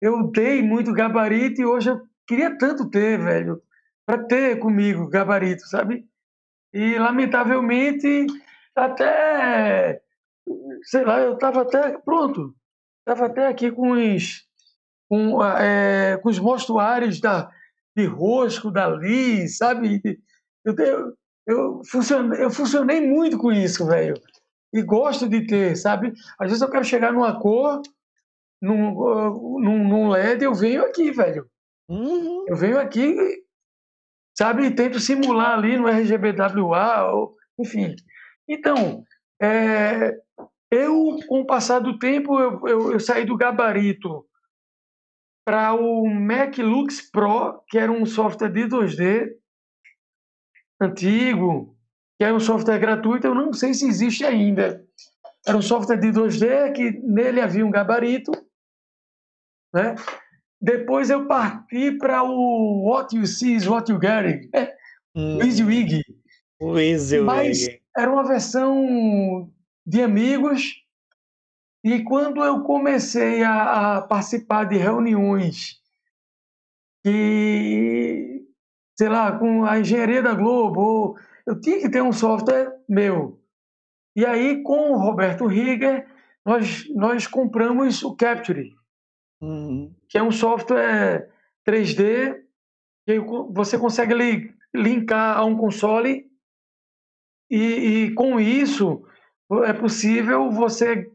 [0.00, 3.60] Eu dei muito gabarito e hoje eu queria tanto ter, velho,
[4.06, 6.04] para ter comigo gabarito, sabe?
[6.72, 8.26] E lamentavelmente
[8.74, 10.00] até
[10.82, 12.54] sei lá, eu estava até pronto,
[13.00, 14.44] estava até aqui com os
[15.08, 17.50] com, é, com os mostruários da
[17.96, 20.00] de rosco dali, sabe?
[20.64, 21.14] Eu, eu,
[21.46, 24.14] eu, funcionei, eu funcionei muito com isso, velho
[24.72, 26.12] e gosto de ter, sabe?
[26.38, 27.82] Às vezes eu quero chegar numa cor,
[28.60, 28.94] num,
[29.60, 31.46] num, num LED, eu venho aqui, velho.
[31.88, 32.46] Uhum.
[32.48, 33.14] Eu venho aqui,
[34.36, 34.64] sabe?
[34.64, 37.94] E tento simular ali no RGBWA, ou, enfim.
[38.48, 39.04] Então,
[39.40, 40.16] é,
[40.70, 44.24] eu, com o passar do tempo, eu, eu, eu saí do gabarito
[45.44, 49.30] para o Mac Lux Pro, que era um software de 2D
[50.80, 51.76] antigo,
[52.18, 54.84] que é um software gratuito, eu não sei se existe ainda.
[55.46, 58.30] Era um software de 2D que nele havia um gabarito.
[59.74, 59.94] Né?
[60.60, 64.72] Depois eu parti para o What You See is What You Get, né?
[65.16, 65.38] hum.
[65.38, 66.02] WYSIWYG.
[67.24, 69.50] Mas era uma versão
[69.84, 70.81] de amigos.
[71.84, 75.80] E quando eu comecei a, a participar de reuniões
[77.04, 78.46] que,
[78.96, 83.40] sei lá, com a engenharia da Globo, ou eu tinha que ter um software meu.
[84.14, 86.06] E aí, com o Roberto Rieger,
[86.44, 88.72] nós, nós compramos o Capture,
[89.40, 89.92] uhum.
[90.08, 91.28] que é um software
[91.66, 92.40] 3D
[93.06, 93.18] que
[93.50, 96.30] você consegue li, linkar a um console
[97.50, 99.04] e, e com isso
[99.64, 101.11] é possível você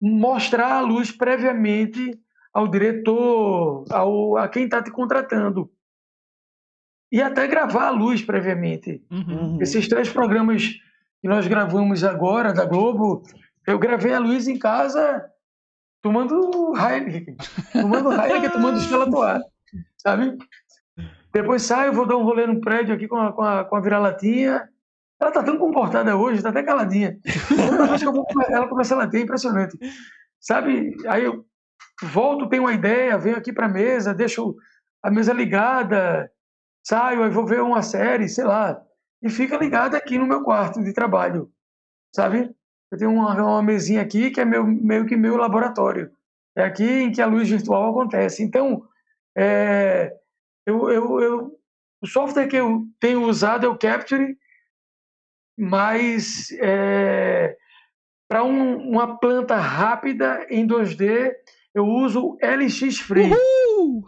[0.00, 2.18] mostrar a luz previamente
[2.52, 5.70] ao diretor, ao, a quem está te contratando.
[7.12, 9.04] E até gravar a luz previamente.
[9.10, 9.58] Uhum.
[9.60, 10.72] Esses três programas
[11.20, 13.22] que nós gravamos agora, da Globo,
[13.66, 15.24] eu gravei a luz em casa
[16.02, 17.36] tomando Heineken.
[17.72, 19.40] Tomando Heineken, tomando Estela Toar.
[19.96, 20.38] Sabe?
[21.32, 23.80] Depois saio, vou dar um rolê no prédio aqui com a, com a, com a
[23.80, 24.68] vira-latinha.
[25.20, 27.18] Ela tá tão comportada hoje, tá até caladinha.
[28.50, 29.78] Ela começa a latir, é impressionante.
[30.40, 30.94] Sabe?
[31.08, 31.44] Aí eu
[32.02, 34.56] volto, tenho uma ideia, venho aqui para a mesa, deixo
[35.02, 36.30] a mesa ligada,
[36.86, 38.80] saio, aí vou ver uma série, sei lá,
[39.22, 41.50] e fica ligada aqui no meu quarto de trabalho,
[42.14, 42.54] sabe?
[42.90, 46.10] Eu tenho uma, uma mesinha aqui que é meu, meio que meu laboratório.
[46.56, 48.42] É aqui em que a luz virtual acontece.
[48.42, 48.86] Então,
[49.36, 50.12] é,
[50.64, 51.60] eu, eu, eu,
[52.00, 54.36] o software que eu tenho usado é o Capture,
[55.56, 57.56] mas é,
[58.28, 61.32] para um, uma planta rápida em 2D,
[61.74, 63.30] eu uso LX Free.
[63.78, 64.06] Uhul!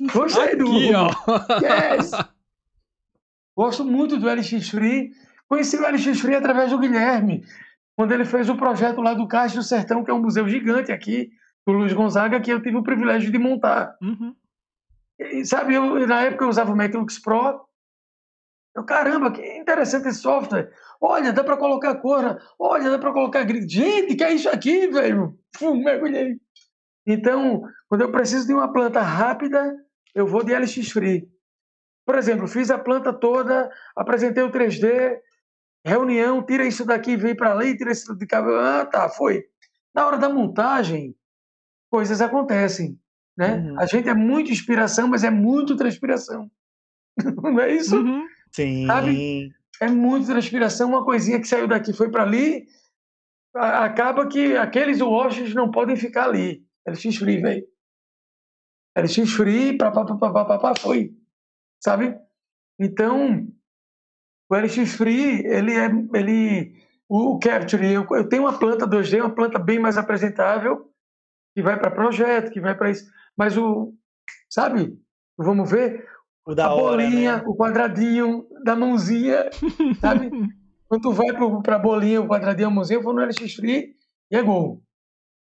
[0.12, 0.72] Gostei do.
[0.74, 2.12] Yes!
[3.56, 5.10] Gosto muito do LX Free.
[5.48, 7.44] Conheci o LX Free através do Guilherme,
[7.96, 10.92] quando ele fez o projeto lá do Caixa do Sertão, que é um museu gigante
[10.92, 11.30] aqui,
[11.66, 13.96] do Luiz Gonzaga, que eu tive o privilégio de montar.
[14.00, 14.34] Uhum.
[15.18, 17.67] E, sabe, eu, na época eu usava o Maclux Pro,
[18.74, 20.70] eu, caramba, que interessante esse software.
[21.00, 22.38] Olha, dá para colocar cor.
[22.58, 23.72] Olha, dá para colocar grid.
[23.72, 25.38] Gente, que é isso aqui, velho?
[25.56, 26.36] Fum, mergulhei.
[27.06, 29.74] Então, quando eu preciso de uma planta rápida,
[30.14, 31.28] eu vou de LX Free.
[32.06, 35.18] Por exemplo, fiz a planta toda, apresentei o 3D,
[35.84, 38.38] reunião, tira isso daqui, vem para ali, tira isso de cá.
[38.40, 39.44] Ah, tá, foi.
[39.94, 41.14] Na hora da montagem,
[41.90, 42.98] coisas acontecem.
[43.36, 43.56] Né?
[43.56, 43.80] Uhum.
[43.80, 46.50] A gente é muito inspiração, mas é muito transpiração.
[47.42, 47.96] Não é isso?
[47.96, 48.26] Uhum.
[48.52, 48.86] Sim.
[48.86, 49.52] Sabe?
[49.80, 52.66] É muito transpiração, uma coisinha que saiu daqui foi para ali,
[53.54, 56.64] acaba que aqueles washes não podem ficar ali.
[56.86, 57.66] LX Free, velho.
[58.96, 61.14] LX Free, pá, pá, pá, pá, pá, pá, foi.
[61.80, 62.18] Sabe?
[62.78, 63.46] Então,
[64.50, 65.86] o LX Free, ele é.
[66.14, 66.74] Ele,
[67.08, 70.92] o Capture, eu, eu tenho uma planta 2D, uma planta bem mais apresentável,
[71.54, 73.10] que vai para projeto, que vai para isso.
[73.36, 73.94] Mas o.
[74.48, 74.98] Sabe?
[75.36, 76.06] Vamos ver?
[76.48, 77.42] O da a hora, bolinha, né?
[77.46, 79.50] o quadradinho da mãozinha,
[80.00, 80.30] sabe?
[80.88, 81.26] Quando tu vai
[81.62, 83.94] para a bolinha, o quadradinho, a mãozinha, eu vou no LX Free
[84.30, 84.82] e é gol.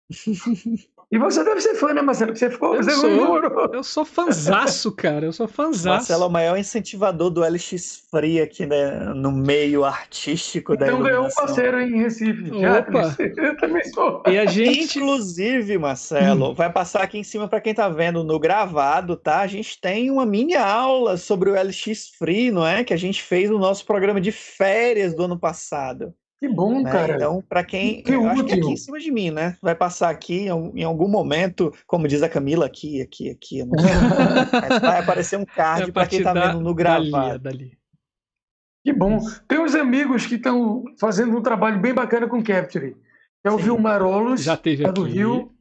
[1.10, 2.34] E você deve ser fã, né, Marcelo?
[2.34, 2.76] Porque você ficou.
[2.76, 5.26] Eu você sou, eu sou fanzaço, cara.
[5.26, 5.88] Eu sou fanzaço.
[5.88, 10.94] Marcelo é o maior incentivador do LX Free aqui né, no meio artístico então, da
[10.94, 12.52] Então ganhou um parceiro em Recife.
[12.52, 13.16] Opa!
[13.38, 14.22] Eu também sou.
[14.28, 15.00] E a gente...
[15.00, 16.54] Inclusive, Marcelo, hum.
[16.54, 19.40] vai passar aqui em cima para quem tá vendo no gravado, tá?
[19.40, 22.84] A gente tem uma mini aula sobre o LX Free, não é?
[22.84, 26.14] Que a gente fez no nosso programa de férias do ano passado.
[26.40, 26.92] Que bom, né?
[26.92, 27.16] cara.
[27.16, 28.04] Então, para quem.
[28.04, 28.32] Que eu útil.
[28.32, 29.58] acho que é aqui em cima de mim, né?
[29.62, 33.64] Vai passar aqui em, algum momento, como diz a Camila, aqui, aqui, aqui.
[33.64, 33.72] Não
[34.82, 37.40] vai aparecer um card é para quem tá vendo no gravado.
[37.40, 37.78] Dali, dali.
[38.86, 39.20] Que bom.
[39.48, 42.96] Tem uns amigos que estão fazendo um trabalho bem bacana com Capture.
[43.44, 45.14] É o Vilmar Olos, Já teve é do aqui.
[45.14, 45.52] Rio.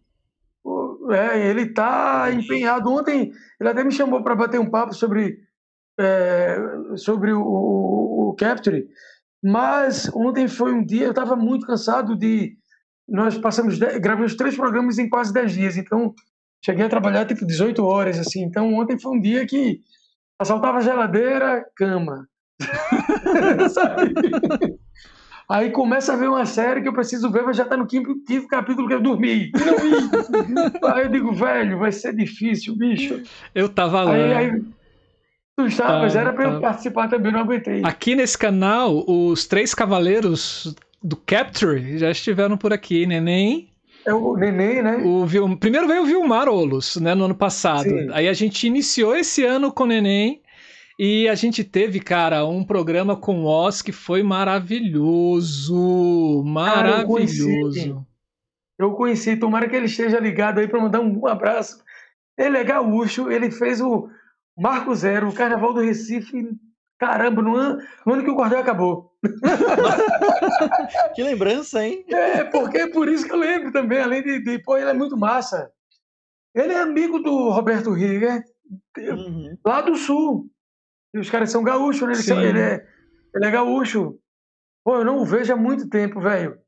[1.10, 2.90] É, ele está empenhado.
[2.92, 5.38] Ontem ele até me chamou para bater um papo sobre,
[5.98, 6.56] é,
[6.96, 8.86] sobre o, o, o Capture.
[9.42, 12.56] Mas ontem foi um dia, eu estava muito cansado de.
[13.08, 16.12] Nós passamos, gravamos três programas em quase dez dias, então
[16.64, 18.42] cheguei a trabalhar tipo 18 horas, assim.
[18.42, 19.80] Então ontem foi um dia que
[20.38, 22.26] assaltava geladeira, cama.
[25.48, 28.16] Aí começa a ver uma série que eu preciso ver, mas já está no quinto,
[28.26, 29.52] quinto, capítulo que eu dormi.
[29.52, 29.94] Não vi.
[30.92, 33.22] aí eu digo, velho, vai ser difícil, bicho.
[33.54, 34.12] Eu tava lá.
[34.12, 34.60] Aí, aí,
[35.56, 36.54] Tu estavas, tá, era para tá.
[36.54, 37.80] eu participar também, não aguentei.
[37.82, 43.70] Aqui nesse canal, os três cavaleiros do Capture já estiveram por aqui, Neném.
[44.04, 44.98] É o Neném, né?
[44.98, 45.56] O Vil...
[45.56, 47.88] Primeiro veio o Vilmar Olos, né, no ano passado.
[47.88, 48.10] Sim.
[48.12, 50.42] Aí a gente iniciou esse ano com o Neném.
[50.98, 55.74] E a gente teve, cara, um programa com o Oz que foi maravilhoso.
[56.44, 56.84] Maravilhoso.
[56.84, 57.94] Cara, eu, conheci,
[58.78, 61.82] eu conheci, tomara que ele esteja ligado aí para mandar um abraço.
[62.38, 64.08] Ele é gaúcho, ele fez o,
[64.56, 66.48] Marco Zero, o Carnaval do Recife,
[66.98, 69.12] caramba, no ano, no ano que o cordel acabou.
[71.14, 72.04] que lembrança, hein?
[72.08, 74.94] É, porque é por isso que eu lembro também, além de, de pô, ele é
[74.94, 75.70] muito massa.
[76.54, 78.42] Ele é amigo do Roberto Rieger,
[78.96, 79.58] uhum.
[79.64, 80.50] lá do Sul.
[81.14, 82.34] E os caras são gaúchos, né?
[82.34, 82.86] Ele, ele, é,
[83.34, 84.18] ele é gaúcho.
[84.82, 86.58] Pô, eu não o vejo há muito tempo, velho.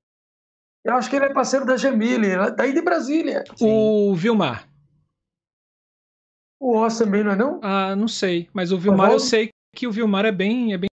[0.85, 3.45] Eu acho que ele é parceiro da Jamile, daí de Brasília.
[3.61, 4.69] O Vilmar.
[6.61, 7.61] O Oz também, não é não?
[7.63, 8.49] Ah, não sei.
[8.53, 10.89] Mas o Vilmar, eu sei que o Vilmar é bem, é bem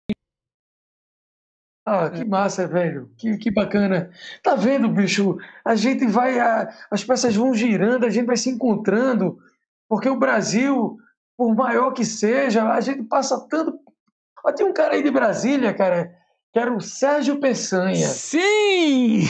[1.87, 3.11] ah, que massa, velho.
[3.17, 4.11] Que, que bacana.
[4.43, 5.37] Tá vendo, bicho?
[5.63, 6.39] A gente vai.
[6.39, 9.39] A, as peças vão girando, a gente vai se encontrando,
[9.87, 10.97] porque o Brasil,
[11.37, 13.79] por maior que seja, a gente passa tanto.
[14.43, 16.11] Ó, tem um cara aí de Brasília, cara,
[16.55, 18.09] que era o Sérgio Peçanha.
[18.09, 19.21] Sim!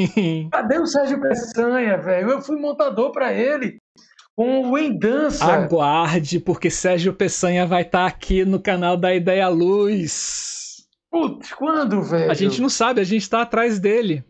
[0.50, 2.30] Cadê o Sérgio Peçanha, velho?
[2.30, 3.78] Eu fui montador para ele
[4.38, 5.44] com o Em Dança.
[5.44, 10.86] Aguarde, porque Sérgio Peçanha vai estar tá aqui no canal da Ideia Luz.
[11.10, 12.30] Putz, quando, velho?
[12.30, 14.22] A gente não sabe, a gente está atrás dele.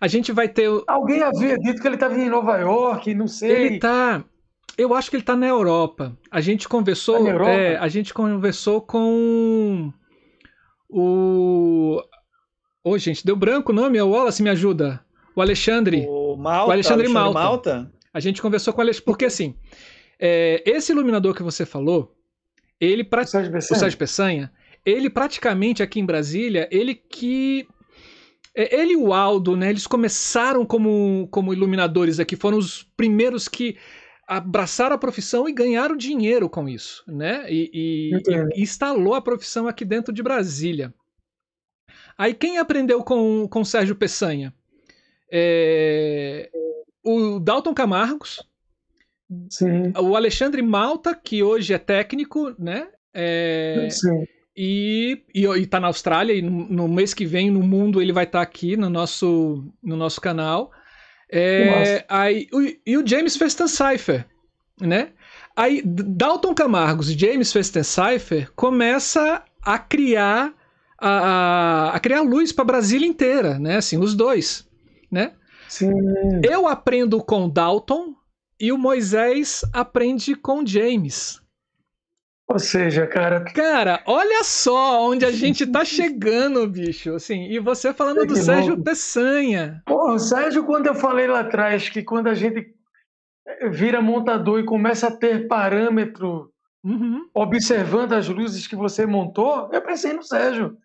[0.00, 0.70] A gente vai ter.
[0.86, 3.50] Alguém havia dito que ele estava em Nova York, não sei.
[3.50, 4.22] Ele tá.
[4.78, 6.16] Eu acho que ele está na Europa.
[6.30, 7.16] A gente conversou.
[7.16, 7.50] Tá na Europa?
[7.50, 9.92] É, a gente conversou com
[10.88, 12.00] o.
[12.84, 13.98] Ô, oh, gente, deu branco o nome?
[13.98, 15.04] É o Wallace, me ajuda.
[15.34, 16.06] O Alexandre.
[16.08, 16.68] O Malta.
[16.68, 17.40] O Alexandre, Alexandre Malta.
[17.40, 17.99] Malta.
[18.12, 19.04] A gente conversou com o Alexandre.
[19.04, 19.54] Porque assim,
[20.18, 22.16] é, esse iluminador que você falou,
[22.80, 23.04] ele.
[23.04, 23.22] Pra...
[23.22, 23.76] O Sérgio Peçanha.
[23.76, 24.52] O Sérgio Peçanha
[24.84, 27.66] ele praticamente aqui em Brasília, ele que
[28.54, 33.46] é, ele e o Aldo, né, eles começaram como, como iluminadores aqui, foram os primeiros
[33.46, 33.76] que
[34.26, 37.44] abraçaram a profissão e ganharam dinheiro com isso, né?
[37.50, 40.94] E, e, e, instalou a profissão aqui dentro de Brasília.
[42.16, 44.54] Aí quem aprendeu com, com o Sérgio Peçanha?
[45.32, 46.48] É,
[47.02, 48.42] o Dalton Camargos,
[49.48, 49.92] Sim.
[49.98, 52.88] o Alexandre Malta, que hoje é técnico, né?
[53.14, 54.24] É, Sim.
[54.56, 58.12] E, e, e tá na Austrália, e no, no, mês que vem, no mundo, ele
[58.12, 60.70] vai estar tá aqui no nosso, no nosso canal.
[61.32, 64.26] É, aí, o, e o James Festencypher,
[64.80, 65.12] né?
[65.56, 70.54] Aí Dalton Camargos e James Festencypher começa a criar
[70.98, 73.76] a, a, a criar luz para Brasília inteira, né?
[73.76, 74.68] Assim, os dois,
[75.10, 75.32] né?
[75.70, 75.92] Sim.
[76.42, 78.16] Eu aprendo com Dalton
[78.60, 81.40] e o Moisés aprende com James.
[82.48, 83.44] Ou seja, cara.
[83.54, 87.14] Cara, olha só onde a gente tá chegando, bicho.
[87.14, 88.82] Assim, e você falando do Sérgio louco.
[88.82, 89.80] Peçanha.
[89.86, 92.74] Pô, o Sérgio, quando eu falei lá atrás que quando a gente
[93.70, 96.52] vira montador e começa a ter parâmetro
[96.82, 97.28] uhum.
[97.32, 100.76] observando as luzes que você montou, eu pensei no Sérgio.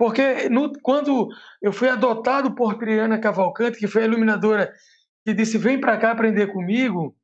[0.00, 1.28] Porque no, quando
[1.60, 4.72] eu fui adotado por Triana Cavalcante, que foi a iluminadora
[5.26, 7.14] que disse: vem para cá aprender comigo,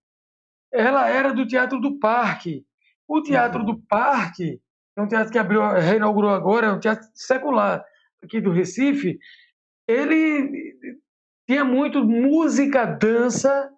[0.70, 2.66] ela era do Teatro do Parque.
[3.08, 4.60] O Teatro do Parque,
[4.94, 7.82] é um teatro que abriu, reinaugurou agora, é um teatro secular
[8.22, 9.18] aqui do Recife.
[9.88, 10.76] Ele
[11.48, 13.70] tinha muito música, dança.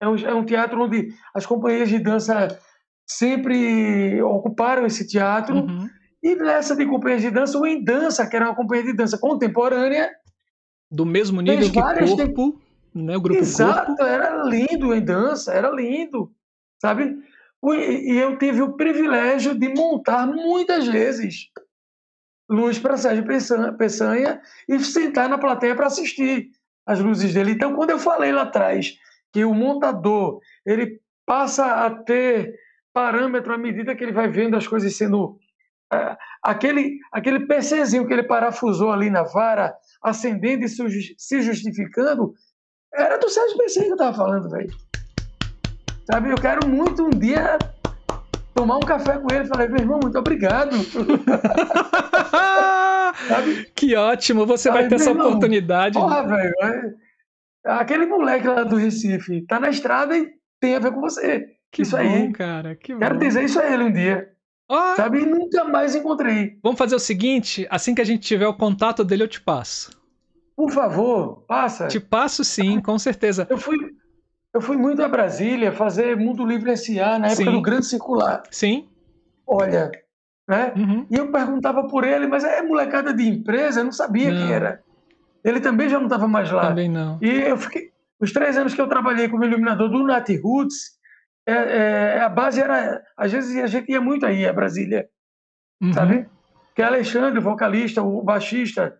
[0.00, 2.58] É um, é um teatro onde as companhias de dança
[3.06, 5.56] sempre ocuparam esse teatro.
[5.56, 5.97] Uhum.
[6.28, 9.16] E nessa de companhias de dança, o Em Dança, que era uma companhia de dança
[9.16, 10.14] contemporânea.
[10.90, 12.60] Do mesmo nível que Corpo,
[12.94, 13.16] né?
[13.16, 14.02] o grupo Exato, Corpo.
[14.02, 16.30] era lindo em dança, era lindo,
[16.82, 17.16] sabe?
[17.64, 21.48] E eu tive o privilégio de montar muitas vezes
[22.46, 23.24] luz para Sérgio
[23.78, 26.50] Peçanha e sentar na plateia para assistir
[26.86, 27.52] as luzes dele.
[27.52, 28.98] Então, quando eu falei lá atrás
[29.32, 32.54] que o montador ele passa a ter
[32.92, 35.38] parâmetro à medida que ele vai vendo as coisas sendo
[36.42, 42.32] aquele aquele PCzinho que ele parafusou ali na vara, acendendo e se justificando,
[42.92, 44.70] era do Sérgio Peçanha que eu estava falando, velho.
[46.10, 47.58] Sabe, eu quero muito um dia
[48.54, 50.74] tomar um café com ele e falar, meu irmão, muito obrigado.
[53.76, 55.98] que ótimo, você vai ter essa irmão, oportunidade.
[55.98, 56.94] Porra, velho, é...
[57.66, 61.46] aquele moleque lá do Recife tá na estrada e tem a ver com você.
[61.70, 62.32] Que isso bom, aí.
[62.32, 63.20] cara, que Quero bom.
[63.20, 64.32] dizer isso a ele um dia.
[64.68, 64.96] Oh.
[64.96, 65.22] Sabe?
[65.22, 66.58] E nunca mais encontrei.
[66.62, 69.90] Vamos fazer o seguinte: assim que a gente tiver o contato dele, eu te passo.
[70.54, 71.86] Por favor, passa.
[71.86, 73.46] Te passo sim, com certeza.
[73.48, 73.78] Eu fui,
[74.52, 77.18] eu fui muito a Brasília fazer Mundo Livre S.A.
[77.18, 77.52] na época Sim.
[77.52, 78.42] do Grande Circular.
[78.50, 78.88] Sim.
[79.46, 79.90] Olha,
[80.48, 80.72] né?
[80.76, 81.06] Uhum.
[81.08, 84.36] E eu perguntava por ele, mas é molecada de empresa, eu não sabia não.
[84.36, 84.82] quem era.
[85.44, 86.68] Ele também já não estava mais lá.
[86.68, 87.18] Também não.
[87.22, 87.92] E eu fiquei.
[88.20, 90.97] Os três anos que eu trabalhei como iluminador do Nat Roots,
[91.48, 93.02] é, é, a base era.
[93.16, 95.08] Às vezes a gente ia muito aí a Brasília,
[95.82, 95.92] uhum.
[95.94, 96.28] sabe?
[96.74, 98.94] Que é Alexandre, o vocalista, o baixista,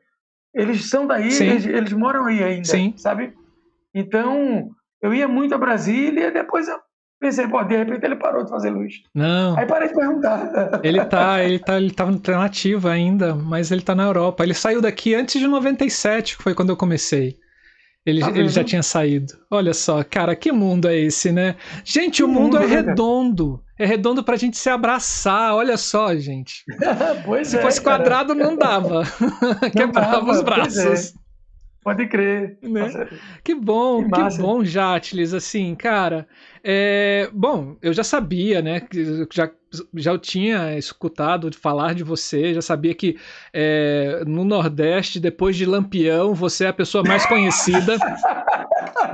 [0.55, 2.95] eles são daí, eles, eles, moram aí ainda, Sim.
[2.97, 3.35] sabe?
[3.95, 4.71] Então,
[5.03, 6.79] eu ia muito a Brasília, depois eu
[7.21, 8.95] pensei, pô, de repente ele parou de fazer luz.
[9.15, 9.57] Não.
[9.59, 10.81] Aí parei de perguntar.
[10.83, 14.43] Ele tá, ele tá, ele tava tá nativo ainda, mas ele tá na Europa.
[14.43, 17.37] Ele saiu daqui antes de 97, que foi quando eu comecei.
[18.05, 19.35] Ele, tá ele já tinha saído.
[19.51, 21.57] Olha só, cara, que mundo é esse, né?
[21.85, 23.63] Gente, que o mundo, mundo é né, redondo.
[23.79, 25.55] É redondo pra gente se abraçar.
[25.55, 26.65] Olha só, gente.
[27.25, 29.03] pois se é, fosse quadrado, não dava.
[29.63, 31.15] Não Quebrava dava, os braços.
[31.83, 32.59] Pode crer.
[32.63, 33.09] Né?
[33.45, 35.33] Que bom, que, que bom, Jatles.
[35.33, 36.27] Assim, cara,
[36.63, 38.83] é, bom, eu já sabia, né?
[39.33, 39.51] Já,
[39.95, 43.17] já tinha escutado falar de você, já sabia que
[43.53, 47.97] é, no Nordeste, depois de Lampião, você é a pessoa mais conhecida.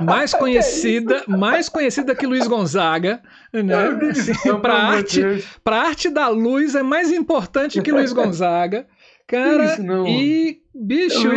[0.01, 3.21] mais conhecida, mais conhecida que Luiz Gonzaga,
[3.53, 4.09] né?
[4.09, 5.21] Assim, para arte,
[5.63, 8.87] para arte da luz é mais importante que Luiz Gonzaga.
[9.27, 11.29] Cara, Isso, e bicho,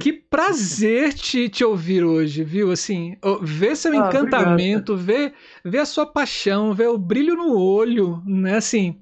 [0.00, 2.72] que prazer te, te ouvir hoje, viu?
[2.72, 5.32] Assim, ver seu ah, encantamento, ver,
[5.64, 8.56] ver a sua paixão, ver o brilho no olho, né?
[8.56, 8.98] Assim,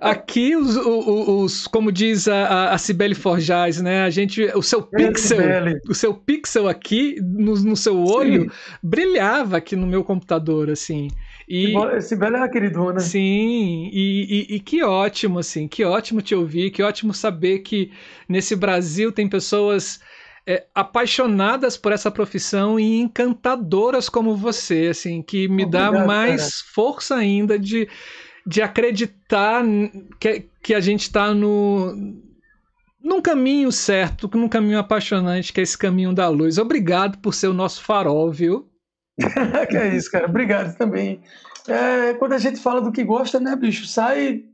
[0.00, 4.02] aqui os, os, os como diz a, a Cibele Forjaz, né?
[4.02, 5.38] A gente, o seu pixel,
[5.88, 8.50] o seu pixel aqui no, no seu olho Sim.
[8.82, 11.08] brilhava aqui no meu computador, assim.
[11.50, 13.00] E, Sibeli é uma queridona.
[13.00, 17.90] Sim, e, e, e, que ótimo, assim, que ótimo te ouvir, que ótimo saber que
[18.28, 20.00] nesse Brasil tem pessoas
[20.46, 26.60] é, apaixonadas por essa profissão e encantadoras como você, assim, que me Obrigado, dá mais
[26.60, 26.72] cara.
[26.72, 27.88] força ainda de,
[28.46, 29.64] de acreditar
[30.20, 32.14] que, que a gente está no
[33.02, 36.58] num caminho certo, num caminho apaixonante, que é esse caminho da luz.
[36.58, 38.69] Obrigado por ser o nosso farol, viu?
[39.68, 40.26] que é isso, cara.
[40.26, 41.22] Obrigado também.
[41.68, 44.44] É, quando a gente fala do que gosta, né, bicho, sai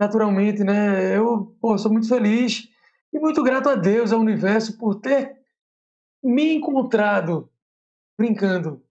[0.00, 1.16] naturalmente, né?
[1.16, 2.68] Eu, pô, sou muito feliz
[3.12, 5.36] e muito grato a Deus, ao universo, por ter
[6.22, 7.48] me encontrado
[8.18, 8.82] brincando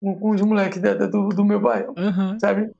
[0.00, 2.38] com, com os moleques do, do meu bairro, uhum.
[2.38, 2.70] sabe?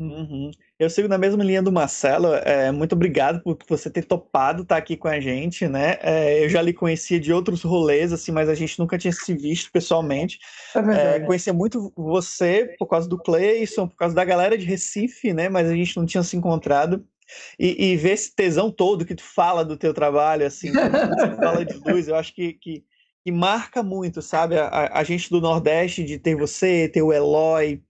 [0.00, 0.50] Uhum.
[0.78, 2.32] Eu sigo na mesma linha do Marcelo.
[2.34, 5.98] É, muito obrigado por você ter topado estar aqui com a gente, né?
[6.00, 9.34] É, eu já lhe conhecia de outros rolês, assim, mas a gente nunca tinha se
[9.34, 10.38] visto pessoalmente.
[10.74, 15.34] É é, conhecia muito você por causa do Clayson, por causa da galera de Recife,
[15.34, 15.50] né?
[15.50, 17.04] Mas a gente não tinha se encontrado.
[17.58, 21.64] E, e ver esse tesão todo que tu fala do teu trabalho, assim, você fala
[21.64, 22.82] de luz, eu acho que, que,
[23.22, 24.58] que marca muito, sabe?
[24.58, 27.80] A, a, gente do Nordeste, de ter você, ter o Eloy,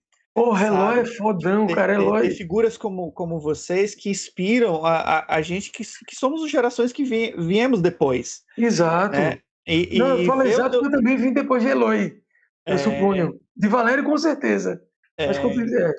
[0.40, 1.92] Porra, Eloy é fodão, tem, cara.
[1.92, 2.22] Eloy.
[2.22, 6.50] Tem, figuras como, como vocês que inspiram a, a, a gente que, que somos as
[6.50, 8.42] gerações que vi, viemos depois.
[8.56, 9.18] Exato.
[9.18, 9.38] Né?
[9.66, 12.22] E, Não, eu falo exato porque eu também vim depois de Eloy,
[12.64, 12.78] eu é...
[12.78, 13.38] suponho.
[13.54, 14.82] De Valério, com certeza.
[15.18, 15.26] É...
[15.26, 15.92] Mas é.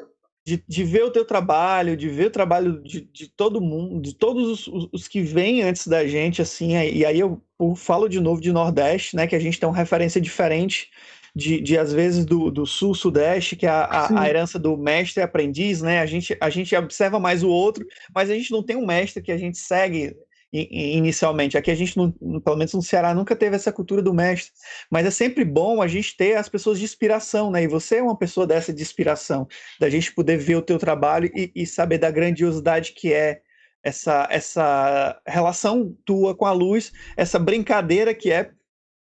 [0.44, 4.16] de, de ver o teu trabalho, de ver o trabalho de, de todo mundo, de
[4.16, 8.20] todos os, os, que vêm antes da gente, assim, e aí eu, eu falo de
[8.20, 10.90] novo de Nordeste, né, que a gente tem uma referência diferente
[11.36, 15.22] de, de às vezes, do, do sul-sudeste, que é a, a, a, herança do mestre
[15.22, 16.00] e aprendiz, né?
[16.00, 19.24] A gente, a gente observa mais o outro, mas a gente não tem um mestre
[19.24, 20.16] que a gente segue
[20.54, 21.58] inicialmente.
[21.58, 24.52] Aqui a gente, não, pelo menos no Ceará, nunca teve essa cultura do mestre.
[24.90, 27.64] Mas é sempre bom a gente ter as pessoas de inspiração, né?
[27.64, 29.48] E você é uma pessoa dessa de inspiração,
[29.80, 33.42] da gente poder ver o teu trabalho e, e saber da grandiosidade que é
[33.84, 38.52] essa, essa relação tua com a luz, essa brincadeira que é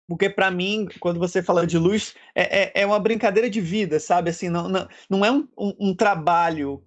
[0.08, 3.98] porque para mim, quando você fala de luz, é, é, é, uma brincadeira de vida,
[4.00, 4.30] sabe?
[4.30, 6.82] Assim, não, não, não é um, um, um trabalho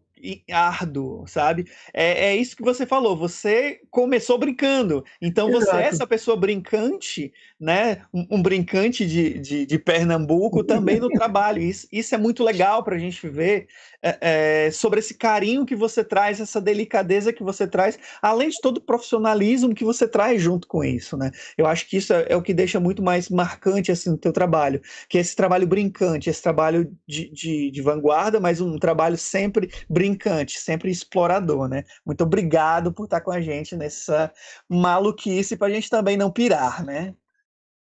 [0.52, 1.66] árduo, sabe?
[1.94, 3.16] É, é isso que você falou.
[3.16, 5.66] Você começou brincando, então Exato.
[5.66, 8.02] você é essa pessoa brincante, né?
[8.14, 11.62] Um, um brincante de, de, de, Pernambuco também no trabalho.
[11.62, 13.68] Isso, isso é muito legal para a gente ver
[14.06, 18.62] é, é, sobre esse carinho que você traz, essa delicadeza que você traz, além de
[18.62, 21.32] todo o profissionalismo que você traz junto com isso, né?
[21.58, 24.32] Eu acho que isso é, é o que deixa muito mais marcante assim no teu
[24.32, 24.80] trabalho,
[25.10, 29.72] que é esse trabalho brincante, esse trabalho de, de, de vanguarda, mas um trabalho sempre
[29.90, 31.84] brincante, sempre explorador, né?
[32.06, 34.32] Muito obrigado por estar com a gente nessa
[34.70, 37.16] maluquice para a gente também não pirar, né?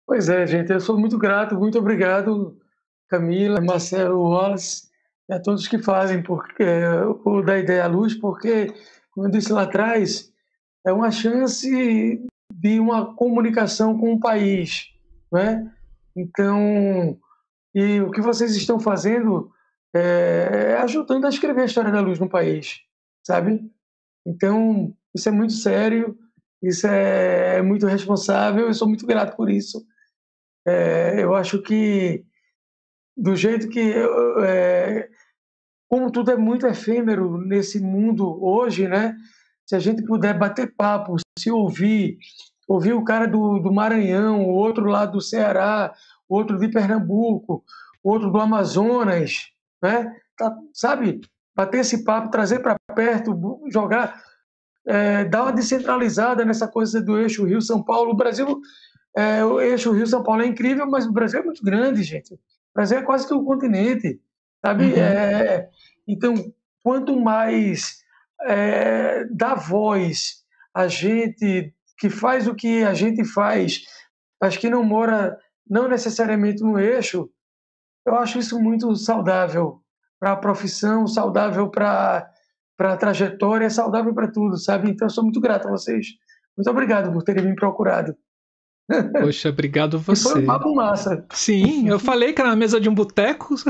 [0.07, 2.57] Pois é, gente, eu sou muito grato, muito obrigado,
[3.07, 4.94] Camila, Marcelo Wallace
[5.30, 6.64] a todos que fazem porque,
[7.23, 8.68] o da Ideia à Luz, porque,
[9.11, 10.31] como eu disse lá atrás,
[10.85, 12.22] é uma chance
[12.53, 14.88] de uma comunicação com o país.
[15.31, 15.72] Né?
[16.15, 17.18] Então,
[17.73, 19.52] e o que vocês estão fazendo
[19.93, 22.81] é, é ajudando a escrever a história da luz no país,
[23.26, 23.69] sabe?
[24.26, 26.18] Então, isso é muito sério,
[26.61, 29.85] isso é muito responsável, eu sou muito grato por isso.
[30.68, 32.26] É, eu acho que
[33.15, 33.93] do jeito que
[34.43, 35.10] é,
[35.88, 39.16] como tudo é muito efêmero nesse mundo hoje, né?
[39.66, 42.18] Se a gente puder bater papo, se ouvir,
[42.68, 45.94] ouvir o cara do, do Maranhão, o outro lá do Ceará,
[46.28, 47.64] outro de Pernambuco,
[48.03, 49.49] outro do Amazonas,
[49.82, 50.16] né?
[50.38, 51.22] Tá, sabe?
[51.56, 54.22] Bater esse papo, trazer para perto, jogar,
[54.86, 58.12] é, dar uma descentralizada nessa coisa do eixo Rio-São Paulo.
[58.12, 58.60] O Brasil,
[59.16, 62.34] é, o eixo Rio-São Paulo é incrível, mas o Brasil é muito grande, gente.
[62.34, 62.40] O
[62.74, 64.20] Brasil é quase que um continente.
[64.65, 64.85] Sabe?
[64.85, 64.97] Uhum.
[64.97, 65.69] É,
[66.07, 66.33] então,
[66.81, 67.97] quanto mais
[68.41, 70.43] é, dá voz
[70.73, 73.83] a gente que faz o que a gente faz
[74.41, 75.37] mas que não mora
[75.67, 77.29] não necessariamente no eixo,
[78.05, 79.81] eu acho isso muito saudável
[80.19, 82.29] para a profissão, saudável para
[82.79, 84.89] a trajetória, saudável para tudo, sabe?
[84.89, 86.07] Então, eu sou muito grato a vocês.
[86.55, 88.15] Muito obrigado por terem me procurado.
[88.88, 90.30] Poxa, obrigado você.
[90.30, 91.26] foi um papo massa.
[91.34, 93.56] Sim, eu falei que era na mesa de um boteco.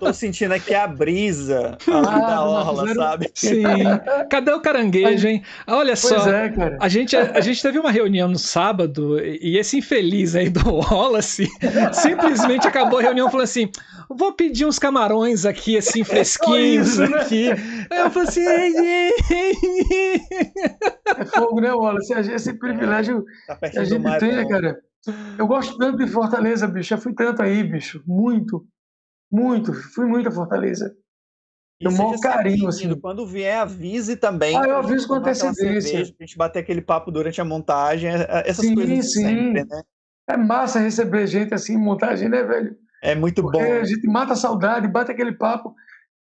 [0.00, 3.00] Tô sentindo aqui a brisa ah, da orla, zero...
[3.00, 3.30] sabe?
[3.34, 3.62] Sim.
[4.30, 5.42] Cadê o caranguejo, hein?
[5.66, 6.30] Olha pois só.
[6.30, 6.78] É, cara.
[6.80, 11.46] A gente, a, gente teve uma reunião no sábado e esse infeliz aí do Wallace
[11.92, 13.70] simplesmente acabou a reunião falando assim:
[14.08, 17.18] vou pedir uns camarões aqui, assim, fresquinhos isso, né?
[17.18, 17.50] aqui.
[17.90, 18.46] Aí eu falei assim.
[21.18, 22.14] é fogo, né, Wallace?
[22.14, 22.77] Esse privilégio
[23.46, 24.80] tá que a gente mar, tem, né, cara?
[25.38, 26.90] Eu gosto tanto de Fortaleza, bicho.
[26.90, 28.02] Já fui tanto aí, bicho.
[28.06, 28.66] Muito.
[29.30, 29.72] Muito.
[29.72, 30.94] Fui muito a Fortaleza.
[31.80, 32.92] Eu maior carinho, assim.
[32.98, 34.56] Quando vier, avise também.
[34.56, 36.00] Ah, eu aviso com antecedência.
[36.00, 39.22] A gente bater aquele papo durante a montagem, é, é, essas sim, coisas sim.
[39.22, 39.82] sempre, né?
[40.28, 42.76] É massa receber gente assim em montagem, né, velho?
[43.02, 43.72] É muito Porque bom.
[43.80, 45.74] A gente mata a saudade, bate aquele papo.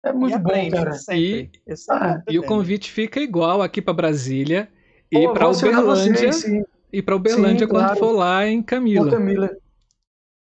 [0.04, 0.92] É muito bom, cara.
[1.12, 1.50] E,
[1.90, 4.70] ah, e o convite fica igual aqui para Brasília
[5.10, 6.32] e para Uberlândia.
[6.32, 7.98] Vocês, e para Uberlândia sim, quando claro.
[7.98, 9.10] for lá em Camila.
[9.10, 9.50] Camila.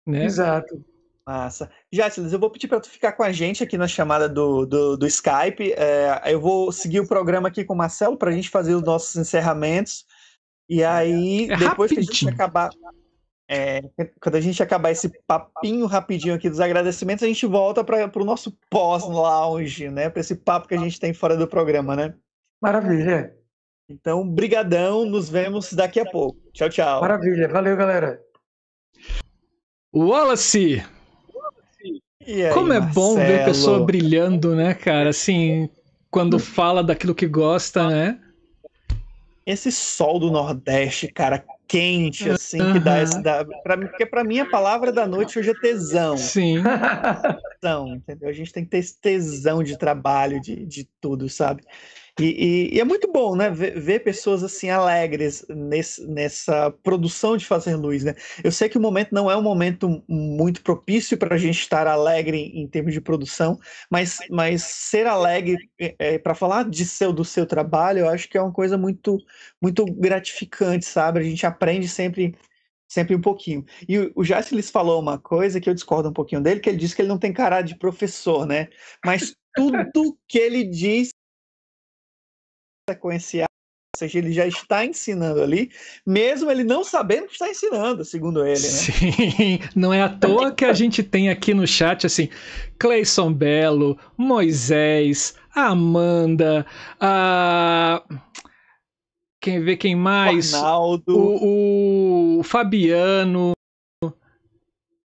[0.06, 0.24] Né?
[0.24, 0.84] Exato.
[1.26, 1.70] Massa.
[1.92, 4.96] Jatilis, eu vou pedir para tu ficar com a gente aqui na chamada do, do,
[4.96, 5.72] do Skype.
[5.76, 8.82] É, eu vou seguir o programa aqui com o Marcelo para a gente fazer os
[8.82, 10.04] nossos encerramentos.
[10.68, 11.94] E aí, é depois rapidinho.
[11.94, 12.70] que a gente acabar.
[13.48, 13.82] É,
[14.20, 18.24] quando a gente acabar esse papinho rapidinho aqui dos agradecimentos, a gente volta para o
[18.24, 20.08] nosso pós-lounge, né?
[20.08, 22.14] Para esse papo que a gente tem fora do programa, né?
[22.62, 23.36] Maravilha.
[23.90, 26.38] Então, brigadão, nos vemos daqui a pouco.
[26.52, 27.00] Tchau, tchau.
[27.00, 28.20] Maravilha, valeu, galera.
[29.92, 30.84] Wallace!
[32.24, 32.94] Aí, Como é Marcelo?
[32.94, 35.10] bom ver pessoa brilhando, né, cara?
[35.10, 35.68] Assim,
[36.08, 38.20] quando fala daquilo que gosta, né?
[39.44, 43.20] Esse sol do Nordeste, cara, quente, assim, que dá esse.
[43.20, 46.16] Dá, pra, porque para mim a palavra da noite hoje é tesão.
[46.16, 46.62] Sim.
[47.60, 48.28] Tesão, entendeu?
[48.28, 51.64] A gente tem que ter esse tesão de trabalho, de, de tudo, sabe?
[52.18, 57.36] E, e, e, é muito bom, né, ver, ver pessoas assim alegres nesse, nessa produção
[57.36, 58.14] de fazer luz, né?
[58.42, 61.86] Eu sei que o momento não é um momento muito propício para a gente estar
[61.86, 63.58] alegre em, em, termos de produção,
[63.90, 68.28] mas, mas ser alegre é, é para falar de seu do seu trabalho, eu acho
[68.28, 69.18] que é uma coisa muito
[69.60, 71.20] muito gratificante, sabe?
[71.20, 72.34] A gente aprende sempre
[72.88, 73.64] sempre um pouquinho.
[73.88, 76.78] E o, o Jacilis falou uma coisa que eu discordo um pouquinho dele, que ele
[76.78, 78.68] disse que ele não tem cara de professor, né?
[79.04, 81.10] Mas tudo que ele diz
[82.90, 83.46] sequencial,
[83.94, 85.70] ou seja, ele já está ensinando ali,
[86.06, 88.58] mesmo ele não sabendo que está ensinando, segundo ele, né?
[88.58, 92.28] Sim, não é à toa que a gente tem aqui no chat, assim,
[92.78, 96.66] Cleison Belo, Moisés, Amanda,
[97.00, 98.02] a...
[99.42, 100.52] Quem vê quem mais?
[100.52, 101.16] Arnaldo.
[101.16, 103.52] O, o Fabiano.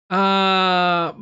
[0.09, 1.13] A...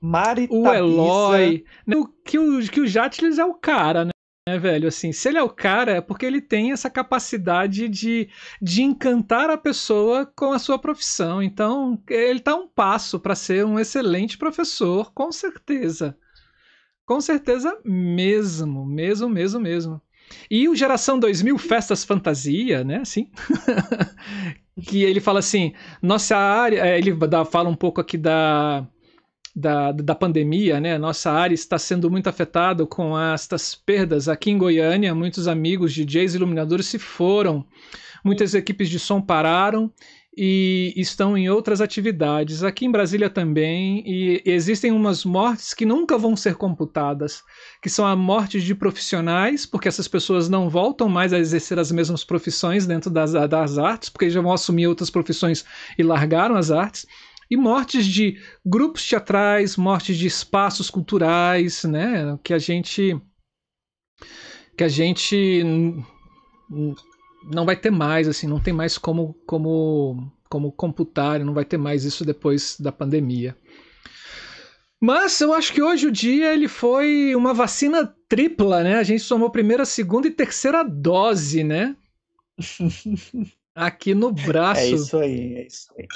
[0.00, 1.64] Mari o Eloy.
[1.86, 4.10] O, que, o, que o Jatles é o cara, né?
[4.48, 4.88] Né, velho?
[4.88, 8.28] Assim, se ele é o cara, é porque ele tem essa capacidade de,
[8.60, 11.42] de encantar a pessoa com a sua profissão.
[11.42, 16.16] Então, ele tá um passo para ser um excelente professor, com certeza.
[17.04, 20.02] Com certeza mesmo, mesmo, mesmo, mesmo.
[20.50, 23.30] E o Geração 2000 Festas Fantasia, né, assim,
[24.86, 25.72] que ele fala assim,
[26.02, 27.16] nossa área, é, ele
[27.50, 28.86] fala um pouco aqui da
[29.58, 30.96] da, da pandemia, né?
[30.96, 34.28] Nossa área está sendo muito afetada com estas perdas.
[34.28, 37.66] Aqui em Goiânia, muitos amigos, DJs iluminadores se foram,
[38.24, 39.92] muitas equipes de som pararam
[40.36, 42.62] e estão em outras atividades.
[42.62, 47.42] Aqui em Brasília também, e existem umas mortes que nunca vão ser computadas,
[47.82, 51.90] que são a morte de profissionais, porque essas pessoas não voltam mais a exercer as
[51.90, 55.64] mesmas profissões dentro das, das artes, porque já vão assumir outras profissões
[55.98, 57.04] e largaram as artes
[57.50, 63.20] e mortes de grupos teatrais, mortes de espaços culturais, né, que a gente
[64.76, 65.64] que a gente
[67.44, 71.76] não vai ter mais assim, não tem mais como como como computar, não vai ter
[71.76, 73.56] mais isso depois da pandemia.
[75.00, 78.96] Mas eu acho que hoje o dia ele foi uma vacina tripla, né?
[78.96, 81.94] A gente tomou primeira, segunda e terceira dose, né?
[83.74, 84.80] Aqui no braço.
[84.80, 86.08] É isso aí, é isso aí.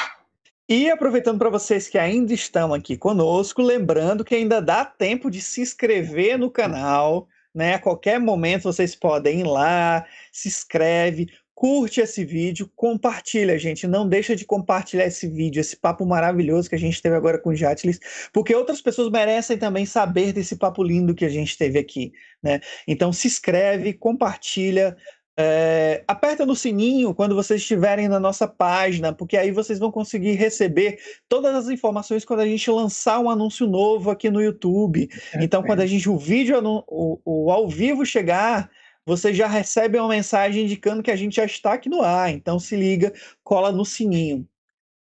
[0.69, 5.41] E aproveitando para vocês que ainda estão aqui conosco, lembrando que ainda dá tempo de
[5.41, 7.75] se inscrever no canal, né?
[7.75, 13.87] A qualquer momento vocês podem ir lá, se inscreve, curte esse vídeo, compartilha, gente.
[13.87, 17.51] Não deixa de compartilhar esse vídeo, esse papo maravilhoso que a gente teve agora com
[17.51, 18.01] o Jatlis,
[18.33, 22.13] porque outras pessoas merecem também saber desse papo lindo que a gente teve aqui,
[22.43, 22.61] né?
[22.87, 24.97] Então se inscreve, compartilha,
[25.43, 30.33] é, aperta no sininho quando vocês estiverem na nossa página, porque aí vocês vão conseguir
[30.35, 30.99] receber
[31.29, 35.09] todas as informações quando a gente lançar um anúncio novo aqui no YouTube.
[35.41, 36.57] Então, quando a gente o vídeo
[36.87, 38.71] o, o ao vivo chegar,
[39.05, 42.31] você já recebe uma mensagem indicando que a gente já está aqui no ar.
[42.31, 43.13] Então, se liga,
[43.43, 44.47] cola no sininho.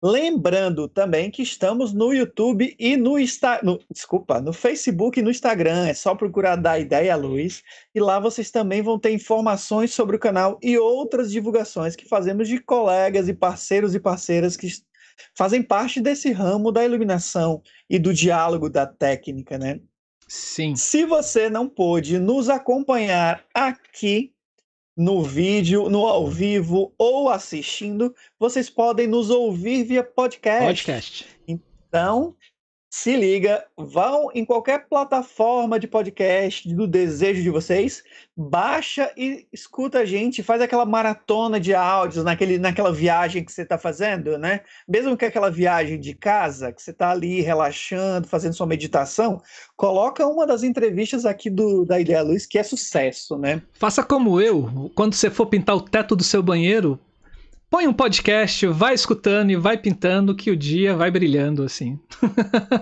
[0.06, 3.60] Lembrando também que estamos no YouTube e no, Insta...
[3.62, 5.86] no desculpa, no Facebook e no Instagram.
[5.86, 7.62] É só procurar da Ideia Luz
[7.94, 12.48] e lá vocês também vão ter informações sobre o canal e outras divulgações que fazemos
[12.48, 14.68] de colegas e parceiros e parceiras que
[15.34, 19.80] fazem parte desse ramo da iluminação e do diálogo da técnica, né?
[20.28, 20.76] Sim.
[20.76, 24.33] Se você não pôde nos acompanhar aqui
[24.96, 30.66] no vídeo, no ao vivo ou assistindo, vocês podem nos ouvir via podcast.
[30.66, 31.26] Podcast.
[31.46, 32.36] Então,
[32.96, 38.04] se liga, vão em qualquer plataforma de podcast do desejo de vocês,
[38.36, 43.62] baixa e escuta a gente, faz aquela maratona de áudios naquele, naquela viagem que você
[43.62, 44.60] está fazendo, né?
[44.86, 49.42] Mesmo que aquela viagem de casa, que você está ali relaxando, fazendo sua meditação,
[49.76, 53.60] coloca uma das entrevistas aqui do, da Ideia Luz, que é sucesso, né?
[53.72, 56.96] Faça como eu, quando você for pintar o teto do seu banheiro,
[57.74, 61.98] põe um podcast, vai escutando e vai pintando que o dia vai brilhando assim.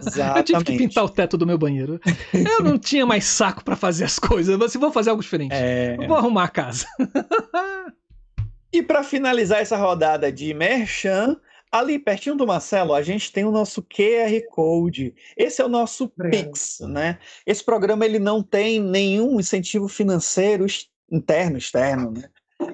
[0.06, 0.52] Exatamente.
[0.52, 1.98] eu tive que pintar o teto do meu banheiro.
[2.34, 5.54] Eu não tinha mais saco para fazer as coisas, mas vou fazer algo diferente.
[5.54, 5.96] É...
[6.06, 6.86] Vou arrumar a casa.
[8.70, 11.38] e para finalizar essa rodada de merchan,
[11.72, 15.14] Ali pertinho do Marcelo, a gente tem o nosso QR Code.
[15.34, 16.50] Esse é o nosso Obrigado.
[16.50, 17.18] Pix, né?
[17.46, 20.66] Esse programa ele não tem nenhum incentivo financeiro
[21.10, 22.28] interno, externo, né?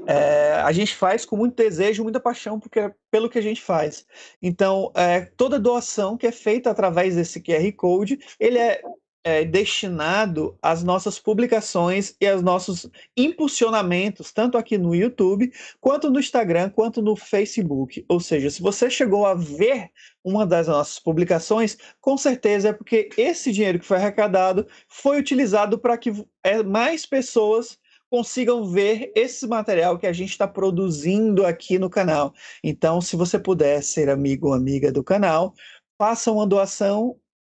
[0.09, 4.07] É, a gente faz com muito desejo, muita paixão porque, pelo que a gente faz.
[4.41, 8.81] Então, é, toda doação que é feita através desse QR Code, ele é,
[9.23, 16.19] é, destinado às nossas publicações e aos nossos impulsionamentos, tanto aqui no YouTube, quanto no
[16.19, 18.03] Instagram, quanto no Facebook.
[18.09, 19.91] Ou seja, se você chegou a ver
[20.25, 25.79] uma das nossas publicações, com certeza é porque esse dinheiro que foi arrecadado foi utilizado
[25.79, 26.11] para que
[26.43, 27.79] é, mais pessoas
[28.11, 32.35] consigam ver esse material que a gente está produzindo aqui no canal.
[32.63, 35.55] Então, se você puder ser amigo ou amiga do canal,
[35.99, 37.17] faça uma doação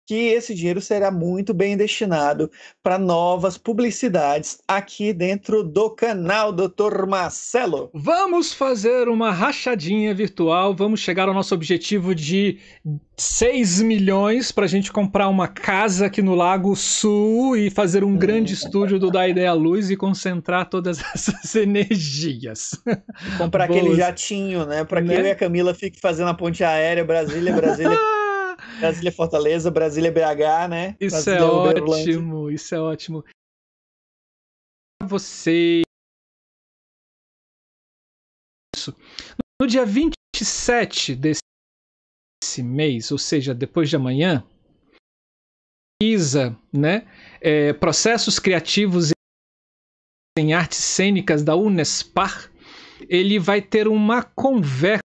[0.09, 2.51] que esse dinheiro será muito bem destinado
[2.83, 7.05] para novas publicidades aqui dentro do canal Dr.
[7.07, 7.91] Marcelo.
[7.93, 12.59] Vamos fazer uma rachadinha virtual, vamos chegar ao nosso objetivo de
[13.19, 18.17] 6 milhões para a gente comprar uma casa aqui no Lago Sul e fazer um
[18.17, 22.83] grande estúdio do Da Ideia Luz e concentrar todas essas energias.
[23.37, 23.79] Comprar Boas.
[23.79, 24.85] aquele jatinho, né?
[24.85, 25.21] Para que né?
[25.21, 27.99] eu e a Camila fiquem fazendo a ponte aérea Brasília, Brasília.
[28.79, 30.97] Brasília Fortaleza, Brasília BH, né?
[31.01, 33.25] Isso Brasília, é ótimo, isso é ótimo.
[35.05, 35.83] Você.
[38.77, 38.95] Isso.
[39.61, 44.45] No dia 27 desse mês, ou seja, depois de amanhã,
[46.01, 47.07] pesquisa, né?
[47.41, 49.11] É, processos criativos
[50.39, 52.51] em artes cênicas da Unespar,
[53.09, 55.03] ele vai ter uma conversa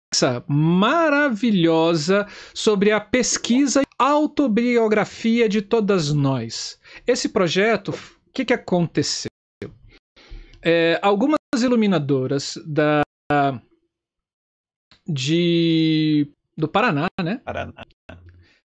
[0.48, 6.80] maravilhosa sobre a pesquisa e autobiografia de todas nós.
[7.06, 9.30] Esse projeto, o que, que aconteceu?
[10.62, 13.02] É, algumas iluminadoras da
[15.06, 17.40] de do Paraná, né?
[17.44, 17.84] Paraná.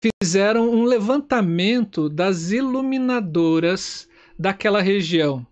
[0.02, 4.09] Fizeram um levantamento das iluminadoras
[4.39, 5.47] daquela região.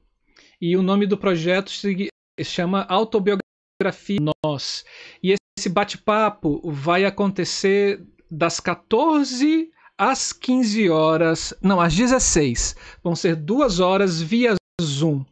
[0.60, 2.10] E o nome do projeto se
[2.42, 4.84] chama Autobiografia Nós.
[5.22, 9.68] E esse bate-papo vai acontecer das 14
[9.98, 12.76] às 15 horas, não, às 16.
[13.02, 15.24] Vão ser duas horas via Zoom.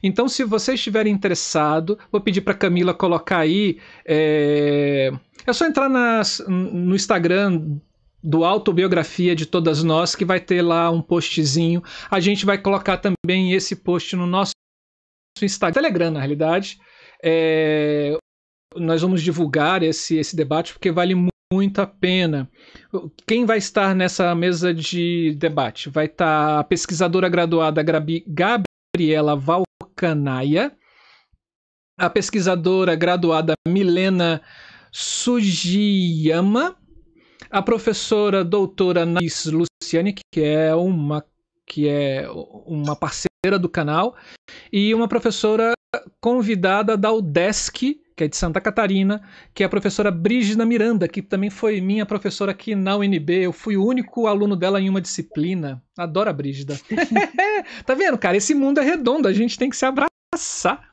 [0.00, 3.80] Então, se você estiver interessado, vou pedir para Camila colocar aí.
[4.04, 5.10] É,
[5.44, 7.78] é só entrar nas, no Instagram
[8.22, 11.82] do Autobiografia de Todas Nós, que vai ter lá um postzinho.
[12.08, 14.52] A gente vai colocar também esse post no nosso
[15.42, 16.78] Instagram, Telegram, na realidade.
[17.24, 18.16] É,
[18.78, 21.14] nós vamos divulgar esse, esse debate porque vale
[21.52, 22.50] muito a pena.
[23.26, 25.88] Quem vai estar nessa mesa de debate?
[25.88, 30.76] Vai estar a pesquisadora graduada Gabriela Valcanaia,
[31.98, 34.42] a pesquisadora graduada Milena
[34.92, 36.76] Sugiyama,
[37.50, 41.24] a professora doutora Naís Luciane, que é uma
[41.68, 42.28] que é
[42.64, 44.14] uma parceira do canal,
[44.72, 45.72] e uma professora
[46.20, 49.20] convidada da UDESC, que é de Santa Catarina,
[49.52, 53.30] que é a professora Brígida Miranda, que também foi minha professora aqui na UNB.
[53.42, 55.82] Eu fui o único aluno dela em uma disciplina.
[55.98, 56.80] Adoro a Brígida.
[57.84, 58.38] tá vendo, cara?
[58.38, 60.85] Esse mundo é redondo, a gente tem que se abraçar.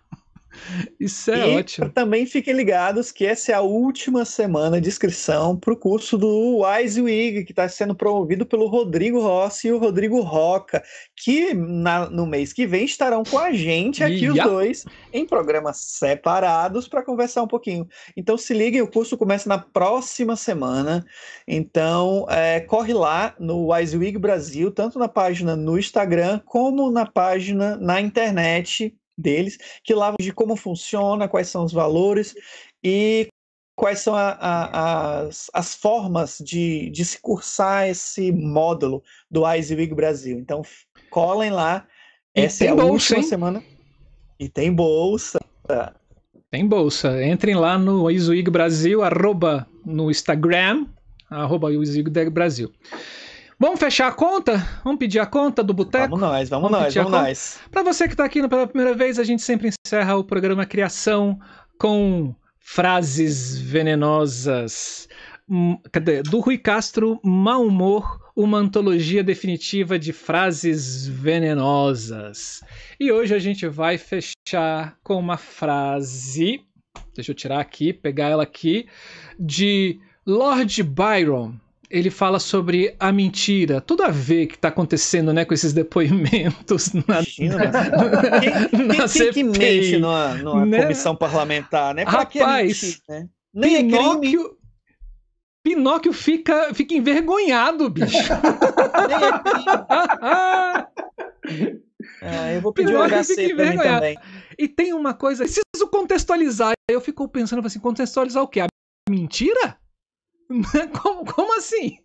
[0.99, 1.89] Isso é e ótimo.
[1.89, 6.63] Também fiquem ligados que essa é a última semana de inscrição para o curso do
[6.63, 10.83] Wise Wig, que está sendo promovido pelo Rodrigo Rossi e o Rodrigo Roca,
[11.15, 14.45] que na, no mês que vem estarão com a gente aqui, yeah.
[14.45, 17.87] os dois, em programas separados para conversar um pouquinho.
[18.15, 21.05] Então se liguem, o curso começa na próxima semana.
[21.47, 27.05] Então é, corre lá no Wise Wig Brasil, tanto na página no Instagram como na
[27.05, 32.35] página na internet deles, que lá de como funciona, quais são os valores
[32.83, 33.27] e
[33.75, 39.93] quais são a, a, as, as formas de, de se cursar esse módulo do Week
[39.93, 40.37] Brasil.
[40.37, 40.61] Então,
[41.09, 41.87] colhem lá.
[42.35, 43.23] E Essa é a bolsa, última hein?
[43.23, 43.63] semana.
[44.39, 45.39] E tem bolsa.
[46.51, 47.23] Tem bolsa.
[47.25, 50.87] Entrem lá no Week Brasil, arroba no Instagram,
[51.29, 52.71] arroba Week Brasil.
[53.63, 54.57] Vamos fechar a conta?
[54.83, 56.09] Vamos pedir a conta do Boteco?
[56.09, 57.59] Vamos nós, vamos, vamos nós, vamos nós.
[57.71, 61.39] Para você que está aqui pela primeira vez, a gente sempre encerra o programa Criação
[61.79, 65.07] com frases venenosas.
[65.49, 66.21] Hum, cadê?
[66.21, 72.61] Do Rui Castro, Mau Humor, uma antologia definitiva de frases venenosas.
[72.99, 76.59] E hoje a gente vai fechar com uma frase.
[77.15, 78.87] Deixa eu tirar aqui, pegar ela aqui,
[79.39, 81.62] de Lord Byron
[81.93, 83.79] ele fala sobre a mentira.
[83.79, 88.51] Tudo a ver que está acontecendo né, com esses depoimentos na, Imagina, na, quem,
[88.87, 90.81] na quem, quem que mente numa, numa né?
[90.81, 92.03] comissão parlamentar, né?
[92.03, 93.29] Pra Rapaz, mentir, né?
[93.53, 94.57] Nem Pinóquio, é crime.
[95.61, 98.17] Pinóquio fica, fica envergonhado, bicho.
[99.07, 99.17] Nem
[100.79, 100.87] é.
[102.21, 104.17] Ah, eu vou pedir um HC pra mim também.
[104.57, 106.73] E tem uma coisa, preciso contextualizar.
[106.89, 108.61] Eu fico pensando assim, contextualizar o quê?
[108.61, 108.67] A
[109.09, 109.77] mentira?
[111.01, 111.97] Como, como assim?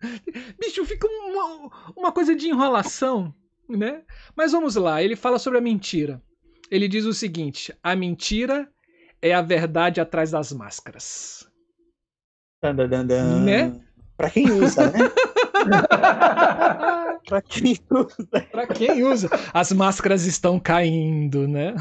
[0.60, 3.34] Bicho, fica uma, uma coisa de enrolação,
[3.68, 4.04] né?
[4.36, 6.22] Mas vamos lá, ele fala sobre a mentira.
[6.70, 8.70] Ele diz o seguinte: a mentira
[9.20, 11.48] é a verdade atrás das máscaras.
[13.40, 13.80] Né?
[14.16, 14.98] Pra quem usa, né?
[17.26, 18.46] pra quem usa.
[18.50, 19.28] pra quem usa.
[19.52, 21.74] As máscaras estão caindo, né?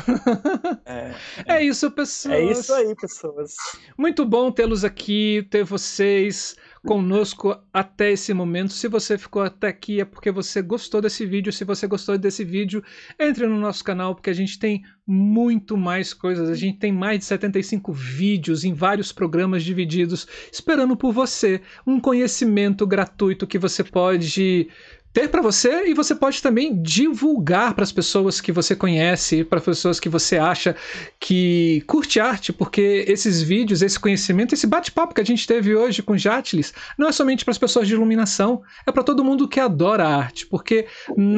[0.86, 1.14] É,
[1.58, 2.36] é isso, pessoas.
[2.36, 3.56] É isso aí, pessoas.
[3.98, 6.56] Muito bom tê-los aqui, ter vocês
[6.86, 8.72] conosco até esse momento.
[8.72, 11.52] Se você ficou até aqui é porque você gostou desse vídeo.
[11.52, 12.84] Se você gostou desse vídeo,
[13.20, 16.50] entre no nosso canal porque a gente tem muito mais coisas.
[16.50, 21.62] A gente tem mais de 75 vídeos em vários programas divididos esperando por você.
[21.86, 24.70] Um conhecimento gratuito que você pode
[25.16, 29.62] ter para você e você pode também divulgar para as pessoas que você conhece, para
[29.62, 30.76] pessoas que você acha
[31.18, 36.04] que curte arte, porque esses vídeos, esse conhecimento, esse bate-papo que a gente teve hoje
[36.04, 39.58] com Jatlis, não é somente para as pessoas de iluminação, é para todo mundo que
[39.58, 40.86] adora arte, porque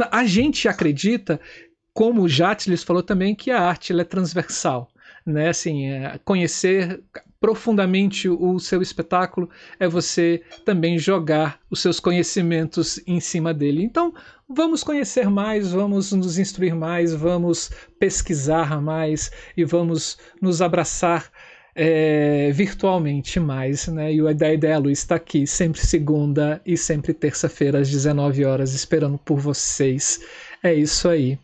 [0.09, 1.39] a gente acredita,
[1.93, 4.89] como o Jatlis falou também, que a arte é transversal
[5.27, 5.49] né?
[5.49, 7.01] Assim, é, conhecer
[7.39, 9.49] profundamente o seu espetáculo
[9.79, 13.83] é você também jogar os seus conhecimentos em cima dele.
[13.83, 14.13] Então,
[14.47, 17.69] vamos conhecer mais, vamos nos instruir mais, vamos
[17.99, 21.31] pesquisar mais e vamos nos abraçar
[21.75, 24.11] é, virtualmente mais, né?
[24.11, 29.19] E o da Luz está aqui sempre segunda e sempre terça-feira às 19 horas esperando
[29.19, 30.19] por vocês.
[30.63, 31.37] É isso aí.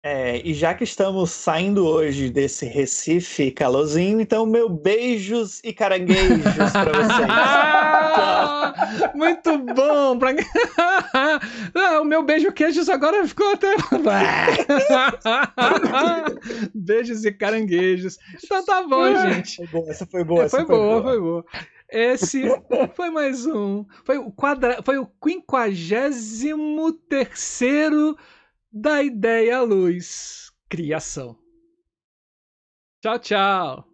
[0.00, 6.44] É, e já que estamos saindo hoje desse Recife calorzinho, então meu beijos e caranguejos
[6.72, 7.28] para vocês.
[9.12, 10.16] Muito bom!
[10.16, 10.30] Pra...
[11.74, 13.74] ah, o meu beijo queijos agora ficou até.
[16.72, 18.18] beijos e caranguejos.
[18.44, 19.56] Então tá bom, gente.
[19.56, 20.48] Foi boa, essa foi boa.
[20.48, 21.44] Foi, essa boa, foi boa, foi boa.
[21.90, 22.44] Esse
[22.94, 23.84] foi mais um.
[24.04, 24.80] Foi o, quadra...
[24.84, 28.16] foi o quinquagésimo terceiro
[28.72, 31.36] da ideia à luz, criação.
[33.00, 33.88] Tchau, tchau.